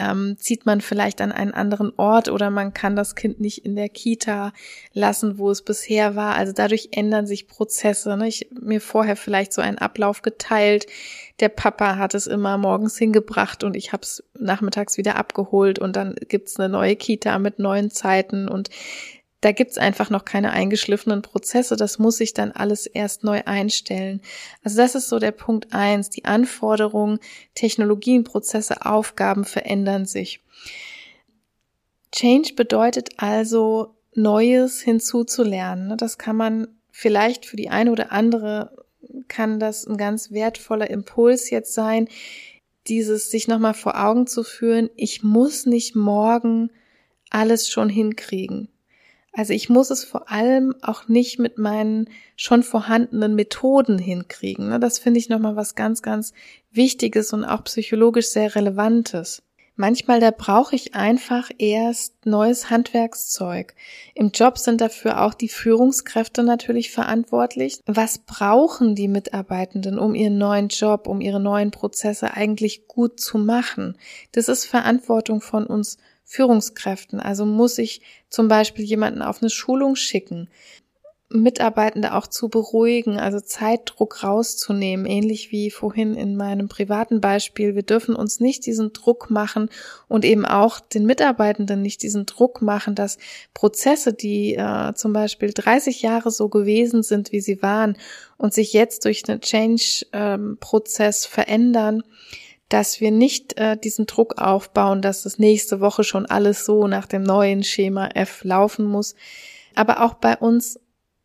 ähm, 0.00 0.36
zieht 0.38 0.64
man 0.64 0.80
vielleicht 0.80 1.20
an 1.20 1.30
einen 1.30 1.52
anderen 1.52 1.92
Ort 1.98 2.30
oder 2.30 2.48
man 2.48 2.72
kann 2.72 2.96
das 2.96 3.14
Kind 3.14 3.38
nicht 3.38 3.64
in 3.64 3.76
der 3.76 3.90
Kita 3.90 4.52
lassen, 4.94 5.36
wo 5.36 5.50
es 5.50 5.62
bisher 5.62 6.16
war. 6.16 6.34
Also 6.36 6.52
dadurch 6.54 6.88
ändern 6.92 7.26
sich 7.26 7.46
Prozesse. 7.46 8.16
Ne? 8.16 8.28
Ich 8.28 8.48
mir 8.58 8.80
vorher 8.80 9.16
vielleicht 9.16 9.52
so 9.52 9.60
einen 9.60 9.78
Ablauf 9.78 10.22
geteilt. 10.22 10.86
Der 11.40 11.50
Papa 11.50 11.96
hat 11.96 12.14
es 12.14 12.26
immer 12.26 12.56
morgens 12.56 12.96
hingebracht 12.96 13.62
und 13.62 13.76
ich 13.76 13.92
habe 13.92 14.02
es 14.02 14.24
nachmittags 14.38 14.96
wieder 14.96 15.16
abgeholt 15.16 15.78
und 15.78 15.96
dann 15.96 16.14
gibt's 16.28 16.58
eine 16.58 16.70
neue 16.70 16.96
Kita 16.96 17.38
mit 17.38 17.58
neuen 17.58 17.90
Zeiten 17.90 18.48
und 18.48 18.70
da 19.40 19.52
gibt's 19.52 19.78
einfach 19.78 20.10
noch 20.10 20.24
keine 20.24 20.50
eingeschliffenen 20.50 21.22
Prozesse. 21.22 21.76
Das 21.76 21.98
muss 21.98 22.18
sich 22.18 22.34
dann 22.34 22.52
alles 22.52 22.86
erst 22.86 23.24
neu 23.24 23.42
einstellen. 23.46 24.20
Also 24.62 24.76
das 24.76 24.94
ist 24.94 25.08
so 25.08 25.18
der 25.18 25.32
Punkt 25.32 25.72
eins. 25.72 26.10
Die 26.10 26.26
Anforderungen, 26.26 27.18
Technologien, 27.54 28.24
Prozesse, 28.24 28.84
Aufgaben 28.84 29.44
verändern 29.44 30.04
sich. 30.04 30.44
Change 32.12 32.54
bedeutet 32.54 33.10
also, 33.16 33.94
Neues 34.14 34.80
hinzuzulernen. 34.80 35.96
Das 35.96 36.18
kann 36.18 36.36
man 36.36 36.68
vielleicht 36.90 37.46
für 37.46 37.56
die 37.56 37.70
eine 37.70 37.92
oder 37.92 38.12
andere 38.12 38.76
kann 39.28 39.60
das 39.60 39.86
ein 39.86 39.96
ganz 39.96 40.32
wertvoller 40.32 40.90
Impuls 40.90 41.50
jetzt 41.50 41.72
sein, 41.74 42.08
dieses 42.88 43.30
sich 43.30 43.48
nochmal 43.48 43.74
vor 43.74 44.04
Augen 44.04 44.26
zu 44.26 44.42
führen. 44.42 44.90
Ich 44.96 45.22
muss 45.22 45.64
nicht 45.64 45.94
morgen 45.94 46.70
alles 47.30 47.68
schon 47.68 47.88
hinkriegen. 47.88 48.68
Also 49.32 49.52
ich 49.52 49.68
muss 49.68 49.90
es 49.90 50.04
vor 50.04 50.30
allem 50.30 50.74
auch 50.82 51.06
nicht 51.08 51.38
mit 51.38 51.56
meinen 51.56 52.10
schon 52.36 52.62
vorhandenen 52.62 53.34
Methoden 53.34 53.98
hinkriegen. 53.98 54.68
Ne? 54.68 54.80
Das 54.80 54.98
finde 54.98 55.20
ich 55.20 55.28
nochmal 55.28 55.56
was 55.56 55.74
ganz, 55.74 56.02
ganz 56.02 56.32
Wichtiges 56.70 57.32
und 57.32 57.44
auch 57.44 57.64
psychologisch 57.64 58.28
sehr 58.28 58.54
Relevantes. 58.54 59.42
Manchmal, 59.80 60.20
da 60.20 60.30
brauche 60.30 60.76
ich 60.76 60.94
einfach 60.94 61.50
erst 61.56 62.26
neues 62.26 62.68
Handwerkszeug. 62.68 63.74
Im 64.14 64.30
Job 64.30 64.58
sind 64.58 64.82
dafür 64.82 65.22
auch 65.22 65.32
die 65.32 65.48
Führungskräfte 65.48 66.42
natürlich 66.42 66.90
verantwortlich. 66.90 67.80
Was 67.86 68.18
brauchen 68.18 68.94
die 68.94 69.08
Mitarbeitenden, 69.08 69.98
um 69.98 70.14
ihren 70.14 70.36
neuen 70.36 70.68
Job, 70.68 71.06
um 71.06 71.22
ihre 71.22 71.40
neuen 71.40 71.70
Prozesse 71.70 72.34
eigentlich 72.34 72.88
gut 72.88 73.20
zu 73.20 73.38
machen? 73.38 73.96
Das 74.32 74.48
ist 74.48 74.66
Verantwortung 74.66 75.40
von 75.40 75.64
uns 75.64 75.96
Führungskräften. 76.24 77.20
Also 77.20 77.44
muss 77.44 77.78
ich 77.78 78.02
zum 78.28 78.48
Beispiel 78.48 78.84
jemanden 78.84 79.22
auf 79.22 79.42
eine 79.42 79.50
Schulung 79.50 79.96
schicken, 79.96 80.48
Mitarbeitende 81.32 82.14
auch 82.14 82.26
zu 82.26 82.48
beruhigen, 82.48 83.20
also 83.20 83.38
Zeitdruck 83.38 84.24
rauszunehmen, 84.24 85.06
ähnlich 85.06 85.52
wie 85.52 85.70
vorhin 85.70 86.16
in 86.16 86.36
meinem 86.36 86.68
privaten 86.68 87.20
Beispiel. 87.20 87.76
Wir 87.76 87.84
dürfen 87.84 88.16
uns 88.16 88.40
nicht 88.40 88.66
diesen 88.66 88.92
Druck 88.92 89.30
machen 89.30 89.70
und 90.08 90.24
eben 90.24 90.44
auch 90.44 90.80
den 90.80 91.06
Mitarbeitenden 91.06 91.82
nicht 91.82 92.02
diesen 92.02 92.26
Druck 92.26 92.62
machen, 92.62 92.96
dass 92.96 93.18
Prozesse, 93.54 94.12
die 94.12 94.56
äh, 94.56 94.92
zum 94.94 95.12
Beispiel 95.12 95.52
30 95.54 96.02
Jahre 96.02 96.32
so 96.32 96.48
gewesen 96.48 97.04
sind, 97.04 97.30
wie 97.30 97.40
sie 97.40 97.62
waren 97.62 97.96
und 98.36 98.52
sich 98.52 98.72
jetzt 98.72 99.04
durch 99.04 99.22
einen 99.28 99.40
Change-Prozess 99.40 101.24
ähm, 101.26 101.30
verändern, 101.30 102.02
dass 102.70 103.00
wir 103.00 103.10
nicht 103.10 103.58
äh, 103.58 103.76
diesen 103.76 104.06
Druck 104.06 104.38
aufbauen, 104.38 105.02
dass 105.02 105.26
es 105.26 105.38
nächste 105.38 105.80
Woche 105.80 106.04
schon 106.04 106.24
alles 106.24 106.64
so 106.64 106.86
nach 106.86 107.06
dem 107.06 107.22
neuen 107.22 107.62
Schema 107.62 108.08
F 108.14 108.42
laufen 108.44 108.86
muss. 108.86 109.14
Aber 109.74 110.02
auch 110.02 110.14
bei 110.14 110.36
uns 110.36 110.80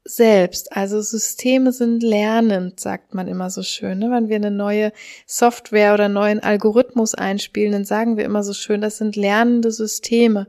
selbst. 0.07 0.71
Also 0.71 1.01
Systeme 1.01 1.71
sind 1.71 2.03
lernend, 2.03 2.79
sagt 2.79 3.15
man 3.15 3.27
immer 3.27 3.49
so 3.49 3.63
schön. 3.63 3.97
Ne? 3.97 4.11
Wenn 4.11 4.29
wir 4.29 4.35
eine 4.35 4.51
neue 4.51 4.91
Software 5.25 5.95
oder 5.95 6.09
neuen 6.09 6.41
Algorithmus 6.41 7.15
einspielen, 7.15 7.71
dann 7.71 7.85
sagen 7.85 8.15
wir 8.15 8.23
immer 8.23 8.43
so 8.43 8.53
schön, 8.53 8.81
das 8.81 8.97
sind 8.97 9.15
lernende 9.15 9.71
Systeme 9.71 10.47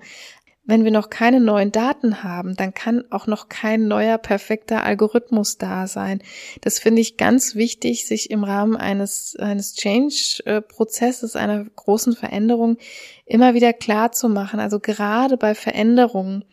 wenn 0.66 0.84
wir 0.84 0.90
noch 0.90 1.10
keine 1.10 1.40
neuen 1.40 1.70
Daten 1.70 2.24
haben, 2.24 2.56
dann 2.56 2.74
kann 2.74 3.04
auch 3.10 3.28
noch 3.28 3.48
kein 3.48 3.86
neuer 3.86 4.18
perfekter 4.18 4.82
Algorithmus 4.82 5.58
da 5.58 5.86
sein. 5.86 6.20
Das 6.60 6.80
finde 6.80 7.00
ich 7.02 7.16
ganz 7.16 7.54
wichtig, 7.54 8.06
sich 8.06 8.30
im 8.30 8.42
Rahmen 8.42 8.76
eines, 8.76 9.36
eines 9.36 9.74
Change-Prozesses, 9.74 11.36
einer 11.36 11.64
großen 11.64 12.14
Veränderung 12.14 12.78
immer 13.24 13.54
wieder 13.54 13.72
klar 13.72 14.10
zu 14.10 14.28
machen. 14.28 14.58
Also 14.58 14.80
gerade 14.80 15.36
bei 15.36 15.54
Veränderungen. 15.54 16.44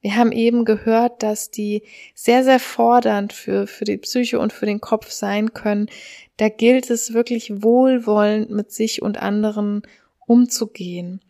Wir 0.00 0.16
haben 0.16 0.32
eben 0.32 0.64
gehört, 0.64 1.22
dass 1.22 1.50
die 1.50 1.82
sehr, 2.14 2.44
sehr 2.44 2.60
fordernd 2.60 3.32
für, 3.32 3.66
für 3.66 3.84
die 3.84 3.98
Psyche 3.98 4.38
und 4.38 4.52
für 4.52 4.64
den 4.64 4.80
Kopf 4.80 5.10
sein 5.10 5.52
können. 5.52 5.90
Da 6.38 6.48
gilt 6.48 6.88
es 6.88 7.12
wirklich 7.12 7.62
wohlwollend 7.62 8.48
mit 8.50 8.72
sich 8.72 9.02
und 9.02 9.20
anderen 9.20 9.82
umzugehen. 10.24 11.20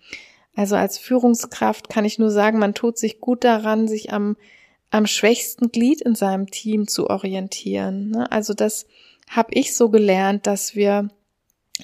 Also 0.59 0.75
als 0.75 0.99
Führungskraft 0.99 1.89
kann 1.89 2.05
ich 2.05 2.19
nur 2.19 2.33
sagen, 2.33 2.59
man 2.59 2.75
tut 2.75 2.99
sich 2.99 3.21
gut 3.21 3.45
daran, 3.45 3.87
sich 3.87 4.13
am, 4.13 4.37
am 4.91 5.07
schwächsten 5.07 5.71
Glied 5.71 6.01
in 6.01 6.17
seinem 6.17 6.51
Team 6.51 6.89
zu 6.89 7.09
orientieren. 7.09 8.11
Ne? 8.11 8.33
Also 8.33 8.55
das 8.55 8.87
habe 9.31 9.51
ich 9.53 9.77
so 9.77 9.89
gelernt, 9.89 10.49
dass 10.49 10.75
wir 10.75 11.11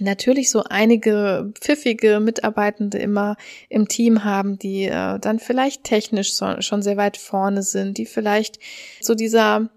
natürlich 0.01 0.51
so 0.51 0.65
einige 0.65 1.53
pfiffige 1.55 2.19
Mitarbeitende 2.19 2.99
immer 2.99 3.37
im 3.69 3.87
Team 3.87 4.25
haben, 4.25 4.59
die 4.59 4.87
äh, 4.87 5.21
dann 5.21 5.39
vielleicht 5.39 5.85
technisch 5.85 6.33
schon 6.59 6.83
sehr 6.83 6.97
weit 6.97 7.17
vorne 7.17 7.63
sind, 7.63 7.97
die 7.97 8.07
vielleicht 8.07 8.59
so 9.01 9.15
dieser 9.15 9.71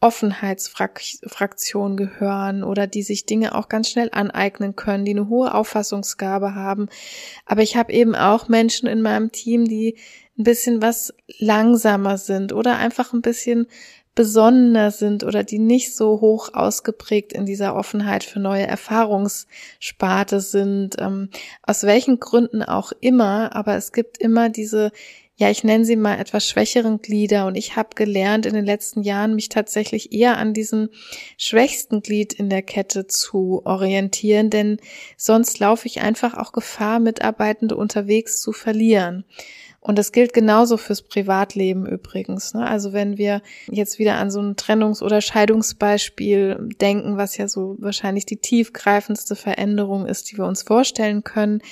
Offenheitsfraktion 0.00 1.96
gehören 1.96 2.64
oder 2.64 2.86
die 2.86 3.02
sich 3.02 3.26
Dinge 3.26 3.54
auch 3.54 3.68
ganz 3.68 3.90
schnell 3.90 4.08
aneignen 4.12 4.74
können, 4.74 5.04
die 5.04 5.12
eine 5.12 5.28
hohe 5.28 5.54
Auffassungsgabe 5.54 6.54
haben. 6.54 6.88
Aber 7.44 7.62
ich 7.62 7.76
habe 7.76 7.92
eben 7.92 8.14
auch 8.14 8.48
Menschen 8.48 8.88
in 8.88 9.02
meinem 9.02 9.30
Team, 9.30 9.66
die 9.66 9.96
ein 10.38 10.44
bisschen 10.44 10.80
was 10.80 11.12
langsamer 11.38 12.16
sind 12.16 12.52
oder 12.54 12.78
einfach 12.78 13.12
ein 13.12 13.20
bisschen 13.20 13.66
besonnener 14.14 14.90
sind 14.90 15.22
oder 15.22 15.44
die 15.44 15.58
nicht 15.58 15.94
so 15.94 16.20
hoch 16.20 16.52
ausgeprägt 16.52 17.32
in 17.32 17.46
dieser 17.46 17.76
Offenheit 17.76 18.24
für 18.24 18.40
neue 18.40 18.66
Erfahrungssparte 18.66 20.40
sind, 20.40 20.96
ähm, 20.98 21.30
aus 21.62 21.84
welchen 21.84 22.18
Gründen 22.18 22.62
auch 22.62 22.92
immer, 23.00 23.54
aber 23.54 23.76
es 23.76 23.92
gibt 23.92 24.18
immer 24.18 24.48
diese 24.48 24.90
ja, 25.40 25.50
ich 25.50 25.64
nenne 25.64 25.86
sie 25.86 25.96
mal 25.96 26.18
etwas 26.18 26.46
schwächeren 26.46 27.00
Glieder 27.00 27.46
und 27.46 27.54
ich 27.54 27.74
habe 27.74 27.94
gelernt 27.94 28.44
in 28.44 28.52
den 28.52 28.66
letzten 28.66 29.00
Jahren, 29.00 29.34
mich 29.34 29.48
tatsächlich 29.48 30.12
eher 30.12 30.36
an 30.36 30.52
diesem 30.52 30.90
schwächsten 31.38 32.02
Glied 32.02 32.34
in 32.34 32.50
der 32.50 32.60
Kette 32.60 33.06
zu 33.06 33.62
orientieren, 33.64 34.50
denn 34.50 34.76
sonst 35.16 35.58
laufe 35.58 35.86
ich 35.86 36.02
einfach 36.02 36.36
auch 36.36 36.52
Gefahr, 36.52 37.00
Mitarbeitende 37.00 37.74
unterwegs 37.74 38.42
zu 38.42 38.52
verlieren. 38.52 39.24
Und 39.80 39.96
das 39.96 40.12
gilt 40.12 40.34
genauso 40.34 40.76
fürs 40.76 41.00
Privatleben 41.00 41.86
übrigens. 41.86 42.52
Ne? 42.52 42.66
Also 42.66 42.92
wenn 42.92 43.16
wir 43.16 43.40
jetzt 43.70 43.98
wieder 43.98 44.16
an 44.16 44.30
so 44.30 44.42
ein 44.42 44.56
Trennungs- 44.56 45.02
oder 45.02 45.22
Scheidungsbeispiel 45.22 46.68
denken, 46.78 47.16
was 47.16 47.38
ja 47.38 47.48
so 47.48 47.76
wahrscheinlich 47.78 48.26
die 48.26 48.42
tiefgreifendste 48.42 49.36
Veränderung 49.36 50.04
ist, 50.04 50.30
die 50.30 50.36
wir 50.36 50.44
uns 50.44 50.64
vorstellen 50.64 51.24
können, 51.24 51.62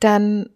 dann 0.00 0.50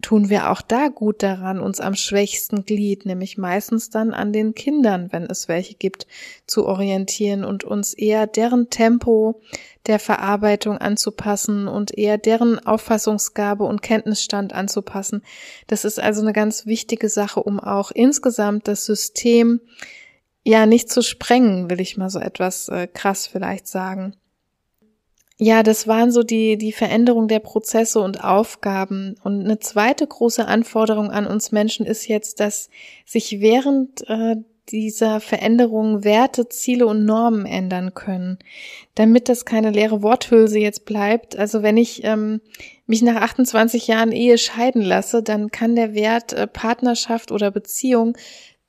tun 0.00 0.28
wir 0.28 0.50
auch 0.50 0.62
da 0.62 0.88
gut 0.88 1.22
daran, 1.22 1.58
uns 1.58 1.80
am 1.80 1.94
schwächsten 1.94 2.64
Glied, 2.64 3.04
nämlich 3.04 3.36
meistens 3.36 3.90
dann 3.90 4.14
an 4.14 4.32
den 4.32 4.54
Kindern, 4.54 5.12
wenn 5.12 5.24
es 5.24 5.48
welche 5.48 5.74
gibt, 5.74 6.06
zu 6.46 6.66
orientieren 6.66 7.44
und 7.44 7.64
uns 7.64 7.94
eher 7.94 8.26
deren 8.26 8.70
Tempo 8.70 9.40
der 9.86 9.98
Verarbeitung 9.98 10.78
anzupassen 10.78 11.66
und 11.66 11.96
eher 11.96 12.18
deren 12.18 12.64
Auffassungsgabe 12.64 13.64
und 13.64 13.82
Kenntnisstand 13.82 14.52
anzupassen. 14.52 15.22
Das 15.66 15.84
ist 15.84 15.98
also 15.98 16.20
eine 16.20 16.32
ganz 16.32 16.66
wichtige 16.66 17.08
Sache, 17.08 17.42
um 17.42 17.58
auch 17.58 17.90
insgesamt 17.90 18.68
das 18.68 18.84
System 18.84 19.60
ja 20.44 20.66
nicht 20.66 20.90
zu 20.90 21.02
sprengen, 21.02 21.70
will 21.70 21.80
ich 21.80 21.96
mal 21.96 22.10
so 22.10 22.20
etwas 22.20 22.68
äh, 22.68 22.86
krass 22.86 23.26
vielleicht 23.26 23.66
sagen. 23.66 24.14
Ja, 25.40 25.62
das 25.62 25.86
waren 25.86 26.10
so 26.10 26.24
die, 26.24 26.58
die 26.58 26.72
Veränderung 26.72 27.28
der 27.28 27.38
Prozesse 27.38 28.00
und 28.00 28.24
Aufgaben. 28.24 29.14
Und 29.22 29.44
eine 29.44 29.60
zweite 29.60 30.04
große 30.04 30.44
Anforderung 30.44 31.12
an 31.12 31.26
uns 31.26 31.52
Menschen 31.52 31.86
ist 31.86 32.08
jetzt, 32.08 32.40
dass 32.40 32.70
sich 33.06 33.40
während 33.40 34.02
äh, 34.08 34.36
dieser 34.68 35.20
Veränderung 35.20 36.02
Werte, 36.02 36.48
Ziele 36.48 36.86
und 36.86 37.04
Normen 37.04 37.46
ändern 37.46 37.94
können, 37.94 38.38
damit 38.96 39.28
das 39.28 39.44
keine 39.44 39.70
leere 39.70 40.02
Worthülse 40.02 40.58
jetzt 40.58 40.84
bleibt. 40.84 41.36
Also 41.36 41.62
wenn 41.62 41.76
ich 41.76 42.02
ähm, 42.02 42.40
mich 42.86 43.02
nach 43.02 43.22
28 43.22 43.86
Jahren 43.86 44.12
Ehe 44.12 44.38
scheiden 44.38 44.82
lasse, 44.82 45.22
dann 45.22 45.50
kann 45.50 45.76
der 45.76 45.94
Wert 45.94 46.32
äh, 46.32 46.48
Partnerschaft 46.48 47.30
oder 47.30 47.52
Beziehung 47.52 48.16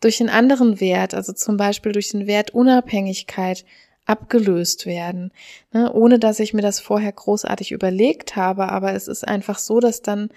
durch 0.02 0.22
einen 0.22 0.30
anderen 0.30 0.80
Wert, 0.80 1.14
also 1.14 1.34
zum 1.34 1.58
Beispiel 1.58 1.92
durch 1.92 2.10
den 2.10 2.28
Wert 2.28 2.52
Unabhängigkeit 2.52 3.66
abgelöst 4.10 4.86
werden, 4.86 5.32
ne, 5.72 5.94
ohne 5.94 6.20
dass 6.20 6.40
ich 6.40 6.54
mir 6.54 6.62
das 6.62 6.80
vorher 6.80 7.12
großartig 7.12 7.72
überlegt 7.72 8.36
habe. 8.36 8.70
Aber 8.70 8.94
es 8.94 9.08
ist 9.08 9.28
einfach 9.28 9.60
so, 9.60 9.80
dass 9.80 10.02
dann 10.02 10.30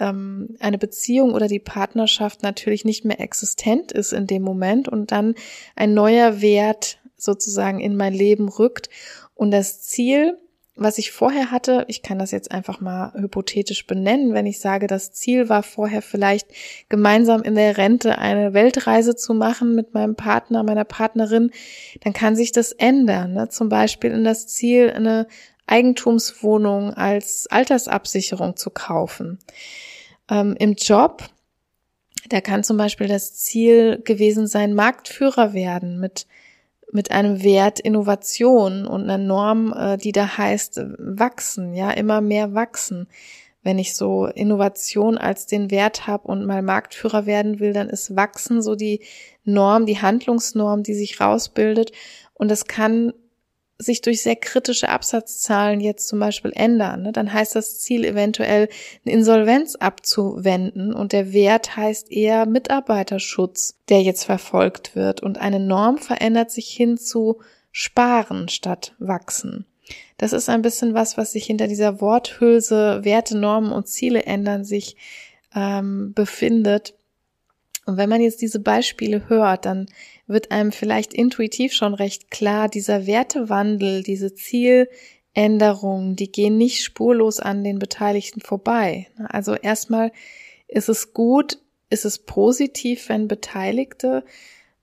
ähm, 0.00 0.56
eine 0.58 0.78
Beziehung 0.78 1.32
oder 1.32 1.46
die 1.46 1.60
Partnerschaft 1.60 2.42
natürlich 2.42 2.84
nicht 2.84 3.04
mehr 3.04 3.20
existent 3.20 3.92
ist 3.92 4.12
in 4.12 4.26
dem 4.26 4.42
Moment 4.42 4.88
und 4.88 5.12
dann 5.12 5.34
ein 5.76 5.94
neuer 5.94 6.40
Wert 6.40 6.98
sozusagen 7.16 7.80
in 7.80 7.96
mein 7.96 8.14
Leben 8.14 8.48
rückt. 8.48 8.88
Und 9.34 9.52
das 9.52 9.82
Ziel 9.82 10.36
was 10.80 10.96
ich 10.96 11.12
vorher 11.12 11.50
hatte, 11.50 11.84
ich 11.88 12.02
kann 12.02 12.18
das 12.18 12.30
jetzt 12.30 12.50
einfach 12.50 12.80
mal 12.80 13.12
hypothetisch 13.12 13.86
benennen, 13.86 14.32
wenn 14.32 14.46
ich 14.46 14.60
sage, 14.60 14.86
das 14.86 15.12
Ziel 15.12 15.50
war 15.50 15.62
vorher 15.62 16.00
vielleicht 16.00 16.48
gemeinsam 16.88 17.42
in 17.42 17.54
der 17.54 17.76
Rente 17.76 18.16
eine 18.16 18.54
Weltreise 18.54 19.14
zu 19.14 19.34
machen 19.34 19.74
mit 19.74 19.92
meinem 19.92 20.16
Partner, 20.16 20.62
meiner 20.62 20.86
Partnerin, 20.86 21.50
dann 22.02 22.14
kann 22.14 22.34
sich 22.34 22.50
das 22.50 22.72
ändern. 22.72 23.34
Ne? 23.34 23.50
Zum 23.50 23.68
Beispiel 23.68 24.10
in 24.10 24.24
das 24.24 24.46
Ziel, 24.46 24.90
eine 24.90 25.26
Eigentumswohnung 25.66 26.94
als 26.94 27.46
Altersabsicherung 27.50 28.56
zu 28.56 28.70
kaufen. 28.70 29.38
Ähm, 30.30 30.56
Im 30.58 30.76
Job, 30.76 31.28
da 32.30 32.40
kann 32.40 32.64
zum 32.64 32.78
Beispiel 32.78 33.06
das 33.06 33.34
Ziel 33.34 34.00
gewesen 34.02 34.46
sein, 34.46 34.72
Marktführer 34.72 35.52
werden 35.52 36.00
mit 36.00 36.26
mit 36.92 37.10
einem 37.10 37.42
Wert 37.42 37.80
Innovation 37.80 38.86
und 38.86 39.04
einer 39.04 39.18
Norm, 39.18 39.72
äh, 39.72 39.96
die 39.96 40.12
da 40.12 40.36
heißt 40.38 40.80
wachsen, 40.98 41.74
ja, 41.74 41.90
immer 41.90 42.20
mehr 42.20 42.54
wachsen. 42.54 43.08
Wenn 43.62 43.78
ich 43.78 43.94
so 43.94 44.26
Innovation 44.26 45.18
als 45.18 45.46
den 45.46 45.70
Wert 45.70 46.06
habe 46.06 46.26
und 46.28 46.46
mal 46.46 46.62
Marktführer 46.62 47.26
werden 47.26 47.60
will, 47.60 47.72
dann 47.72 47.90
ist 47.90 48.16
wachsen 48.16 48.62
so 48.62 48.74
die 48.74 49.00
Norm, 49.44 49.84
die 49.84 50.00
Handlungsnorm, 50.00 50.82
die 50.82 50.94
sich 50.94 51.20
rausbildet. 51.20 51.92
Und 52.32 52.50
das 52.50 52.64
kann 52.64 53.12
sich 53.80 54.02
durch 54.02 54.22
sehr 54.22 54.36
kritische 54.36 54.88
Absatzzahlen 54.88 55.80
jetzt 55.80 56.06
zum 56.06 56.20
Beispiel 56.20 56.52
ändern, 56.54 57.02
ne, 57.02 57.12
dann 57.12 57.32
heißt 57.32 57.56
das 57.56 57.80
Ziel 57.80 58.04
eventuell 58.04 58.68
eine 59.04 59.14
Insolvenz 59.14 59.74
abzuwenden 59.76 60.92
und 60.92 61.12
der 61.12 61.32
Wert 61.32 61.76
heißt 61.76 62.12
eher 62.12 62.46
Mitarbeiterschutz, 62.46 63.78
der 63.88 64.02
jetzt 64.02 64.24
verfolgt 64.24 64.94
wird 64.94 65.22
und 65.22 65.38
eine 65.38 65.60
Norm 65.60 65.98
verändert 65.98 66.50
sich 66.50 66.68
hin 66.68 66.98
zu 66.98 67.40
sparen 67.72 68.48
statt 68.48 68.94
wachsen. 68.98 69.66
Das 70.18 70.32
ist 70.32 70.48
ein 70.48 70.62
bisschen 70.62 70.94
was, 70.94 71.16
was 71.16 71.32
sich 71.32 71.46
hinter 71.46 71.66
dieser 71.66 72.00
Worthülse 72.00 73.00
Werte, 73.04 73.38
Normen 73.38 73.72
und 73.72 73.88
Ziele 73.88 74.24
ändern 74.24 74.64
sich 74.64 74.96
ähm, 75.54 76.12
befindet. 76.14 76.94
Und 77.90 77.96
wenn 77.96 78.08
man 78.08 78.20
jetzt 78.20 78.40
diese 78.40 78.60
Beispiele 78.60 79.28
hört, 79.28 79.66
dann 79.66 79.86
wird 80.28 80.52
einem 80.52 80.70
vielleicht 80.70 81.12
intuitiv 81.12 81.72
schon 81.72 81.92
recht 81.92 82.30
klar, 82.30 82.68
dieser 82.68 83.04
Wertewandel, 83.08 84.04
diese 84.04 84.32
Zieländerungen, 84.32 86.14
die 86.14 86.30
gehen 86.30 86.56
nicht 86.56 86.84
spurlos 86.84 87.40
an 87.40 87.64
den 87.64 87.80
Beteiligten 87.80 88.42
vorbei. 88.42 89.08
Also 89.28 89.56
erstmal 89.56 90.12
ist 90.68 90.88
es 90.88 91.14
gut, 91.14 91.58
ist 91.90 92.04
es 92.04 92.20
positiv, 92.20 93.08
wenn 93.08 93.26
Beteiligte, 93.26 94.24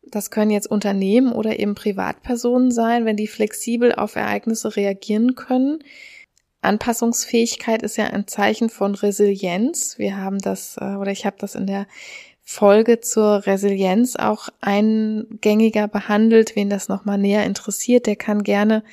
das 0.04 0.30
können 0.30 0.52
jetzt 0.52 0.70
Unternehmen 0.70 1.32
oder 1.32 1.60
eben 1.60 1.76
Privatpersonen 1.76 2.72
sein, 2.72 3.06
wenn 3.06 3.16
die 3.16 3.28
flexibel 3.28 3.94
auf 3.94 4.18
Ereignisse 4.18 4.76
reagieren 4.76 5.36
können. 5.36 5.80
Anpassungsfähigkeit 6.60 7.84
ist 7.84 7.96
ja 7.96 8.08
ein 8.08 8.28
Zeichen 8.28 8.70
von 8.70 8.96
Resilienz. 8.96 9.98
Wir 9.98 10.18
haben 10.18 10.40
das, 10.40 10.76
äh, 10.82 10.96
oder 10.96 11.12
ich 11.12 11.26
habe 11.26 11.38
das 11.40 11.56
in 11.56 11.68
der 11.68 11.88
Folge 12.50 13.02
zur 13.02 13.46
Resilienz 13.46 14.16
auch 14.16 14.48
eingängiger 14.62 15.90
behandelt. 15.90 16.56
Wen 16.56 16.70
das 16.70 16.88
nochmal 16.88 17.18
näher 17.18 17.46
interessiert, 17.46 18.06
der 18.06 18.16
kann 18.16 18.42
gerne 18.42 18.86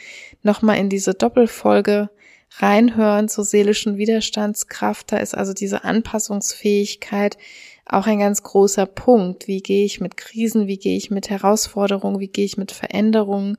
nochmal 0.43 0.79
in 0.79 0.89
diese 0.89 1.15
Doppelfolge 1.15 2.11
reinhören 2.59 3.29
zur 3.29 3.45
seelischen 3.45 3.97
Widerstandskraft. 3.97 5.13
Da 5.13 5.19
ist 5.19 5.37
also 5.37 5.53
diese 5.53 5.85
Anpassungsfähigkeit 5.85 7.39
auch 7.87 8.09
ein 8.09 8.19
ganz 8.19 8.43
großer 8.43 8.87
Punkt. 8.87 9.47
Wie 9.47 9.61
gehe 9.63 9.85
ich 9.85 10.01
mit 10.01 10.17
Krisen, 10.17 10.67
wie 10.67 10.79
gehe 10.79 10.97
ich 10.97 11.13
mit 11.13 11.31
Herausforderungen, 11.31 12.19
wie 12.19 12.29
gehe 12.29 12.47
ich 12.47 12.57
mit 12.57 12.73
Veränderungen 12.73 13.57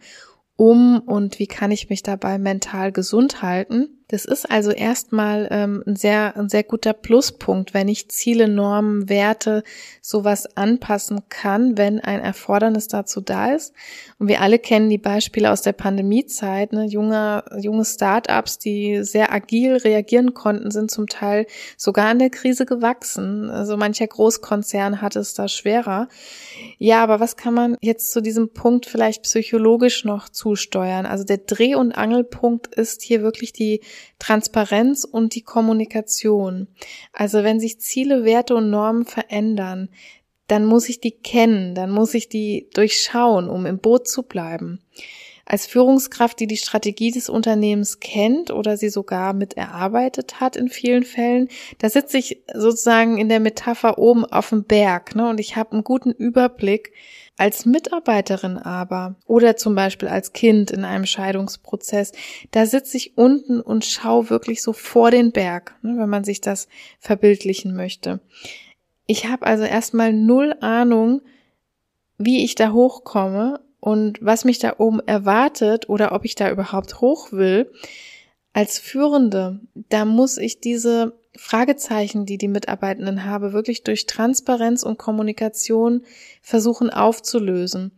um 0.58 1.00
und 1.00 1.40
wie 1.40 1.48
kann 1.48 1.72
ich 1.72 1.90
mich 1.90 2.04
dabei 2.04 2.38
mental 2.38 2.92
gesund 2.92 3.42
halten? 3.42 3.95
Das 4.08 4.26
ist 4.26 4.50
also 4.52 4.70
erstmal 4.70 5.48
ähm, 5.50 5.84
ein 5.88 5.96
sehr, 5.96 6.38
ein 6.38 6.48
sehr 6.48 6.64
guter 6.64 6.94
Pluspunkt, 6.94 7.74
wenn 7.74 7.88
ich 7.88 8.10
Ziele, 8.10 8.48
Normen, 8.48 9.10
Werte, 9.10 9.64
sowas 10.00 10.56
anpassen 10.56 11.22
kann, 11.30 11.76
wenn 11.76 12.00
ein 12.00 12.20
Erfordernis 12.20 12.88
dazu 12.88 13.20
da 13.20 13.54
ist. 13.54 13.74
Und 14.20 14.28
wir 14.28 14.42
alle 14.42 14.60
kennen 14.60 14.92
die 14.92 15.00
Beispiele 15.00 15.52
aus 15.52 15.64
der 15.64 15.74
Pandemiezeit. 15.74 16.72
Ne? 16.72 16.86
Junge, 16.86 17.44
junge 17.58 17.84
Start-ups, 17.84 18.60
die 18.60 19.04
sehr 19.04 19.34
agil 19.34 19.78
reagieren 19.78 20.36
konnten, 20.36 20.70
sind 20.70 20.92
zum 20.92 21.08
Teil 21.08 21.48
sogar 21.76 22.12
in 22.12 22.20
der 22.20 22.30
Krise 22.30 22.68
gewachsen. 22.68 23.50
Also 23.50 23.76
mancher 23.76 24.08
Großkonzern 24.08 25.02
hat 25.02 25.16
es 25.16 25.34
da 25.34 25.48
schwerer. 25.48 26.10
Ja, 26.78 27.02
aber 27.02 27.20
was 27.20 27.38
kann 27.38 27.56
man 27.56 27.76
jetzt 27.82 28.12
zu 28.12 28.22
diesem 28.22 28.54
Punkt 28.54 28.86
vielleicht 28.86 29.24
psychologisch 29.24 30.06
noch 30.06 30.30
zusteuern? 30.30 31.08
Also 31.08 31.24
der 31.24 31.40
Dreh- 31.40 31.76
und 31.76 31.94
Angelpunkt 31.94 32.76
ist 32.76 33.02
hier 33.02 33.24
wirklich 33.24 33.52
die 33.52 33.82
Transparenz 34.20 35.04
und 35.04 35.36
die 35.36 35.42
Kommunikation. 35.42 36.68
Also 37.14 37.44
wenn 37.44 37.60
sich 37.60 37.80
Ziele, 37.80 38.24
Werte 38.24 38.56
und 38.56 38.70
Normen 38.70 39.06
verändern, 39.06 39.90
dann 40.48 40.66
muss 40.66 40.90
ich 40.90 41.00
die 41.00 41.12
kennen, 41.12 41.76
dann 41.76 41.92
muss 41.92 42.14
ich 42.14 42.30
die 42.30 42.68
durchschauen, 42.74 43.50
um 43.50 43.66
im 43.66 43.80
Boot 43.80 44.08
zu 44.08 44.24
bleiben. 44.24 44.80
Als 45.48 45.68
Führungskraft, 45.68 46.40
die 46.40 46.48
die 46.48 46.58
Strategie 46.58 47.12
des 47.12 47.30
Unternehmens 47.30 48.00
kennt 48.00 48.50
oder 48.50 48.78
sie 48.78 48.90
sogar 48.90 49.34
mit 49.34 49.56
erarbeitet 49.56 50.40
hat 50.40 50.56
in 50.56 50.70
vielen 50.70 51.04
Fällen, 51.04 51.50
da 51.78 51.90
sitze 51.90 52.18
ich 52.18 52.42
sozusagen 52.52 53.20
in 53.20 53.30
der 53.30 53.40
Metapher 53.40 54.00
oben 54.00 54.26
auf 54.26 54.50
dem 54.50 54.64
Berg 54.64 55.16
ne, 55.16 55.30
und 55.30 55.40
ich 55.40 55.56
habe 55.56 55.74
einen 55.74 55.84
guten 55.84 56.12
Überblick, 56.12 56.94
als 57.38 57.66
Mitarbeiterin 57.66 58.58
aber 58.58 59.16
oder 59.26 59.58
zum 59.58 59.76
Beispiel 59.76 60.08
als 60.08 60.34
Kind 60.34 60.72
in 60.72 60.86
einem 60.86 61.06
Scheidungsprozess, 61.06 62.14
da 62.52 62.66
sitze 62.66 62.98
ich 62.98 63.18
unten 63.18 63.60
und 63.60 63.84
schaue 63.86 64.30
wirklich 64.30 64.62
so 64.62 64.74
vor 64.74 65.12
den 65.12 65.32
Berg, 65.32 65.76
ne, 65.82 65.96
wenn 65.98 66.10
man 66.10 66.24
sich 66.24 66.42
das 66.42 66.68
verbildlichen 67.00 67.76
möchte. 67.76 68.22
Ich 69.06 69.28
habe 69.28 69.46
also 69.46 69.64
erstmal 69.64 70.14
null 70.14 70.56
Ahnung, 70.62 71.22
wie 72.18 72.44
ich 72.44 72.56
da 72.56 72.72
hochkomme 72.72 73.60
und 73.80 74.18
was 74.22 74.46
mich 74.46 74.60
da 74.60 74.76
oben 74.78 75.00
erwartet 75.06 75.90
oder 75.90 76.14
ob 76.14 76.26
ich 76.26 76.36
da 76.36 76.50
überhaupt 76.50 77.02
hoch 77.02 77.32
will. 77.32 77.72
Als 78.54 78.80
Führende, 78.80 79.60
da 79.90 80.06
muss 80.06 80.38
ich 80.38 80.62
diese 80.62 81.14
Fragezeichen, 81.38 82.26
die 82.26 82.38
die 82.38 82.48
Mitarbeitenden 82.48 83.26
habe, 83.26 83.54
wirklich 83.54 83.84
durch 83.84 84.06
Transparenz 84.06 84.84
und 84.84 84.98
Kommunikation 84.98 86.04
versuchen 86.42 86.90
aufzulösen. 86.90 87.92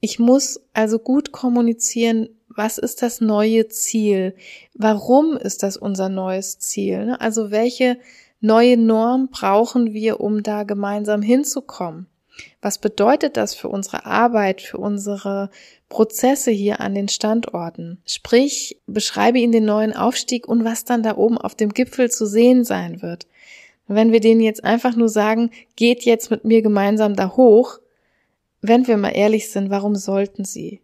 Ich 0.00 0.18
muss 0.18 0.60
also 0.72 0.98
gut 0.98 1.32
kommunizieren, 1.32 2.28
was 2.48 2.78
ist 2.78 3.02
das 3.02 3.20
neue 3.20 3.68
Ziel? 3.68 4.34
Warum 4.74 5.36
ist 5.36 5.62
das 5.62 5.76
unser 5.76 6.08
neues 6.08 6.58
Ziel? 6.58 7.06
Ne? 7.06 7.20
Also 7.20 7.50
welche 7.50 7.98
neue 8.40 8.76
Norm 8.76 9.28
brauchen 9.30 9.92
wir, 9.92 10.20
um 10.20 10.42
da 10.42 10.62
gemeinsam 10.62 11.22
hinzukommen? 11.22 12.06
Was 12.60 12.78
bedeutet 12.78 13.36
das 13.36 13.54
für 13.54 13.68
unsere 13.68 14.06
Arbeit, 14.06 14.60
für 14.60 14.78
unsere 14.78 15.50
Prozesse 15.88 16.50
hier 16.50 16.80
an 16.80 16.94
den 16.94 17.08
Standorten? 17.08 17.98
Sprich, 18.06 18.80
beschreibe 18.86 19.38
ihnen 19.38 19.52
den 19.52 19.64
neuen 19.64 19.94
Aufstieg 19.94 20.48
und 20.48 20.64
was 20.64 20.84
dann 20.84 21.02
da 21.02 21.16
oben 21.16 21.38
auf 21.38 21.54
dem 21.54 21.70
Gipfel 21.70 22.10
zu 22.10 22.26
sehen 22.26 22.64
sein 22.64 23.02
wird. 23.02 23.26
wenn 23.88 24.10
wir 24.10 24.18
denen 24.18 24.40
jetzt 24.40 24.64
einfach 24.64 24.96
nur 24.96 25.08
sagen, 25.08 25.50
geht 25.76 26.02
jetzt 26.04 26.30
mit 26.30 26.44
mir 26.44 26.60
gemeinsam 26.60 27.14
da 27.14 27.36
hoch, 27.36 27.78
wenn 28.60 28.88
wir 28.88 28.96
mal 28.96 29.10
ehrlich 29.10 29.50
sind, 29.50 29.70
warum 29.70 29.94
sollten 29.94 30.44
sie? 30.44 30.80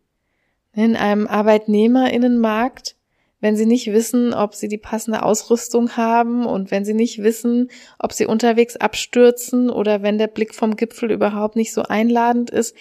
In 0.72 0.94
einem 0.94 1.26
Arbeitnehmerinnenmarkt, 1.26 2.94
wenn 3.42 3.56
sie 3.56 3.66
nicht 3.66 3.92
wissen, 3.92 4.32
ob 4.32 4.54
sie 4.54 4.68
die 4.68 4.78
passende 4.78 5.22
Ausrüstung 5.22 5.98
haben 5.98 6.46
und 6.46 6.70
wenn 6.70 6.86
sie 6.86 6.94
nicht 6.94 7.22
wissen, 7.22 7.70
ob 7.98 8.14
sie 8.14 8.24
unterwegs 8.24 8.76
abstürzen 8.76 9.68
oder 9.68 10.02
wenn 10.02 10.16
der 10.16 10.28
Blick 10.28 10.54
vom 10.54 10.76
Gipfel 10.76 11.10
überhaupt 11.10 11.56
nicht 11.56 11.74
so 11.74 11.82
einladend 11.82 12.48
ist 12.48 12.74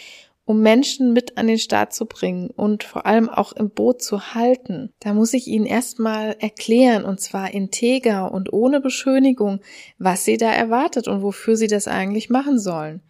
um 0.52 0.62
Menschen 0.62 1.14
mit 1.14 1.38
an 1.38 1.48
den 1.48 1.60
Start 1.60 1.94
zu 1.94 2.06
bringen 2.06 2.50
und 2.50 2.84
vor 2.84 3.06
allem 3.06 3.30
auch 3.30 3.54
im 3.54 3.70
Boot 3.70 4.02
zu 4.02 4.34
halten, 4.34 4.92
da 5.00 5.14
muss 5.14 5.34
ich 5.34 5.48
ihnen 5.48 5.66
erstmal 5.66 6.36
erklären, 6.40 7.06
und 7.06 7.22
zwar 7.22 7.54
integer 7.54 8.34
und 8.34 8.52
ohne 8.52 8.82
Beschönigung, 8.82 9.62
was 9.98 10.26
sie 10.26 10.38
da 10.38 10.52
erwartet 10.52 11.08
und 11.08 11.22
wofür 11.22 11.56
sie 11.56 11.68
das 11.68 11.88
eigentlich 11.88 12.30
machen 12.30 12.60
sollen. 12.60 13.02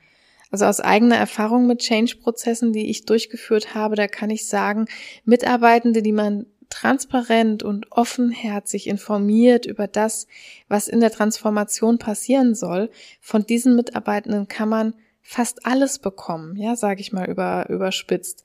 Also 0.52 0.66
aus 0.66 0.82
eigener 0.82 1.16
Erfahrung 1.16 1.66
mit 1.66 1.80
Change-Prozessen, 1.80 2.74
die 2.74 2.90
ich 2.90 3.06
durchgeführt 3.06 3.74
habe, 3.74 3.96
da 3.96 4.08
kann 4.08 4.30
ich 4.30 4.48
sagen, 4.48 4.86
Mitarbeitende, 5.24 6.02
die 6.02 6.12
man 6.12 6.46
transparent 6.72 7.62
und 7.62 7.92
offenherzig 7.92 8.88
informiert 8.88 9.68
über 9.68 9.88
das, 9.88 10.26
was 10.68 10.88
in 10.88 11.00
der 11.00 11.12
Transformation 11.12 12.00
passieren 12.00 12.56
soll, 12.56 12.90
von 13.20 13.46
diesen 13.46 13.76
Mitarbeitenden 13.76 14.48
kann 14.48 14.70
man 14.70 14.96
fast 15.22 15.66
alles 15.66 16.00
bekommen, 16.00 16.56
ja, 16.56 16.76
sage 16.76 17.02
ich 17.02 17.14
mal 17.14 17.30
über, 17.30 17.70
überspitzt. 17.70 18.44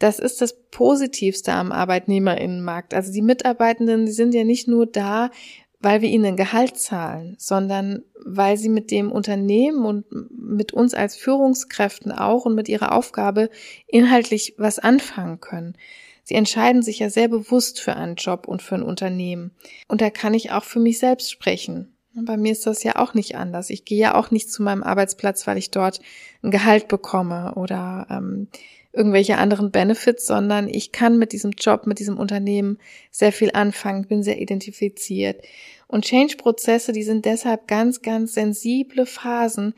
Das 0.00 0.18
ist 0.18 0.40
das 0.40 0.54
Positivste 0.70 1.52
am 1.52 1.72
Arbeitnehmerinnenmarkt. 1.72 2.94
Also 2.94 3.12
die 3.12 3.22
Mitarbeitenden, 3.22 4.06
die 4.06 4.12
sind 4.12 4.34
ja 4.34 4.44
nicht 4.44 4.66
nur 4.66 4.86
da, 4.86 5.30
weil 5.78 6.02
wir 6.02 6.08
ihnen 6.08 6.36
Gehalt 6.36 6.78
zahlen, 6.78 7.36
sondern 7.38 8.02
weil 8.24 8.56
sie 8.56 8.68
mit 8.68 8.90
dem 8.90 9.12
Unternehmen 9.12 9.84
und 9.84 10.04
mit 10.30 10.72
uns 10.72 10.94
als 10.94 11.16
Führungskräften 11.16 12.12
auch 12.12 12.44
und 12.44 12.54
mit 12.54 12.68
ihrer 12.68 12.92
Aufgabe 12.92 13.50
inhaltlich 13.86 14.54
was 14.58 14.78
anfangen 14.78 15.40
können. 15.40 15.74
Sie 16.24 16.34
entscheiden 16.34 16.82
sich 16.82 16.98
ja 16.98 17.10
sehr 17.10 17.28
bewusst 17.28 17.80
für 17.80 17.96
einen 17.96 18.16
Job 18.16 18.46
und 18.46 18.62
für 18.62 18.76
ein 18.76 18.82
Unternehmen. 18.82 19.52
Und 19.88 20.00
da 20.00 20.10
kann 20.10 20.34
ich 20.34 20.52
auch 20.52 20.64
für 20.64 20.80
mich 20.80 20.98
selbst 20.98 21.30
sprechen. 21.30 21.96
Bei 22.12 22.36
mir 22.36 22.52
ist 22.52 22.66
das 22.66 22.82
ja 22.82 22.96
auch 22.96 23.14
nicht 23.14 23.36
anders. 23.36 23.70
Ich 23.70 23.84
gehe 23.84 23.98
ja 23.98 24.14
auch 24.14 24.30
nicht 24.30 24.50
zu 24.50 24.62
meinem 24.62 24.82
Arbeitsplatz, 24.82 25.46
weil 25.46 25.58
ich 25.58 25.70
dort 25.70 26.00
ein 26.42 26.50
Gehalt 26.50 26.88
bekomme 26.88 27.54
oder 27.54 28.06
ähm, 28.10 28.48
irgendwelche 28.92 29.38
anderen 29.38 29.70
Benefits, 29.70 30.26
sondern 30.26 30.68
ich 30.68 30.90
kann 30.90 31.18
mit 31.18 31.32
diesem 31.32 31.52
Job, 31.52 31.86
mit 31.86 32.00
diesem 32.00 32.18
Unternehmen 32.18 32.78
sehr 33.10 33.32
viel 33.32 33.52
anfangen, 33.52 34.06
bin 34.06 34.22
sehr 34.22 34.40
identifiziert. 34.40 35.42
Und 35.86 36.04
Change-Prozesse, 36.04 36.92
die 36.92 37.02
sind 37.02 37.24
deshalb 37.24 37.68
ganz, 37.68 38.02
ganz 38.02 38.34
sensible 38.34 39.06
Phasen. 39.06 39.74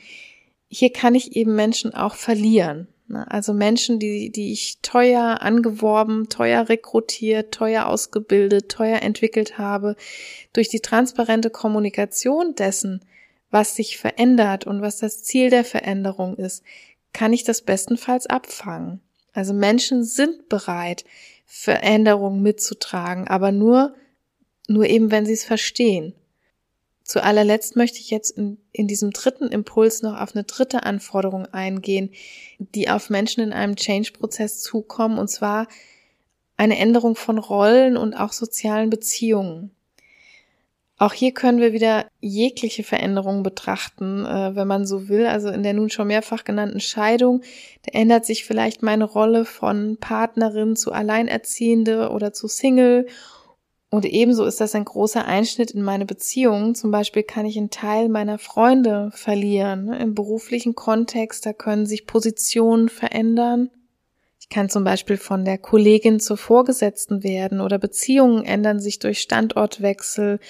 Hier 0.69 0.93
kann 0.93 1.15
ich 1.15 1.37
eben 1.37 1.55
Menschen 1.55 1.95
auch 1.95 2.15
verlieren. 2.15 2.89
Ne? 3.09 3.31
Also 3.31 3.53
Menschen, 3.53 3.99
die, 3.99 4.31
die 4.31 4.53
ich 4.53 4.79
teuer 4.83 5.43
angeworben, 5.43 6.29
teuer 6.29 6.69
rekrutiert, 6.69 7.53
teuer 7.53 7.87
ausgebildet, 7.87 8.71
teuer 8.71 9.03
entwickelt 9.03 9.59
habe, 9.59 9.97
durch 10.53 10.69
die 10.69 10.81
transparente 10.81 11.51
Kommunikation 11.51 12.55
dessen, 12.55 13.05
was 13.51 13.77
sich 13.77 13.99
verändert 13.99 14.67
und 14.67 14.81
was 14.81 14.99
das 14.99 15.23
Ziel 15.23 15.51
der 15.51 15.65
Veränderung 15.65 16.37
ist, 16.37 16.65
kann 17.13 17.33
ich 17.33 17.45
das 17.45 17.63
bestenfalls 17.63 18.27
abfangen. 18.27 19.01
Also 19.35 19.53
Menschen 19.53 20.05
sind 20.05 20.49
bereit, 20.49 21.05
Veränderungen 21.45 22.43
mitzutragen, 22.43 23.29
aber 23.29 23.53
nur, 23.53 23.95
nur 24.69 24.87
eben, 24.87 25.11
wenn 25.11 25.27
sie 25.27 25.35
es 25.35 25.45
verstehen. 25.45 26.15
Zu 27.05 27.23
allerletzt 27.23 27.77
möchte 27.77 27.99
ich 27.99 28.11
jetzt 28.11 28.31
in, 28.31 28.59
in 28.73 28.87
diesem 28.87 29.11
dritten 29.11 29.49
Impuls 29.49 30.03
noch 30.03 30.21
auf 30.21 30.35
eine 30.35 30.45
dritte 30.45 30.85
Anforderung 30.85 31.47
eingehen, 31.47 32.11
die 32.59 32.89
auf 32.89 33.11
Menschen 33.11 33.43
in 33.43 33.53
einem 33.53 33.77
Change-Prozess 33.77 34.61
zukommen, 34.61 35.19
und 35.19 35.29
zwar 35.29 35.67
eine 36.57 36.79
Änderung 36.79 37.17
von 37.17 37.39
Rollen 37.39 37.97
und 37.97 38.15
auch 38.15 38.33
sozialen 38.33 38.89
Beziehungen. 38.89 39.73
Auch 41.03 41.15
hier 41.15 41.35
können 41.35 41.59
wir 41.59 41.73
wieder 41.73 42.07
jegliche 42.21 42.85
Veränderungen 42.85 43.43
betrachten, 43.43 44.25
äh, 44.25 44.55
wenn 44.55 44.69
man 44.69 44.87
so 44.87 45.09
will. 45.09 45.27
Also 45.27 45.49
in 45.49 45.65
der 45.65 45.75
nun 45.75 45.91
schon 45.91 46.07
mehrfach 46.07 46.45
genannten 46.45 46.79
Scheidung, 46.79 47.43
da 47.83 47.99
ändert 47.99 48.25
sich 48.25 48.45
vielleicht 48.45 48.85
meine 48.85 49.03
Rolle 49.03 49.45
von 49.45 49.97
Partnerin 49.99 50.77
zu 50.77 50.93
Alleinerziehende 50.93 52.11
oder 52.11 52.33
zu 52.33 52.47
Single 52.47 53.09
und 53.93 54.07
ebenso 54.07 54.47
ist 54.47 54.59
das 54.59 54.75
ein 54.75 54.87
großer 54.87 55.27
Einschnitt 55.27 55.73
in 55.73 55.83
meine 55.83 56.07
Beziehung. 56.07 56.75
Zum 56.75 56.91
Beispiel 56.91 57.25
kann 57.25 57.45
ich 57.45 57.59
einen 57.59 57.69
Teil 57.69 58.09
meiner 58.09 58.39
Freunde 58.39 59.11
verlieren. 59.13 59.93
Im 59.93 60.15
beruflichen 60.15 60.75
Kontext, 60.75 61.45
da 61.45 61.53
können 61.53 61.85
sich 61.85 62.07
Positionen 62.07 62.89
verändern. 62.89 63.69
Ich 64.41 64.49
kann 64.49 64.71
zum 64.71 64.83
Beispiel 64.83 65.19
von 65.19 65.45
der 65.45 65.59
Kollegin 65.59 66.21
zur 66.21 66.39
Vorgesetzten 66.39 67.23
werden 67.23 67.61
oder 67.61 67.79
Beziehungen 67.79 68.47
ändern 68.47 68.81
sich 68.81 68.99
durch 68.99 69.21
Standortwechsel. 69.21 70.41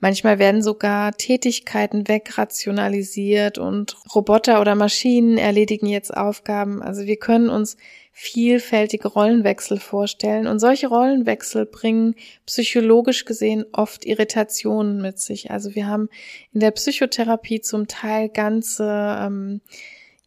Manchmal 0.00 0.38
werden 0.38 0.62
sogar 0.62 1.12
Tätigkeiten 1.12 2.08
wegrationalisiert 2.08 3.58
und 3.58 3.94
Roboter 4.14 4.58
oder 4.58 4.74
Maschinen 4.74 5.36
erledigen 5.36 5.86
jetzt 5.86 6.16
Aufgaben. 6.16 6.80
Also 6.80 7.04
wir 7.04 7.16
können 7.16 7.50
uns 7.50 7.76
vielfältige 8.18 9.08
Rollenwechsel 9.08 9.78
vorstellen. 9.78 10.46
Und 10.46 10.58
solche 10.58 10.86
Rollenwechsel 10.86 11.66
bringen 11.66 12.14
psychologisch 12.46 13.26
gesehen 13.26 13.66
oft 13.72 14.06
Irritationen 14.06 15.02
mit 15.02 15.18
sich. 15.18 15.50
Also 15.50 15.74
wir 15.74 15.86
haben 15.86 16.08
in 16.54 16.60
der 16.60 16.70
Psychotherapie 16.70 17.60
zum 17.60 17.88
Teil 17.88 18.30
ganze, 18.30 19.18
ähm, 19.20 19.60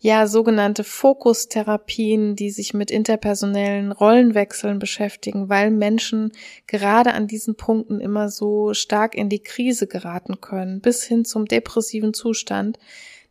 ja, 0.01 0.27
sogenannte 0.27 0.83
Fokustherapien, 0.83 2.35
die 2.35 2.51
sich 2.51 2.75
mit 2.75 2.91
interpersonellen 2.91 3.91
Rollenwechseln 3.91 4.77
beschäftigen, 4.77 5.49
weil 5.49 5.71
Menschen 5.71 6.31
gerade 6.67 7.13
an 7.15 7.25
diesen 7.25 7.55
Punkten 7.55 7.99
immer 7.99 8.29
so 8.29 8.75
stark 8.75 9.15
in 9.15 9.29
die 9.29 9.41
Krise 9.41 9.87
geraten 9.87 10.39
können, 10.41 10.79
bis 10.79 11.03
hin 11.05 11.25
zum 11.25 11.45
depressiven 11.45 12.13
Zustand 12.13 12.77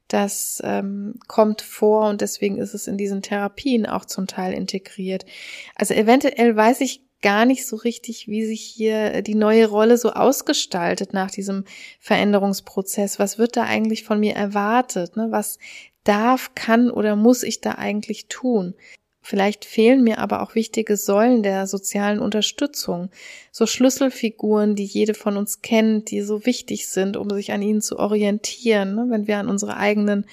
das 0.08 0.60
ähm, 0.64 1.14
kommt 1.28 1.60
vor 1.62 2.08
und 2.08 2.20
deswegen 2.20 2.58
ist 2.58 2.74
es 2.74 2.86
in 2.86 2.96
diesen 2.96 3.22
Therapien 3.22 3.86
auch 3.86 4.04
zum 4.04 4.26
Teil 4.26 4.54
integriert. 4.54 5.26
Also 5.74 5.94
eventuell 5.94 6.56
weiß 6.56 6.80
ich 6.80 7.02
gar 7.20 7.44
nicht 7.44 7.66
so 7.66 7.76
richtig, 7.76 8.28
wie 8.28 8.44
sich 8.44 8.62
hier 8.62 9.22
die 9.22 9.34
neue 9.34 9.66
Rolle 9.68 9.98
so 9.98 10.12
ausgestaltet 10.12 11.12
nach 11.12 11.30
diesem 11.30 11.64
Veränderungsprozess. 12.00 13.18
Was 13.18 13.38
wird 13.38 13.56
da 13.56 13.64
eigentlich 13.64 14.04
von 14.04 14.20
mir 14.20 14.34
erwartet? 14.34 15.16
Ne? 15.16 15.28
Was 15.30 15.58
darf, 16.04 16.54
kann 16.54 16.90
oder 16.90 17.16
muss 17.16 17.42
ich 17.42 17.60
da 17.60 17.72
eigentlich 17.72 18.28
tun? 18.28 18.74
Vielleicht 19.28 19.66
fehlen 19.66 20.02
mir 20.02 20.20
aber 20.20 20.40
auch 20.40 20.54
wichtige 20.54 20.96
Säulen 20.96 21.42
der 21.42 21.66
sozialen 21.66 22.18
Unterstützung, 22.18 23.10
so 23.52 23.66
Schlüsselfiguren, 23.66 24.74
die 24.74 24.86
jede 24.86 25.12
von 25.12 25.36
uns 25.36 25.60
kennt, 25.60 26.10
die 26.10 26.22
so 26.22 26.46
wichtig 26.46 26.88
sind, 26.88 27.18
um 27.18 27.28
sich 27.28 27.52
an 27.52 27.60
ihnen 27.60 27.82
zu 27.82 27.98
orientieren, 27.98 28.94
ne? 28.94 29.04
wenn 29.10 29.26
wir 29.26 29.36
an 29.36 29.50
unsere 29.50 29.76
eigenen 29.76 30.24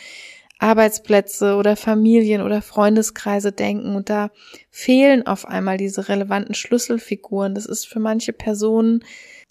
Arbeitsplätze 0.60 1.56
oder 1.56 1.76
Familien 1.76 2.42
oder 2.42 2.62
Freundeskreise 2.62 3.52
denken 3.52 3.98
und 3.98 4.10
da 4.10 4.32
fehlen 4.72 5.28
auf 5.28 5.46
einmal 5.46 5.76
diese 5.76 6.08
relevanten 6.08 6.56
Schlüsselfiguren. 6.56 7.54
Das 7.54 7.66
ist 7.66 7.86
für 7.86 8.00
manche 8.00 8.32
Personen 8.32 9.04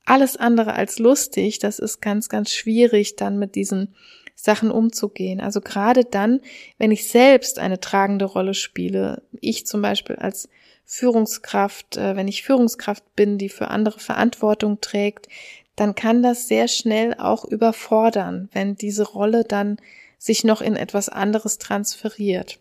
alles 0.06 0.38
andere 0.38 0.72
als 0.72 0.98
lustig. 0.98 1.58
Das 1.58 1.78
ist 1.78 2.00
ganz, 2.00 2.30
ganz 2.30 2.50
schwierig, 2.50 3.16
dann 3.16 3.38
mit 3.38 3.56
diesen 3.56 3.94
Sachen 4.34 4.70
umzugehen. 4.70 5.40
Also 5.40 5.60
gerade 5.60 6.04
dann, 6.04 6.40
wenn 6.78 6.90
ich 6.90 7.08
selbst 7.08 7.58
eine 7.58 7.80
tragende 7.80 8.24
Rolle 8.24 8.54
spiele, 8.54 9.22
ich 9.40 9.66
zum 9.66 9.82
Beispiel 9.82 10.16
als 10.16 10.48
Führungskraft, 10.84 11.96
äh, 11.96 12.16
wenn 12.16 12.28
ich 12.28 12.42
Führungskraft 12.42 13.16
bin, 13.16 13.38
die 13.38 13.48
für 13.48 13.68
andere 13.68 14.00
Verantwortung 14.00 14.80
trägt, 14.80 15.28
dann 15.76 15.94
kann 15.94 16.22
das 16.22 16.46
sehr 16.46 16.68
schnell 16.68 17.14
auch 17.14 17.44
überfordern, 17.44 18.48
wenn 18.52 18.76
diese 18.76 19.04
Rolle 19.04 19.44
dann 19.44 19.78
sich 20.18 20.44
noch 20.44 20.60
in 20.60 20.76
etwas 20.76 21.08
anderes 21.08 21.58
transferiert. 21.58 22.58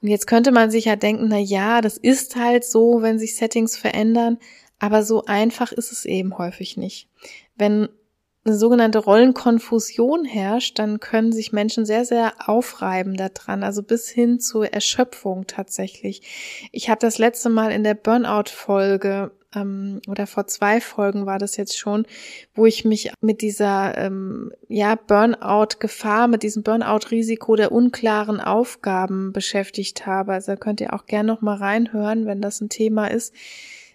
Und 0.00 0.08
jetzt 0.08 0.26
könnte 0.26 0.50
man 0.50 0.70
sich 0.70 0.86
ja 0.86 0.96
denken, 0.96 1.28
na 1.28 1.38
ja, 1.38 1.80
das 1.80 1.96
ist 1.96 2.36
halt 2.36 2.64
so, 2.64 3.02
wenn 3.02 3.18
sich 3.18 3.36
Settings 3.36 3.76
verändern, 3.76 4.38
aber 4.78 5.04
so 5.04 5.24
einfach 5.26 5.72
ist 5.72 5.92
es 5.92 6.04
eben 6.04 6.38
häufig 6.38 6.76
nicht. 6.76 7.08
Wenn 7.56 7.88
eine 8.44 8.56
sogenannte 8.56 8.98
Rollenkonfusion 8.98 10.24
herrscht, 10.24 10.78
dann 10.78 10.98
können 10.98 11.32
sich 11.32 11.52
Menschen 11.52 11.86
sehr, 11.86 12.04
sehr 12.04 12.32
aufreiben 12.46 13.16
daran, 13.16 13.62
also 13.62 13.82
bis 13.82 14.08
hin 14.08 14.40
zur 14.40 14.72
Erschöpfung 14.72 15.46
tatsächlich. 15.46 16.68
Ich 16.72 16.90
habe 16.90 16.98
das 16.98 17.18
letzte 17.18 17.50
Mal 17.50 17.70
in 17.70 17.84
der 17.84 17.94
Burnout-Folge 17.94 19.30
ähm, 19.54 20.00
oder 20.08 20.26
vor 20.26 20.48
zwei 20.48 20.80
Folgen 20.80 21.24
war 21.24 21.38
das 21.38 21.56
jetzt 21.56 21.78
schon, 21.78 22.04
wo 22.54 22.66
ich 22.66 22.84
mich 22.84 23.12
mit 23.20 23.42
dieser 23.42 23.96
ähm, 23.96 24.52
ja 24.68 24.96
Burnout-Gefahr, 24.96 26.26
mit 26.26 26.42
diesem 26.42 26.64
Burnout-Risiko 26.64 27.54
der 27.54 27.70
unklaren 27.70 28.40
Aufgaben 28.40 29.32
beschäftigt 29.32 30.04
habe. 30.06 30.32
Also 30.32 30.52
da 30.52 30.56
könnt 30.56 30.80
ihr 30.80 30.94
auch 30.94 31.06
gerne 31.06 31.28
noch 31.28 31.42
mal 31.42 31.56
reinhören, 31.56 32.26
wenn 32.26 32.40
das 32.40 32.60
ein 32.60 32.70
Thema 32.70 33.06
ist 33.06 33.34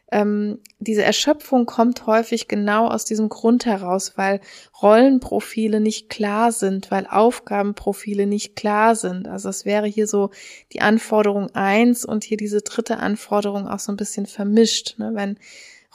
ähm, 0.09 0.59
diese 0.79 1.03
Erschöpfung 1.03 1.65
kommt 1.65 2.05
häufig 2.07 2.47
genau 2.47 2.87
aus 2.87 3.03
diesem 3.03 3.27
Grund 3.27 3.65
heraus, 3.65 4.13
weil 4.15 4.39
Rollenprofile 4.81 5.81
nicht 5.81 6.09
klar 6.09 6.51
sind, 6.51 6.91
weil 6.91 7.07
Aufgabenprofile 7.07 8.25
nicht 8.25 8.55
klar 8.55 8.95
sind. 8.95 9.27
Also 9.27 9.49
es 9.49 9.65
wäre 9.65 9.87
hier 9.87 10.07
so 10.07 10.29
die 10.71 10.81
Anforderung 10.81 11.53
eins 11.53 12.05
und 12.05 12.23
hier 12.23 12.37
diese 12.37 12.61
dritte 12.61 12.97
Anforderung 12.97 13.67
auch 13.67 13.79
so 13.79 13.91
ein 13.91 13.97
bisschen 13.97 14.27
vermischt, 14.27 14.97
ne? 14.97 15.11
wenn 15.13 15.37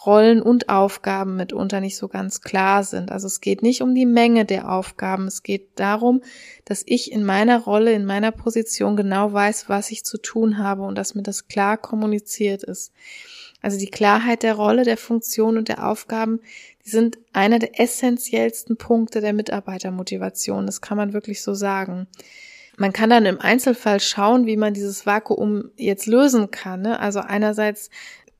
Rollen 0.05 0.43
und 0.43 0.69
Aufgaben 0.69 1.37
mitunter 1.37 1.81
nicht 1.81 1.97
so 1.97 2.09
ganz 2.09 2.41
klar 2.41 2.85
sind. 2.85 3.13
Also 3.13 3.27
es 3.27 3.41
geht 3.41 3.63
nicht 3.63 3.83
um 3.83 3.95
die 3.95 4.07
Menge 4.07 4.45
der 4.45 4.71
Aufgaben, 4.71 5.27
es 5.27 5.43
geht 5.43 5.69
darum, 5.77 6.23
dass 6.65 6.83
ich 6.87 7.13
in 7.13 7.25
meiner 7.25 7.61
Rolle, 7.61 7.93
in 7.93 8.05
meiner 8.05 8.33
Position 8.33 8.97
genau 8.97 9.33
weiß, 9.33 9.69
was 9.69 9.91
ich 9.91 10.05
zu 10.05 10.19
tun 10.19 10.59
habe 10.59 10.83
und 10.83 10.97
dass 10.97 11.15
mir 11.15 11.23
das 11.23 11.49
klar 11.49 11.77
kommuniziert 11.77 12.63
ist. 12.63 12.93
Also 13.61 13.79
die 13.79 13.91
Klarheit 13.91 14.43
der 14.43 14.55
Rolle, 14.55 14.85
der 14.85 14.97
Funktion 14.97 15.57
und 15.57 15.69
der 15.69 15.87
Aufgaben, 15.89 16.41
die 16.85 16.91
sind 16.91 17.19
einer 17.33 17.61
der 17.61 17.81
essentiellsten 17.81 18.77
Punkte 18.77 19.21
der 19.21 19.33
Mitarbeitermotivation. 19.33 20.67
Das 20.67 20.81
kann 20.81 20.97
man 20.97 21.13
wirklich 21.13 21.43
so 21.43 21.55
sagen. 21.55 22.09
Man 22.77 22.93
kann 22.93 23.11
dann 23.11 23.27
im 23.27 23.41
Einzelfall 23.41 24.01
schauen, 24.01 24.47
wie 24.47 24.57
man 24.57 24.75
dieses 24.75 25.07
Vakuum 25.07 25.71
jetzt 25.77 26.07
lösen 26.07 26.51
kann. 26.51 26.83
Ne? 26.83 26.99
Also 26.99 27.21
einerseits 27.21 27.91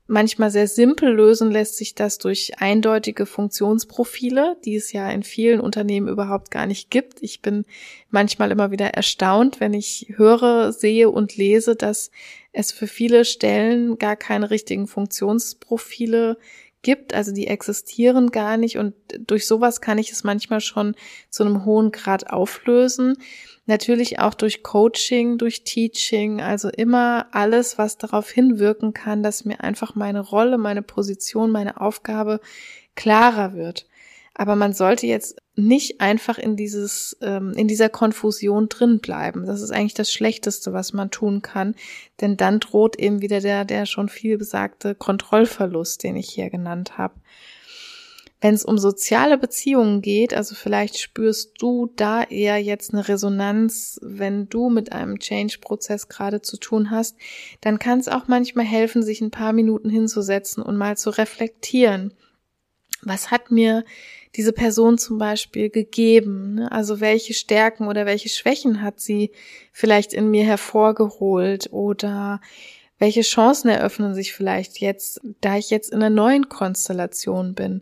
manchmal 0.07 0.51
sehr 0.51 0.67
simpel 0.67 1.13
lösen 1.13 1.51
lässt 1.51 1.77
sich 1.77 1.95
das 1.95 2.17
durch 2.17 2.59
eindeutige 2.59 3.25
Funktionsprofile, 3.25 4.57
die 4.65 4.75
es 4.75 4.91
ja 4.91 5.09
in 5.09 5.23
vielen 5.23 5.59
Unternehmen 5.59 6.07
überhaupt 6.07 6.51
gar 6.51 6.65
nicht 6.65 6.89
gibt. 6.89 7.21
Ich 7.21 7.41
bin 7.41 7.65
manchmal 8.09 8.51
immer 8.51 8.71
wieder 8.71 8.87
erstaunt, 8.87 9.59
wenn 9.59 9.73
ich 9.73 10.13
höre, 10.15 10.71
sehe 10.73 11.09
und 11.09 11.37
lese, 11.37 11.75
dass 11.75 12.11
es 12.51 12.71
für 12.71 12.87
viele 12.87 13.25
Stellen 13.25 13.97
gar 13.97 14.15
keine 14.15 14.49
richtigen 14.51 14.87
Funktionsprofile 14.87 16.37
gibt, 16.83 17.13
also 17.13 17.31
die 17.31 17.47
existieren 17.47 18.29
gar 18.29 18.57
nicht 18.57 18.77
und 18.77 18.93
durch 19.17 19.47
sowas 19.47 19.81
kann 19.81 19.97
ich 19.97 20.11
es 20.11 20.23
manchmal 20.23 20.59
schon 20.59 20.95
zu 21.29 21.43
einem 21.43 21.65
hohen 21.65 21.91
Grad 21.91 22.29
auflösen. 22.29 23.17
Natürlich 23.65 24.19
auch 24.19 24.33
durch 24.33 24.61
Coaching, 24.61 25.37
durch 25.37 25.63
Teaching, 25.63 26.41
also 26.41 26.67
immer 26.69 27.27
alles, 27.31 27.77
was 27.77 27.97
darauf 27.97 28.29
hinwirken 28.29 28.93
kann, 28.93 29.23
dass 29.23 29.45
mir 29.45 29.61
einfach 29.61 29.95
meine 29.95 30.19
Rolle, 30.19 30.57
meine 30.57 30.81
Position, 30.81 31.49
meine 31.49 31.79
Aufgabe 31.79 32.41
klarer 32.95 33.53
wird. 33.53 33.87
Aber 34.35 34.55
man 34.55 34.73
sollte 34.73 35.07
jetzt 35.07 35.37
nicht 35.55 36.01
einfach 36.01 36.39
in 36.39 36.55
dieses, 36.55 37.15
ähm, 37.21 37.53
in 37.55 37.67
dieser 37.67 37.87
Konfusion 37.87 38.67
drin 38.67 38.99
bleiben. 38.99 39.45
Das 39.45 39.61
ist 39.61 39.71
eigentlich 39.71 39.93
das 39.93 40.11
Schlechteste, 40.11 40.73
was 40.73 40.91
man 40.91 41.11
tun 41.11 41.41
kann. 41.41 41.75
Denn 42.19 42.35
dann 42.35 42.59
droht 42.59 42.97
eben 42.97 43.21
wieder 43.21 43.39
der, 43.39 43.63
der 43.63 43.85
schon 43.85 44.09
viel 44.09 44.37
besagte 44.37 44.95
Kontrollverlust, 44.95 46.03
den 46.03 46.15
ich 46.15 46.29
hier 46.29 46.49
genannt 46.49 46.97
habe. 46.97 47.13
Wenn 48.43 48.55
es 48.55 48.65
um 48.65 48.77
soziale 48.77 49.37
Beziehungen 49.37 50.01
geht, 50.01 50.33
also 50.33 50.53
vielleicht 50.53 50.97
spürst 50.97 51.53
du 51.61 51.89
da 51.95 52.23
eher 52.23 52.57
jetzt 52.57 52.93
eine 52.93 53.07
Resonanz, 53.07 54.01
wenn 54.03 54.49
du 54.49 54.69
mit 54.69 54.91
einem 54.91 55.17
Change-Prozess 55.17 56.09
gerade 56.09 56.41
zu 56.41 56.57
tun 56.57 56.91
hast, 56.91 57.15
dann 57.61 57.79
kann 57.79 57.99
es 57.99 58.09
auch 58.09 58.27
manchmal 58.27 58.65
helfen, 58.65 59.01
sich 59.01 59.21
ein 59.21 59.31
paar 59.31 59.53
Minuten 59.53 59.89
hinzusetzen 59.89 60.61
und 60.61 60.75
mal 60.75 60.97
zu 60.97 61.11
reflektieren. 61.11 62.13
Was 63.01 63.31
hat 63.31 63.49
mir 63.49 63.85
diese 64.35 64.51
Person 64.51 64.97
zum 64.97 65.19
Beispiel 65.19 65.69
gegeben? 65.69 66.55
Ne? 66.55 66.69
Also 66.69 66.99
welche 66.99 67.33
Stärken 67.33 67.87
oder 67.87 68.05
welche 68.05 68.27
Schwächen 68.27 68.81
hat 68.81 68.99
sie 68.99 69.31
vielleicht 69.71 70.11
in 70.11 70.29
mir 70.29 70.43
hervorgeholt 70.43 71.71
oder 71.71 72.41
welche 72.99 73.21
Chancen 73.21 73.69
eröffnen 73.69 74.13
sich 74.13 74.33
vielleicht 74.33 74.79
jetzt, 74.79 75.19
da 75.41 75.57
ich 75.57 75.71
jetzt 75.71 75.91
in 75.91 75.97
einer 75.97 76.09
neuen 76.09 76.47
Konstellation 76.47 77.55
bin? 77.55 77.81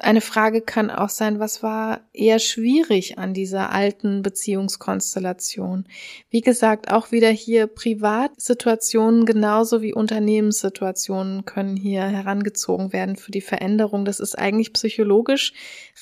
Eine 0.00 0.20
Frage 0.20 0.60
kann 0.60 0.90
auch 0.90 1.08
sein, 1.08 1.38
was 1.38 1.62
war 1.62 2.00
eher 2.12 2.40
schwierig 2.40 3.16
an 3.16 3.32
dieser 3.32 3.70
alten 3.70 4.22
Beziehungskonstellation? 4.22 5.86
Wie 6.30 6.40
gesagt, 6.40 6.90
auch 6.90 7.12
wieder 7.12 7.30
hier 7.30 7.68
Privatsituationen 7.68 9.24
genauso 9.24 9.82
wie 9.82 9.94
Unternehmenssituationen 9.94 11.44
können 11.44 11.76
hier 11.76 12.02
herangezogen 12.02 12.92
werden 12.92 13.16
für 13.16 13.30
die 13.30 13.40
Veränderung. 13.40 14.04
Das 14.04 14.20
ist 14.20 14.36
eigentlich 14.36 14.72
psychologisch 14.72 15.52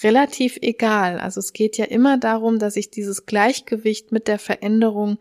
relativ 0.03 0.59
egal. 0.63 1.21
Also 1.21 1.39
es 1.41 1.53
geht 1.53 1.77
ja 1.77 1.85
immer 1.85 2.17
darum, 2.17 2.59
dass 2.59 2.77
ich 2.77 2.91
dieses 2.91 3.27
Gleichgewicht 3.27 4.11
mit 4.11 4.27
der 4.27 4.39
Veränderung 4.39 5.19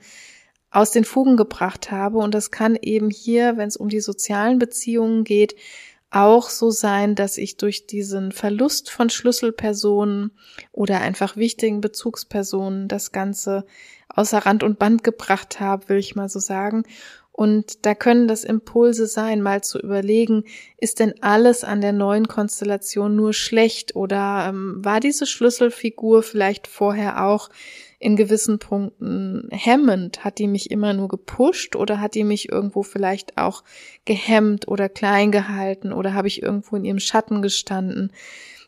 aus 0.72 0.92
den 0.92 1.06
Fugen 1.06 1.38
gebracht 1.38 1.92
habe. 1.92 2.18
Und 2.18 2.34
das 2.34 2.52
kann 2.52 2.78
eben 2.82 3.10
hier, 3.10 3.58
wenn 3.58 3.68
es 3.68 3.78
um 3.78 3.90
die 3.90 4.02
sozialen 4.02 4.60
Beziehungen 4.60 5.24
geht, 5.24 5.56
auch 6.10 6.50
so 6.50 6.72
sein, 6.72 7.16
dass 7.16 7.38
ich 7.38 7.58
durch 7.58 7.86
diesen 7.86 8.32
Verlust 8.32 8.90
von 8.90 9.10
Schlüsselpersonen 9.10 10.32
oder 10.72 11.02
einfach 11.02 11.36
wichtigen 11.36 11.82
Bezugspersonen 11.82 12.88
das 12.88 13.12
Ganze 13.12 13.66
außer 14.08 14.40
Rand 14.40 14.64
und 14.64 14.80
Band 14.80 15.04
gebracht 15.04 15.60
habe, 15.60 15.90
will 15.90 15.98
ich 15.98 16.16
mal 16.16 16.30
so 16.30 16.40
sagen. 16.40 16.84
Und 17.38 17.86
da 17.86 17.94
können 17.94 18.28
das 18.28 18.44
Impulse 18.44 19.06
sein, 19.06 19.44
mal 19.44 19.64
zu 19.64 19.80
überlegen, 19.80 20.46
ist 20.80 21.00
denn 21.00 21.14
alles 21.22 21.64
an 21.64 21.82
der 21.82 21.94
neuen 21.94 22.28
Konstellation 22.28 23.16
nur 23.16 23.32
schlecht 23.32 23.96
oder 23.96 24.48
ähm, 24.50 24.84
war 24.84 25.00
diese 25.00 25.28
Schlüsselfigur 25.28 26.24
vielleicht 26.24 26.66
vorher 26.66 27.24
auch 27.26 27.50
in 28.00 28.16
gewissen 28.16 28.60
Punkten 28.60 29.48
hemmend? 29.52 30.24
Hat 30.24 30.38
die 30.38 30.48
mich 30.48 30.72
immer 30.72 30.94
nur 30.94 31.08
gepusht 31.08 31.76
oder 31.76 32.00
hat 32.00 32.16
die 32.16 32.24
mich 32.24 32.50
irgendwo 32.52 32.84
vielleicht 32.84 33.38
auch 33.38 33.64
gehemmt 34.06 34.68
oder 34.68 34.90
klein 34.90 35.32
gehalten 35.32 35.92
oder 35.92 36.14
habe 36.14 36.28
ich 36.28 36.42
irgendwo 36.42 36.76
in 36.76 36.86
ihrem 36.86 37.00
Schatten 37.00 37.42
gestanden? 37.42 38.12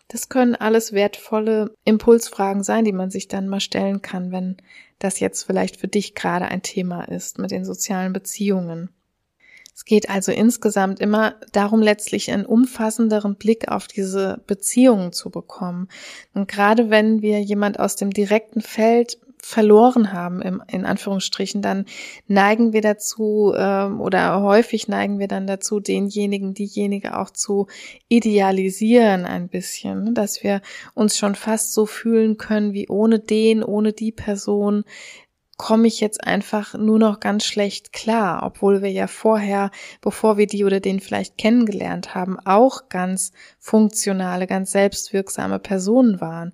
Das 0.08 0.28
können 0.28 0.56
alles 0.56 0.92
wertvolle 0.92 1.76
Impulsfragen 1.86 2.64
sein, 2.64 2.84
die 2.84 2.94
man 2.94 3.12
sich 3.12 3.28
dann 3.28 3.48
mal 3.48 3.60
stellen 3.60 4.02
kann, 4.02 4.32
wenn 4.32 4.58
das 4.98 5.20
jetzt 5.20 5.44
vielleicht 5.44 5.78
für 5.78 5.88
dich 5.88 6.16
gerade 6.16 6.46
ein 6.46 6.64
Thema 6.64 7.04
ist 7.04 7.38
mit 7.38 7.52
den 7.52 7.64
sozialen 7.64 8.12
Beziehungen. 8.12 8.90
Es 9.76 9.86
geht 9.86 10.09
also 10.09 10.32
insgesamt 10.32 10.99
immer 10.99 11.36
darum, 11.51 11.82
letztlich 11.82 12.32
einen 12.32 12.45
umfassenderen 12.45 13.36
Blick 13.36 13.70
auf 13.70 13.88
diese 13.88 14.41
Beziehungen 14.45 15.13
zu 15.13 15.30
bekommen. 15.30 15.88
Und 16.34 16.47
gerade 16.47 16.89
wenn 16.89 17.22
wir 17.22 17.41
jemand 17.41 17.80
aus 17.80 17.95
dem 17.95 18.11
direkten 18.11 18.61
Feld 18.61 19.17
verloren 19.41 20.11
haben, 20.11 20.41
im, 20.41 20.61
in 20.67 20.86
Anführungsstrichen, 20.86 21.61
dann 21.61 21.86
neigen 22.28 22.74
wir 22.74 22.82
dazu 22.82 23.53
ähm, 23.55 24.01
oder 24.01 24.41
häufig 24.41 24.88
neigen 24.88 25.17
wir 25.20 25.28
dann 25.28 25.47
dazu, 25.47 25.80
denjenigen, 25.80 26.53
diejenige 26.53 27.17
auch 27.17 27.30
zu 27.30 27.67
idealisieren 28.09 29.26
ein 29.26 29.47
bisschen, 29.47 30.13
dass 30.13 30.43
wir 30.43 30.61
uns 30.93 31.17
schon 31.17 31.36
fast 31.36 31.74
so 31.74 31.86
fühlen 31.86 32.38
können 32.38 32.74
wie 32.74 32.89
ohne 32.89 33.20
den, 33.20 33.63
ohne 33.63 33.93
die 33.93 34.11
Person 34.11 34.84
komme 35.60 35.88
ich 35.88 35.99
jetzt 35.99 36.26
einfach 36.26 36.74
nur 36.74 36.99
noch 36.99 37.20
ganz 37.20 37.43
schlecht 37.43 37.91
klar, 37.91 38.43
obwohl 38.43 38.82
wir 38.82 38.91
ja 38.91 39.07
vorher, 39.07 39.72
bevor 39.99 40.38
wir 40.38 40.47
die 40.47 40.64
oder 40.64 40.80
den 40.80 41.01
vielleicht 41.01 41.38
kennengelernt 41.38 42.16
haben, 42.16 42.39
auch 42.39 42.88
ganz 42.88 43.34
funktionale, 43.60 44.47
ganz 44.47 44.72
selbstwirksame 44.72 45.60
Personen 45.60 46.22
waren. 46.22 46.53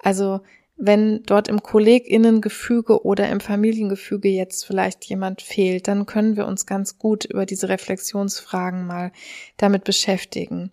Also 0.00 0.42
wenn 0.84 1.22
dort 1.26 1.46
im 1.46 1.62
Kolleginnengefüge 1.62 3.04
oder 3.04 3.28
im 3.28 3.38
Familiengefüge 3.38 4.28
jetzt 4.28 4.66
vielleicht 4.66 5.04
jemand 5.04 5.40
fehlt, 5.40 5.86
dann 5.86 6.06
können 6.06 6.36
wir 6.36 6.44
uns 6.44 6.66
ganz 6.66 6.98
gut 6.98 7.24
über 7.24 7.46
diese 7.46 7.68
Reflexionsfragen 7.68 8.84
mal 8.84 9.12
damit 9.58 9.84
beschäftigen. 9.84 10.72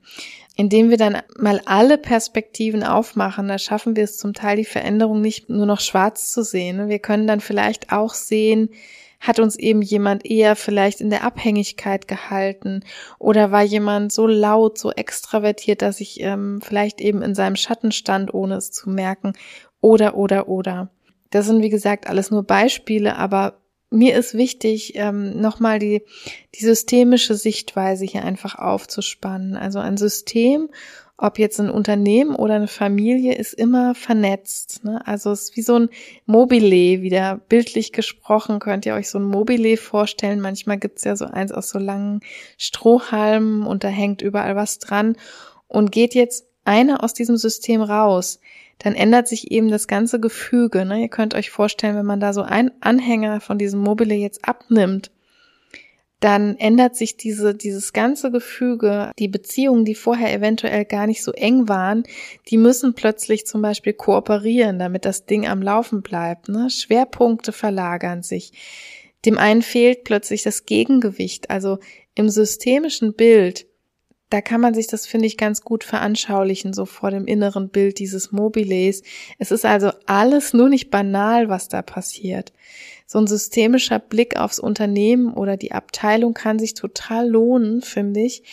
Indem 0.56 0.90
wir 0.90 0.98
dann 0.98 1.22
mal 1.38 1.62
alle 1.66 2.00
Perspektiven 2.00 2.84
aufmachen, 2.84 3.48
da 3.48 3.60
schaffen 3.60 3.96
wir 3.96 4.04
es 4.04 4.18
zum 4.18 4.34
Teil 4.34 4.58
die 4.58 4.66
Veränderung 4.66 5.22
nicht 5.22 5.48
nur 5.48 5.68
noch 5.68 5.80
schwarz 5.80 6.32
zu 6.32 6.44
sehen. 6.44 6.90
Wir 6.90 7.00
können 7.00 7.28
dann 7.28 7.40
vielleicht 7.40 7.92
auch 7.92 8.16
sehen, 8.16 8.70
hat 9.20 9.40
uns 9.40 9.58
eben 9.58 9.82
jemand 9.82 10.26
eher 10.26 10.56
vielleicht 10.56 11.02
in 11.02 11.10
der 11.10 11.26
Abhängigkeit 11.26 12.08
gehalten 12.08 12.84
oder 13.20 13.52
war 13.52 13.64
jemand 13.64 14.14
so 14.14 14.26
laut, 14.26 14.78
so 14.78 14.92
extravertiert, 14.92 15.82
dass 15.82 16.00
ich 16.00 16.22
ähm, 16.22 16.62
vielleicht 16.64 17.02
eben 17.02 17.22
in 17.22 17.36
seinem 17.36 17.58
Schatten 17.58 17.92
stand, 17.92 18.34
ohne 18.34 18.56
es 18.56 18.72
zu 18.72 18.90
merken 18.90 19.34
oder, 19.82 20.16
oder, 20.16 20.48
oder. 20.48 20.90
Das 21.30 21.46
sind, 21.46 21.62
wie 21.62 21.70
gesagt, 21.70 22.08
alles 22.08 22.32
nur 22.32 22.44
Beispiele, 22.44 23.16
aber 23.18 23.60
mir 23.92 24.16
ist 24.16 24.36
wichtig, 24.36 24.94
ähm, 24.96 25.40
nochmal 25.40 25.80
die, 25.80 26.04
die 26.56 26.64
systemische 26.64 27.36
Sichtweise 27.36 28.06
hier 28.06 28.24
einfach 28.24 28.56
aufzuspannen. 28.56 29.56
Also 29.56 29.80
ein 29.80 29.98
System, 29.98 30.70
ob 31.18 31.40
jetzt 31.40 31.60
ein 31.60 31.70
Unternehmen 31.70 32.36
oder 32.36 32.56
eine 32.56 32.68
Familie, 32.68 33.36
ist 33.36 33.54
immer 33.54 33.96
vernetzt. 33.96 34.84
Ne? 34.84 35.06
Also 35.06 35.32
es 35.32 35.44
ist 35.44 35.58
wie 35.58 35.64
so 35.64 35.76
ein 35.76 35.90
Mobile, 36.26 37.02
wieder 37.02 37.42
bildlich 37.50 37.92
gesprochen, 37.92 38.60
könnt 38.60 38.86
ihr 38.86 38.94
euch 38.94 39.10
so 39.10 39.18
ein 39.18 39.26
Mobile 39.26 39.76
vorstellen. 39.78 40.40
Manchmal 40.40 40.78
gibt's 40.78 41.04
ja 41.04 41.16
so 41.16 41.26
eins 41.26 41.52
aus 41.52 41.70
so 41.70 41.80
langen 41.80 42.22
Strohhalmen 42.58 43.66
und 43.66 43.84
da 43.84 43.88
hängt 43.88 44.22
überall 44.22 44.56
was 44.56 44.80
dran. 44.80 45.18
Und 45.68 45.92
geht 45.92 46.16
jetzt 46.16 46.46
einer 46.64 47.04
aus 47.04 47.14
diesem 47.14 47.38
System 47.38 47.82
raus, 47.82 48.40
dann 48.80 48.96
ändert 48.96 49.28
sich 49.28 49.52
eben 49.52 49.70
das 49.70 49.88
ganze 49.88 50.20
Gefüge. 50.20 50.86
Ne? 50.86 51.02
Ihr 51.02 51.10
könnt 51.10 51.36
euch 51.36 51.52
vorstellen, 51.52 51.96
wenn 51.96 52.06
man 52.06 52.20
da 52.20 52.34
so 52.34 52.42
einen 52.42 52.72
Anhänger 52.82 53.42
von 53.42 53.58
diesem 53.58 53.82
Mobile 53.82 54.16
jetzt 54.16 54.48
abnimmt, 54.48 55.12
dann 56.20 56.58
ändert 56.58 56.96
sich 56.96 57.16
diese, 57.16 57.56
dieses 57.56 57.94
ganze 57.94 58.30
Gefüge, 58.32 59.12
die 59.20 59.30
Beziehungen, 59.30 59.86
die 59.86 59.96
vorher 59.96 60.34
eventuell 60.34 60.84
gar 60.84 61.08
nicht 61.08 61.24
so 61.24 61.32
eng 61.32 61.70
waren, 61.70 62.04
die 62.50 62.58
müssen 62.58 62.94
plötzlich 62.94 63.46
zum 63.46 63.62
Beispiel 63.62 63.94
kooperieren, 63.94 64.80
damit 64.80 65.06
das 65.06 65.26
Ding 65.26 65.48
am 65.48 65.62
Laufen 65.62 66.02
bleibt. 66.02 66.50
Ne? 66.50 66.70
Schwerpunkte 66.70 67.52
verlagern 67.52 68.22
sich. 68.22 68.52
Dem 69.26 69.38
einen 69.38 69.62
fehlt 69.62 70.04
plötzlich 70.04 70.44
das 70.44 70.66
Gegengewicht. 70.66 71.50
Also 71.50 71.80
im 72.16 72.30
systemischen 72.30 73.14
Bild, 73.14 73.69
da 74.30 74.42
kann 74.42 74.62
man 74.62 74.74
sich 74.74 74.88
das, 74.88 75.08
finde 75.08 75.26
ich, 75.26 75.38
ganz 75.38 75.62
gut 75.62 75.84
veranschaulichen, 75.84 76.74
so 76.74 76.86
vor 76.86 77.12
dem 77.12 77.26
inneren 77.26 77.70
Bild 77.70 78.00
dieses 78.00 78.32
Mobiles. 78.32 79.02
Es 79.40 79.52
ist 79.52 79.66
also 79.66 79.92
alles 80.06 80.54
nur 80.54 80.70
nicht 80.70 80.92
banal, 80.92 81.50
was 81.50 81.68
da 81.68 81.82
passiert 81.82 82.54
so 83.12 83.18
ein 83.18 83.26
systemischer 83.26 83.98
Blick 83.98 84.38
aufs 84.38 84.60
Unternehmen 84.60 85.34
oder 85.34 85.58
die 85.58 85.72
Abteilung 85.72 86.36
kann 86.36 86.60
sich 86.60 86.76
total 86.76 87.28
lohnen, 87.28 87.82
finde 87.82 88.20
ich, 88.20 88.44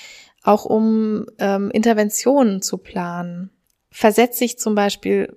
auch 0.42 0.64
um 0.64 1.26
ähm, 1.38 1.70
Interventionen 1.72 2.62
zu 2.62 2.78
planen. 2.78 3.50
Versetze 3.90 4.46
ich 4.46 4.58
zum 4.58 4.74
Beispiel 4.74 5.30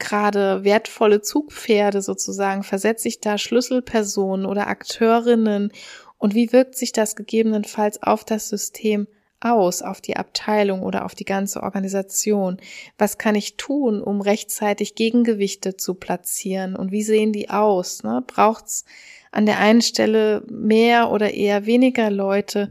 gerade 0.00 0.64
wertvolle 0.64 1.22
Zugpferde 1.22 2.02
sozusagen, 2.02 2.64
versetze 2.64 3.06
ich 3.06 3.20
da 3.20 3.38
Schlüsselpersonen 3.38 4.46
oder 4.46 4.66
Akteurinnen 4.66 5.70
und 6.18 6.34
wie 6.34 6.52
wirkt 6.52 6.74
sich 6.74 6.90
das 6.90 7.14
gegebenenfalls 7.14 8.02
auf 8.02 8.24
das 8.24 8.48
System 8.48 9.06
aus 9.52 9.82
auf 9.82 10.00
die 10.00 10.16
Abteilung 10.16 10.82
oder 10.82 11.04
auf 11.04 11.14
die 11.14 11.24
ganze 11.24 11.62
Organisation? 11.62 12.58
Was 12.98 13.18
kann 13.18 13.34
ich 13.34 13.56
tun, 13.56 14.02
um 14.02 14.20
rechtzeitig 14.20 14.94
Gegengewichte 14.94 15.76
zu 15.76 15.94
platzieren? 15.94 16.76
Und 16.76 16.92
wie 16.92 17.02
sehen 17.02 17.32
die 17.32 17.50
aus? 17.50 18.02
Ne? 18.02 18.22
Braucht 18.26 18.66
es 18.66 18.84
an 19.32 19.46
der 19.46 19.58
einen 19.58 19.82
Stelle 19.82 20.42
mehr 20.48 21.10
oder 21.10 21.34
eher 21.34 21.66
weniger 21.66 22.10
Leute? 22.10 22.70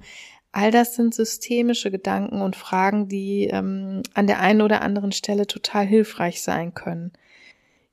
All 0.51 0.71
das 0.71 0.95
sind 0.95 1.13
systemische 1.13 1.91
Gedanken 1.91 2.41
und 2.41 2.55
Fragen, 2.55 3.09
die 3.09 3.47
ähm, 3.51 4.03
an 4.13 4.26
der 4.26 4.39
einen 4.39 4.61
oder 4.61 4.82
anderen 4.82 5.11
Stelle 5.11 5.47
total 5.47 5.86
hilfreich 5.86 6.41
sein 6.41 6.73
können. 6.73 7.11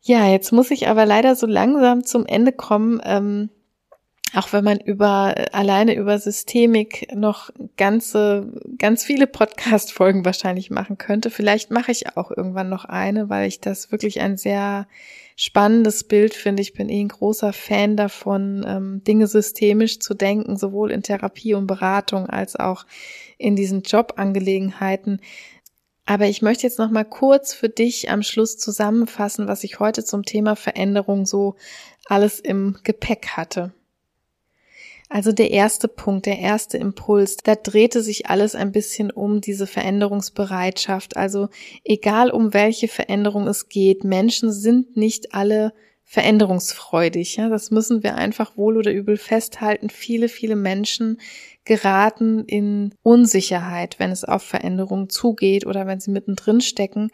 Ja, 0.00 0.28
jetzt 0.28 0.52
muss 0.52 0.70
ich 0.70 0.88
aber 0.88 1.06
leider 1.06 1.34
so 1.36 1.46
langsam 1.46 2.04
zum 2.04 2.26
Ende 2.26 2.52
kommen. 2.52 3.00
Ähm, 3.04 3.50
auch 4.34 4.52
wenn 4.52 4.64
man 4.64 4.80
über 4.80 5.34
alleine 5.52 5.94
über 5.94 6.18
Systemik 6.18 7.08
noch 7.14 7.50
ganze 7.76 8.50
ganz 8.78 9.04
viele 9.04 9.26
Podcast 9.26 9.92
Folgen 9.92 10.24
wahrscheinlich 10.24 10.70
machen 10.70 10.96
könnte. 10.96 11.30
Vielleicht 11.30 11.70
mache 11.70 11.92
ich 11.92 12.16
auch 12.16 12.30
irgendwann 12.30 12.68
noch 12.68 12.84
eine, 12.84 13.28
weil 13.28 13.46
ich 13.46 13.60
das 13.60 13.92
wirklich 13.92 14.20
ein 14.20 14.38
sehr 14.38 14.86
spannendes 15.36 16.04
Bild 16.04 16.34
finde. 16.34 16.62
Ich 16.62 16.72
bin 16.72 16.88
eh 16.88 17.00
ein 17.00 17.08
großer 17.08 17.52
Fan 17.52 17.96
davon, 17.96 18.64
ähm, 18.66 19.04
Dinge 19.04 19.26
systemisch 19.26 19.98
zu 20.00 20.14
denken, 20.14 20.56
sowohl 20.56 20.90
in 20.90 21.02
Therapie 21.02 21.54
und 21.54 21.66
Beratung 21.66 22.26
als 22.26 22.56
auch 22.56 22.86
in 23.38 23.56
diesen 23.56 23.82
Jobangelegenheiten. 23.82 25.20
Aber 26.06 26.26
ich 26.26 26.42
möchte 26.42 26.64
jetzt 26.64 26.78
noch 26.78 26.90
mal 26.90 27.04
kurz 27.04 27.54
für 27.54 27.68
dich 27.68 28.10
am 28.10 28.22
Schluss 28.22 28.56
zusammenfassen, 28.56 29.46
was 29.46 29.62
ich 29.62 29.78
heute 29.78 30.04
zum 30.04 30.24
Thema 30.24 30.56
Veränderung 30.56 31.26
so 31.26 31.56
alles 32.06 32.40
im 32.40 32.78
Gepäck 32.82 33.28
hatte. 33.36 33.72
Also 35.12 35.30
der 35.30 35.50
erste 35.50 35.88
Punkt, 35.88 36.24
der 36.24 36.38
erste 36.38 36.78
Impuls, 36.78 37.36
da 37.36 37.54
drehte 37.54 38.00
sich 38.00 38.30
alles 38.30 38.54
ein 38.54 38.72
bisschen 38.72 39.10
um 39.10 39.42
diese 39.42 39.66
Veränderungsbereitschaft. 39.66 41.18
Also 41.18 41.50
egal 41.84 42.30
um 42.30 42.54
welche 42.54 42.88
Veränderung 42.88 43.46
es 43.46 43.68
geht, 43.68 44.04
Menschen 44.04 44.50
sind 44.50 44.96
nicht 44.96 45.34
alle 45.34 45.74
veränderungsfreudig. 46.04 47.36
Ja, 47.36 47.50
das 47.50 47.70
müssen 47.70 48.02
wir 48.02 48.14
einfach 48.14 48.56
wohl 48.56 48.78
oder 48.78 48.90
übel 48.90 49.18
festhalten. 49.18 49.90
Viele, 49.90 50.30
viele 50.30 50.56
Menschen 50.56 51.20
geraten 51.66 52.46
in 52.46 52.94
Unsicherheit, 53.02 53.98
wenn 53.98 54.12
es 54.12 54.24
auf 54.24 54.42
Veränderungen 54.42 55.10
zugeht 55.10 55.66
oder 55.66 55.86
wenn 55.86 56.00
sie 56.00 56.10
mittendrin 56.10 56.62
stecken. 56.62 57.10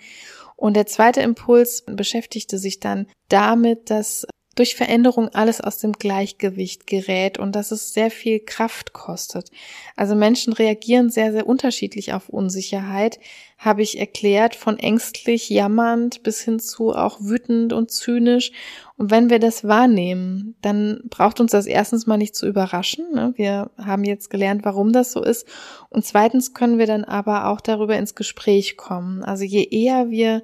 Und 0.55 0.77
der 0.77 0.87
zweite 0.87 1.21
Impuls 1.21 1.83
beschäftigte 1.85 2.59
sich 2.59 2.79
dann 2.79 3.09
damit, 3.29 3.91
dass 3.91 4.25
durch 4.59 4.75
Veränderung 4.75 5.29
alles 5.29 5.61
aus 5.61 5.79
dem 5.79 5.93
Gleichgewicht 5.93 6.87
gerät 6.87 7.39
und 7.39 7.55
dass 7.55 7.71
es 7.71 7.93
sehr 7.93 8.11
viel 8.11 8.41
Kraft 8.41 8.93
kostet. 8.93 9.51
Also 9.95 10.17
Menschen 10.17 10.53
reagieren 10.53 11.11
sehr, 11.11 11.33
sehr 11.33 11.47
unterschiedlich 11.47 12.13
auf 12.13 12.29
Unsicherheit, 12.29 13.21
habe 13.57 13.83
ich 13.83 13.99
erklärt, 13.99 14.55
von 14.57 14.79
ängstlich, 14.79 15.49
jammernd 15.49 16.23
bis 16.23 16.41
hin 16.41 16.59
zu 16.59 16.93
auch 16.93 17.19
wütend 17.21 17.73
und 17.73 17.91
zynisch. 17.91 18.53
Und 18.97 19.11
wenn 19.11 19.31
wir 19.31 19.39
das 19.39 19.65
wahrnehmen, 19.65 20.57
dann 20.61 21.03
braucht 21.09 21.41
uns 21.41 21.53
das 21.53 21.67
erstens 21.67 22.07
mal 22.07 22.17
nicht 22.19 22.35
zu 22.35 22.47
überraschen. 22.47 23.13
Ne? 23.13 23.33
Wir 23.37 23.71
haben 23.77 24.05
jetzt 24.05 24.31
gelernt, 24.31 24.65
warum 24.65 24.93
das 24.93 25.13
so 25.13 25.23
ist. 25.23 25.47
Und 25.89 26.05
zweitens 26.05 26.55
können 26.55 26.79
wir 26.79 26.87
dann 26.87 27.05
aber 27.05 27.49
auch 27.49 27.61
darüber 27.61 27.97
ins 27.97 28.15
Gespräch 28.15 28.77
kommen. 28.77 29.23
Also 29.23 29.45
je 29.45 29.65
eher 29.65 30.11
wir 30.11 30.43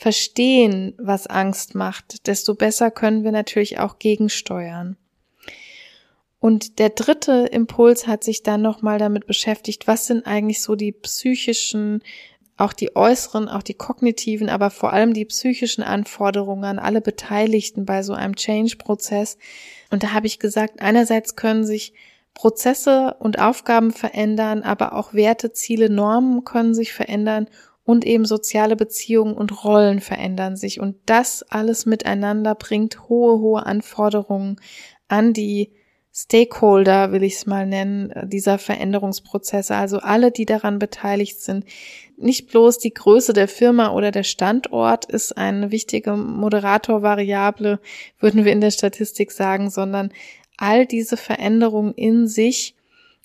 verstehen, 0.00 0.94
was 0.96 1.26
Angst 1.26 1.74
macht, 1.74 2.26
desto 2.26 2.54
besser 2.54 2.90
können 2.90 3.22
wir 3.22 3.32
natürlich 3.32 3.80
auch 3.80 3.98
gegensteuern. 3.98 4.96
Und 6.38 6.78
der 6.78 6.88
dritte 6.88 7.50
Impuls 7.52 8.06
hat 8.06 8.24
sich 8.24 8.42
dann 8.42 8.62
nochmal 8.62 8.98
damit 8.98 9.26
beschäftigt, 9.26 9.86
was 9.86 10.06
sind 10.06 10.26
eigentlich 10.26 10.62
so 10.62 10.74
die 10.74 10.92
psychischen, 10.92 12.02
auch 12.56 12.72
die 12.72 12.96
äußeren, 12.96 13.50
auch 13.50 13.62
die 13.62 13.74
kognitiven, 13.74 14.48
aber 14.48 14.70
vor 14.70 14.94
allem 14.94 15.12
die 15.12 15.26
psychischen 15.26 15.82
Anforderungen 15.82 16.64
an 16.64 16.78
alle 16.78 17.02
Beteiligten 17.02 17.84
bei 17.84 18.02
so 18.02 18.14
einem 18.14 18.36
Change-Prozess. 18.36 19.36
Und 19.90 20.02
da 20.02 20.14
habe 20.14 20.28
ich 20.28 20.38
gesagt, 20.38 20.80
einerseits 20.80 21.36
können 21.36 21.66
sich 21.66 21.92
Prozesse 22.32 23.16
und 23.18 23.38
Aufgaben 23.38 23.90
verändern, 23.90 24.62
aber 24.62 24.94
auch 24.94 25.12
Werte, 25.12 25.52
Ziele, 25.52 25.90
Normen 25.90 26.44
können 26.44 26.72
sich 26.72 26.94
verändern 26.94 27.48
und 27.90 28.06
eben 28.06 28.24
soziale 28.24 28.76
Beziehungen 28.76 29.34
und 29.34 29.64
Rollen 29.64 29.98
verändern 29.98 30.56
sich. 30.56 30.78
Und 30.78 30.94
das 31.06 31.42
alles 31.42 31.86
miteinander 31.86 32.54
bringt 32.54 33.08
hohe, 33.08 33.40
hohe 33.40 33.66
Anforderungen 33.66 34.60
an 35.08 35.32
die 35.32 35.72
Stakeholder, 36.14 37.10
will 37.10 37.24
ich 37.24 37.34
es 37.34 37.46
mal 37.46 37.66
nennen, 37.66 38.12
dieser 38.28 38.58
Veränderungsprozesse. 38.58 39.74
Also 39.74 39.98
alle, 39.98 40.30
die 40.30 40.46
daran 40.46 40.78
beteiligt 40.78 41.40
sind. 41.40 41.64
Nicht 42.16 42.48
bloß 42.52 42.78
die 42.78 42.94
Größe 42.94 43.32
der 43.32 43.48
Firma 43.48 43.92
oder 43.92 44.12
der 44.12 44.22
Standort 44.22 45.06
ist 45.06 45.36
eine 45.36 45.72
wichtige 45.72 46.12
Moderatorvariable, 46.12 47.80
würden 48.20 48.44
wir 48.44 48.52
in 48.52 48.60
der 48.60 48.70
Statistik 48.70 49.32
sagen, 49.32 49.68
sondern 49.68 50.12
all 50.56 50.86
diese 50.86 51.16
Veränderungen 51.16 51.94
in 51.94 52.28
sich 52.28 52.76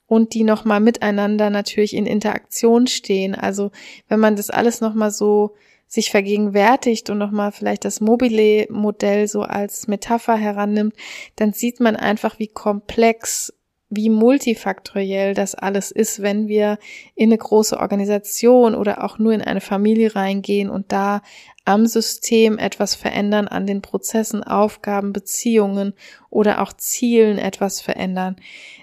und 0.07 0.33
die 0.33 0.43
nochmal 0.43 0.79
miteinander 0.79 1.49
natürlich 1.49 1.95
in 1.95 2.05
Interaktion 2.05 2.87
stehen. 2.87 3.35
Also 3.35 3.71
wenn 4.07 4.19
man 4.19 4.35
das 4.35 4.49
alles 4.49 4.81
nochmal 4.81 5.11
so 5.11 5.55
sich 5.87 6.11
vergegenwärtigt 6.11 7.09
und 7.09 7.17
nochmal 7.17 7.51
vielleicht 7.51 7.85
das 7.85 8.01
Mobile-Modell 8.01 9.27
so 9.27 9.41
als 9.41 9.87
Metapher 9.87 10.35
herannimmt, 10.35 10.95
dann 11.35 11.53
sieht 11.53 11.79
man 11.79 11.95
einfach, 11.95 12.39
wie 12.39 12.47
komplex, 12.47 13.53
wie 13.89 14.09
multifaktoriell 14.09 15.35
das 15.35 15.53
alles 15.53 15.91
ist, 15.91 16.21
wenn 16.21 16.47
wir 16.47 16.79
in 17.13 17.29
eine 17.29 17.37
große 17.37 17.79
Organisation 17.79 18.73
oder 18.73 19.03
auch 19.03 19.19
nur 19.19 19.33
in 19.33 19.41
eine 19.41 19.61
Familie 19.61 20.15
reingehen 20.15 20.69
und 20.69 20.91
da 20.91 21.21
am 21.65 21.85
System 21.87 22.57
etwas 22.57 22.95
verändern, 22.95 23.47
an 23.47 23.67
den 23.67 23.81
Prozessen, 23.81 24.43
Aufgaben, 24.43 25.13
Beziehungen 25.13 25.93
oder 26.29 26.61
auch 26.61 26.73
Zielen 26.73 27.37
etwas 27.37 27.81
verändern. 27.81 28.35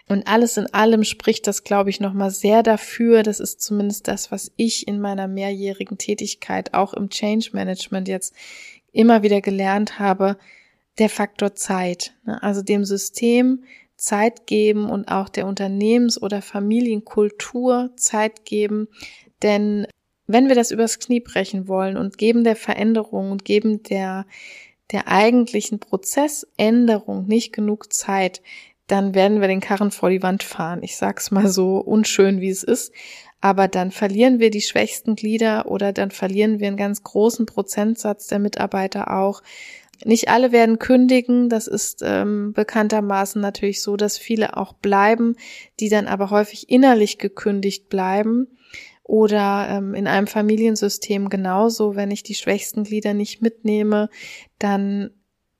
Und 0.08 0.26
alles 0.26 0.56
in 0.56 0.72
allem 0.74 1.04
spricht 1.04 1.46
das, 1.46 1.64
glaube 1.64 1.90
ich, 1.90 2.00
nochmal 2.00 2.30
sehr 2.30 2.62
dafür. 2.62 3.22
Das 3.22 3.40
ist 3.40 3.60
zumindest 3.60 4.08
das, 4.08 4.30
was 4.30 4.52
ich 4.56 4.88
in 4.88 5.00
meiner 5.00 5.28
mehrjährigen 5.28 5.98
Tätigkeit 5.98 6.74
auch 6.74 6.92
im 6.92 7.08
Change 7.08 7.50
Management 7.52 8.08
jetzt 8.08 8.34
immer 8.92 9.22
wieder 9.22 9.40
gelernt 9.40 9.98
habe. 9.98 10.36
Der 10.98 11.08
Faktor 11.08 11.54
Zeit. 11.54 12.12
Ne? 12.26 12.42
Also 12.42 12.60
dem 12.60 12.84
System 12.84 13.64
Zeit 14.02 14.48
geben 14.48 14.90
und 14.90 15.06
auch 15.06 15.28
der 15.28 15.46
Unternehmens- 15.46 16.20
oder 16.20 16.42
Familienkultur 16.42 17.90
Zeit 17.96 18.44
geben. 18.44 18.88
Denn 19.42 19.86
wenn 20.26 20.48
wir 20.48 20.56
das 20.56 20.72
übers 20.72 20.98
Knie 20.98 21.20
brechen 21.20 21.68
wollen 21.68 21.96
und 21.96 22.18
geben 22.18 22.42
der 22.42 22.56
Veränderung 22.56 23.30
und 23.30 23.44
geben 23.44 23.84
der, 23.84 24.26
der 24.90 25.06
eigentlichen 25.06 25.78
Prozessänderung 25.78 27.28
nicht 27.28 27.52
genug 27.52 27.92
Zeit, 27.92 28.42
dann 28.88 29.14
werden 29.14 29.40
wir 29.40 29.46
den 29.46 29.60
Karren 29.60 29.92
vor 29.92 30.10
die 30.10 30.22
Wand 30.22 30.42
fahren. 30.42 30.82
Ich 30.82 30.96
sag's 30.96 31.30
mal 31.30 31.46
so 31.46 31.78
unschön, 31.78 32.40
wie 32.40 32.50
es 32.50 32.64
ist. 32.64 32.92
Aber 33.40 33.68
dann 33.68 33.92
verlieren 33.92 34.40
wir 34.40 34.50
die 34.50 34.60
schwächsten 34.62 35.14
Glieder 35.14 35.66
oder 35.70 35.92
dann 35.92 36.10
verlieren 36.10 36.58
wir 36.58 36.66
einen 36.66 36.76
ganz 36.76 37.04
großen 37.04 37.46
Prozentsatz 37.46 38.26
der 38.26 38.40
Mitarbeiter 38.40 39.16
auch. 39.16 39.42
Nicht 40.04 40.28
alle 40.28 40.52
werden 40.52 40.78
kündigen. 40.78 41.48
Das 41.48 41.66
ist 41.66 42.02
ähm, 42.04 42.52
bekanntermaßen 42.52 43.40
natürlich 43.40 43.82
so, 43.82 43.96
dass 43.96 44.18
viele 44.18 44.56
auch 44.56 44.72
bleiben, 44.72 45.36
die 45.80 45.88
dann 45.88 46.06
aber 46.06 46.30
häufig 46.30 46.68
innerlich 46.68 47.18
gekündigt 47.18 47.88
bleiben 47.88 48.48
oder 49.04 49.68
ähm, 49.70 49.94
in 49.94 50.06
einem 50.06 50.26
Familiensystem 50.26 51.28
genauso, 51.28 51.96
wenn 51.96 52.10
ich 52.10 52.22
die 52.22 52.34
schwächsten 52.34 52.84
Glieder 52.84 53.14
nicht 53.14 53.42
mitnehme, 53.42 54.08
dann 54.58 55.10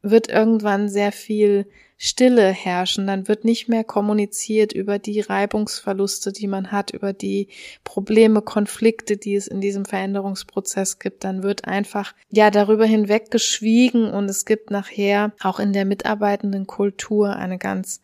wird 0.03 0.29
irgendwann 0.29 0.89
sehr 0.89 1.13
viel 1.13 1.67
Stille 2.05 2.49
herrschen, 2.49 3.07
dann 3.07 3.29
wird 3.29 3.45
nicht 3.45 3.69
mehr 3.69 3.85
kommuniziert 3.85 4.73
über 4.73 4.99
die 4.99 5.21
Reibungsverluste, 5.21 6.33
die 6.33 6.49
man 6.49 6.73
hat, 6.73 6.91
über 6.91 7.13
die 7.13 7.47
Probleme, 7.85 8.43
Konflikte, 8.43 9.17
die 9.17 9.37
es 9.37 9.47
in 9.47 9.61
diesem 9.61 9.85
Veränderungsprozess 9.85 10.99
gibt, 10.99 11.23
dann 11.23 11.45
wird 11.45 11.67
einfach 11.67 12.13
ja 12.29 12.51
darüber 12.51 12.87
hinweg 12.87 13.31
geschwiegen 13.31 14.11
und 14.11 14.29
es 14.29 14.47
gibt 14.47 14.73
nachher 14.73 15.31
auch 15.45 15.61
in 15.61 15.73
der 15.73 15.85
mitarbeitenden 15.85 16.67
Kultur 16.67 17.37
eine 17.37 17.57
ganz 17.57 18.01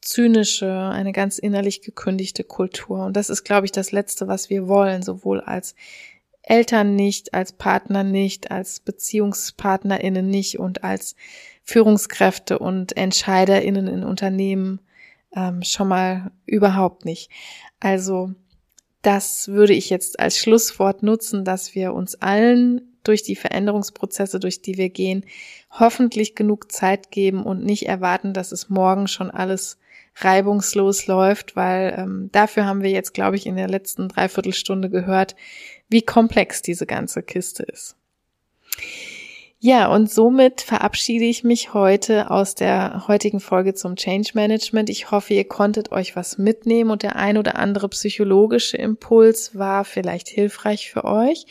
zynische, 0.00 0.72
eine 0.72 1.12
ganz 1.12 1.36
innerlich 1.36 1.82
gekündigte 1.82 2.44
Kultur. 2.44 3.04
Und 3.04 3.14
das 3.14 3.28
ist, 3.28 3.44
glaube 3.44 3.66
ich, 3.66 3.72
das 3.72 3.92
Letzte, 3.92 4.26
was 4.26 4.48
wir 4.48 4.68
wollen, 4.68 5.02
sowohl 5.02 5.42
als 5.42 5.74
Eltern 6.40 6.96
nicht, 6.96 7.34
als 7.34 7.52
Partner 7.52 8.04
nicht, 8.04 8.50
als 8.50 8.80
BeziehungspartnerInnen 8.80 10.26
nicht 10.26 10.58
und 10.58 10.82
als 10.82 11.14
Führungskräfte 11.64 12.58
und 12.58 12.96
EntscheiderInnen 12.96 13.88
in 13.88 14.04
Unternehmen 14.04 14.80
ähm, 15.34 15.62
schon 15.62 15.88
mal 15.88 16.30
überhaupt 16.46 17.04
nicht. 17.04 17.30
Also 17.80 18.32
das 19.02 19.48
würde 19.48 19.74
ich 19.74 19.90
jetzt 19.90 20.20
als 20.20 20.38
Schlusswort 20.38 21.02
nutzen, 21.02 21.44
dass 21.44 21.74
wir 21.74 21.92
uns 21.92 22.14
allen 22.16 22.94
durch 23.02 23.22
die 23.22 23.36
Veränderungsprozesse, 23.36 24.40
durch 24.40 24.62
die 24.62 24.78
wir 24.78 24.88
gehen, 24.88 25.26
hoffentlich 25.70 26.34
genug 26.34 26.72
Zeit 26.72 27.10
geben 27.10 27.44
und 27.44 27.64
nicht 27.64 27.86
erwarten, 27.86 28.32
dass 28.32 28.52
es 28.52 28.70
morgen 28.70 29.08
schon 29.08 29.30
alles 29.30 29.78
reibungslos 30.16 31.06
läuft, 31.06 31.56
weil 31.56 31.94
ähm, 31.98 32.30
dafür 32.32 32.66
haben 32.66 32.82
wir 32.82 32.90
jetzt, 32.90 33.14
glaube 33.14 33.36
ich, 33.36 33.46
in 33.46 33.56
der 33.56 33.68
letzten 33.68 34.08
Dreiviertelstunde 34.08 34.88
gehört, 34.88 35.34
wie 35.88 36.02
komplex 36.02 36.62
diese 36.62 36.86
ganze 36.86 37.22
Kiste 37.22 37.64
ist. 37.64 37.96
Ja, 39.66 39.86
und 39.86 40.12
somit 40.12 40.60
verabschiede 40.60 41.24
ich 41.24 41.42
mich 41.42 41.72
heute 41.72 42.30
aus 42.30 42.54
der 42.54 43.08
heutigen 43.08 43.40
Folge 43.40 43.72
zum 43.72 43.96
Change 43.96 44.32
Management. 44.34 44.90
Ich 44.90 45.10
hoffe, 45.10 45.32
ihr 45.32 45.48
konntet 45.48 45.90
euch 45.90 46.14
was 46.16 46.36
mitnehmen 46.36 46.90
und 46.90 47.02
der 47.02 47.16
ein 47.16 47.38
oder 47.38 47.56
andere 47.56 47.88
psychologische 47.88 48.76
Impuls 48.76 49.56
war 49.56 49.86
vielleicht 49.86 50.28
hilfreich 50.28 50.90
für 50.90 51.04
euch. 51.04 51.46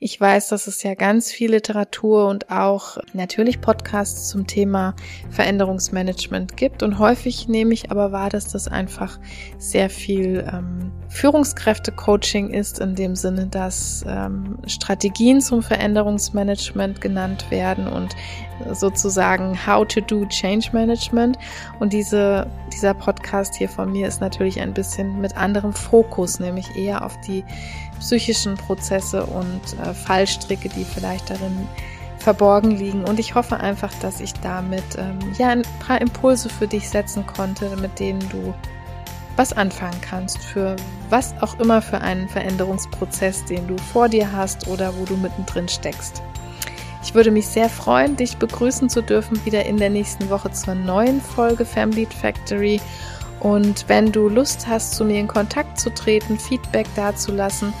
Ich 0.00 0.18
weiß, 0.18 0.48
dass 0.48 0.66
es 0.66 0.82
ja 0.82 0.94
ganz 0.94 1.30
viel 1.30 1.50
Literatur 1.50 2.28
und 2.28 2.50
auch 2.50 2.96
natürlich 3.12 3.60
Podcasts 3.60 4.30
zum 4.30 4.46
Thema 4.46 4.96
Veränderungsmanagement 5.28 6.56
gibt 6.56 6.82
und 6.82 6.98
häufig 6.98 7.48
nehme 7.48 7.74
ich 7.74 7.90
aber 7.90 8.12
wahr, 8.12 8.30
dass 8.30 8.50
das 8.50 8.68
einfach 8.68 9.18
sehr 9.58 9.90
viel 9.90 10.42
ähm, 10.50 10.90
Führungskräfte-Coaching 11.10 12.48
ist, 12.48 12.78
in 12.80 12.94
dem 12.94 13.14
Sinne, 13.14 13.46
dass 13.46 14.06
ähm, 14.08 14.56
Strategien 14.66 15.42
zum 15.42 15.62
Veränderungsmanagement 15.62 17.02
genannt 17.02 17.50
werden 17.50 17.57
werden 17.58 17.86
und 17.88 18.14
sozusagen 18.72 19.58
How 19.66 19.86
to 19.86 20.00
do 20.00 20.24
Change 20.26 20.70
Management. 20.72 21.38
Und 21.80 21.92
diese, 21.92 22.46
dieser 22.72 22.94
Podcast 22.94 23.56
hier 23.56 23.68
von 23.68 23.92
mir 23.92 24.08
ist 24.08 24.20
natürlich 24.20 24.60
ein 24.60 24.72
bisschen 24.72 25.20
mit 25.20 25.36
anderem 25.36 25.72
Fokus, 25.72 26.40
nämlich 26.40 26.76
eher 26.76 27.04
auf 27.04 27.20
die 27.20 27.44
psychischen 27.98 28.54
Prozesse 28.54 29.26
und 29.26 29.60
äh, 29.84 29.92
Fallstricke, 29.92 30.68
die 30.68 30.84
vielleicht 30.84 31.30
darin 31.30 31.68
verborgen 32.18 32.70
liegen. 32.70 33.04
Und 33.04 33.18
ich 33.18 33.34
hoffe 33.34 33.58
einfach, 33.58 33.92
dass 34.00 34.20
ich 34.20 34.32
damit 34.34 34.84
ähm, 34.96 35.18
ja 35.38 35.48
ein 35.48 35.62
paar 35.86 36.00
Impulse 36.00 36.48
für 36.48 36.66
dich 36.66 36.88
setzen 36.88 37.26
konnte, 37.26 37.76
mit 37.76 37.98
denen 37.98 38.26
du 38.28 38.54
was 39.36 39.52
anfangen 39.52 40.00
kannst 40.00 40.38
für 40.38 40.74
was 41.10 41.32
auch 41.40 41.60
immer 41.60 41.80
für 41.80 42.00
einen 42.00 42.28
Veränderungsprozess, 42.28 43.44
den 43.44 43.68
du 43.68 43.78
vor 43.78 44.08
dir 44.08 44.32
hast 44.32 44.66
oder 44.66 44.92
wo 44.98 45.04
du 45.04 45.16
mittendrin 45.16 45.68
steckst. 45.68 46.22
Ich 47.08 47.14
würde 47.14 47.30
mich 47.30 47.46
sehr 47.46 47.70
freuen, 47.70 48.16
dich 48.16 48.36
begrüßen 48.36 48.90
zu 48.90 49.00
dürfen 49.00 49.42
wieder 49.46 49.64
in 49.64 49.78
der 49.78 49.88
nächsten 49.88 50.28
Woche 50.28 50.50
zur 50.50 50.74
neuen 50.74 51.22
Folge 51.22 51.64
Family 51.64 52.04
Factory. 52.04 52.82
Und 53.40 53.88
wenn 53.88 54.12
du 54.12 54.28
Lust 54.28 54.68
hast, 54.68 54.94
zu 54.94 55.06
mir 55.06 55.18
in 55.18 55.26
Kontakt 55.26 55.80
zu 55.80 55.88
treten, 55.88 56.38
Feedback 56.38 56.86
dazulassen, 56.96 57.72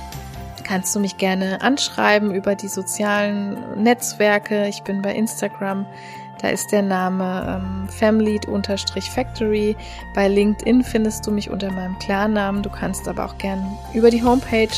kannst 0.64 0.96
du 0.96 1.00
mich 1.00 1.18
gerne 1.18 1.60
anschreiben 1.60 2.34
über 2.34 2.54
die 2.54 2.68
sozialen 2.68 3.82
Netzwerke. 3.82 4.66
Ich 4.66 4.82
bin 4.82 5.02
bei 5.02 5.14
Instagram. 5.14 5.84
Da 6.40 6.48
ist 6.48 6.72
der 6.72 6.80
Name 6.80 7.60
ähm, 7.62 7.86
family-factory. 7.90 9.76
Bei 10.14 10.26
LinkedIn 10.26 10.82
findest 10.82 11.26
du 11.26 11.32
mich 11.32 11.50
unter 11.50 11.70
meinem 11.70 11.98
Klarnamen. 11.98 12.62
Du 12.62 12.70
kannst 12.70 13.06
aber 13.06 13.26
auch 13.26 13.36
gerne 13.36 13.76
über 13.92 14.08
die 14.08 14.22
Homepage 14.22 14.68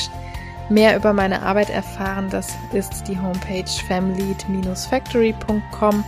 mehr 0.70 0.96
über 0.96 1.12
meine 1.12 1.42
Arbeit 1.42 1.68
erfahren, 1.70 2.28
das 2.30 2.56
ist 2.72 3.08
die 3.08 3.20
Homepage 3.20 3.68
family-factory.com. 3.88 6.04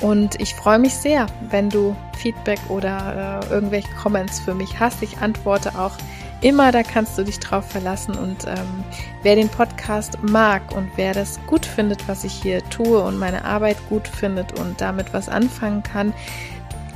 Und 0.00 0.40
ich 0.40 0.54
freue 0.54 0.78
mich 0.80 0.94
sehr, 0.94 1.26
wenn 1.50 1.68
du 1.70 1.94
Feedback 2.16 2.58
oder 2.68 3.40
äh, 3.44 3.48
irgendwelche 3.52 3.92
Comments 3.92 4.40
für 4.40 4.54
mich 4.54 4.80
hast. 4.80 5.02
Ich 5.02 5.18
antworte 5.18 5.78
auch 5.78 5.92
immer, 6.40 6.72
da 6.72 6.82
kannst 6.82 7.16
du 7.16 7.22
dich 7.22 7.38
drauf 7.38 7.70
verlassen. 7.70 8.16
Und 8.16 8.44
ähm, 8.46 8.82
wer 9.22 9.36
den 9.36 9.48
Podcast 9.48 10.18
mag 10.22 10.62
und 10.74 10.90
wer 10.96 11.14
das 11.14 11.38
gut 11.46 11.64
findet, 11.64 12.08
was 12.08 12.24
ich 12.24 12.32
hier 12.32 12.68
tue 12.68 13.00
und 13.00 13.16
meine 13.16 13.44
Arbeit 13.44 13.76
gut 13.88 14.08
findet 14.08 14.58
und 14.58 14.80
damit 14.80 15.14
was 15.14 15.28
anfangen 15.28 15.84
kann, 15.84 16.12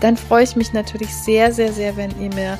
dann 0.01 0.17
freue 0.17 0.45
ich 0.45 0.57
mich 0.57 0.73
natürlich 0.73 1.15
sehr, 1.15 1.53
sehr, 1.53 1.73
sehr, 1.73 1.97
wenn 1.97 2.11
ihr 2.21 2.35
mir 2.35 2.59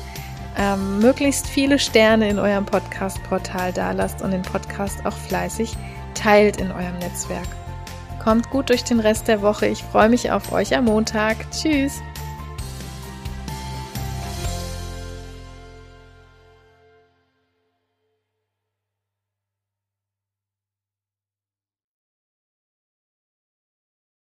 ähm, 0.57 0.99
möglichst 0.99 1.47
viele 1.47 1.79
Sterne 1.79 2.29
in 2.29 2.39
eurem 2.39 2.65
Podcast-Portal 2.65 3.73
dalasst 3.73 4.21
und 4.21 4.31
den 4.31 4.41
Podcast 4.41 5.05
auch 5.05 5.15
fleißig 5.15 5.75
teilt 6.13 6.57
in 6.57 6.71
eurem 6.71 6.97
Netzwerk. 6.99 7.47
Kommt 8.23 8.49
gut 8.49 8.69
durch 8.69 8.83
den 8.83 8.99
Rest 8.99 9.27
der 9.27 9.41
Woche. 9.41 9.67
Ich 9.67 9.83
freue 9.83 10.09
mich 10.09 10.31
auf 10.31 10.51
euch 10.51 10.75
am 10.75 10.85
Montag. 10.85 11.37
Tschüss. 11.51 12.01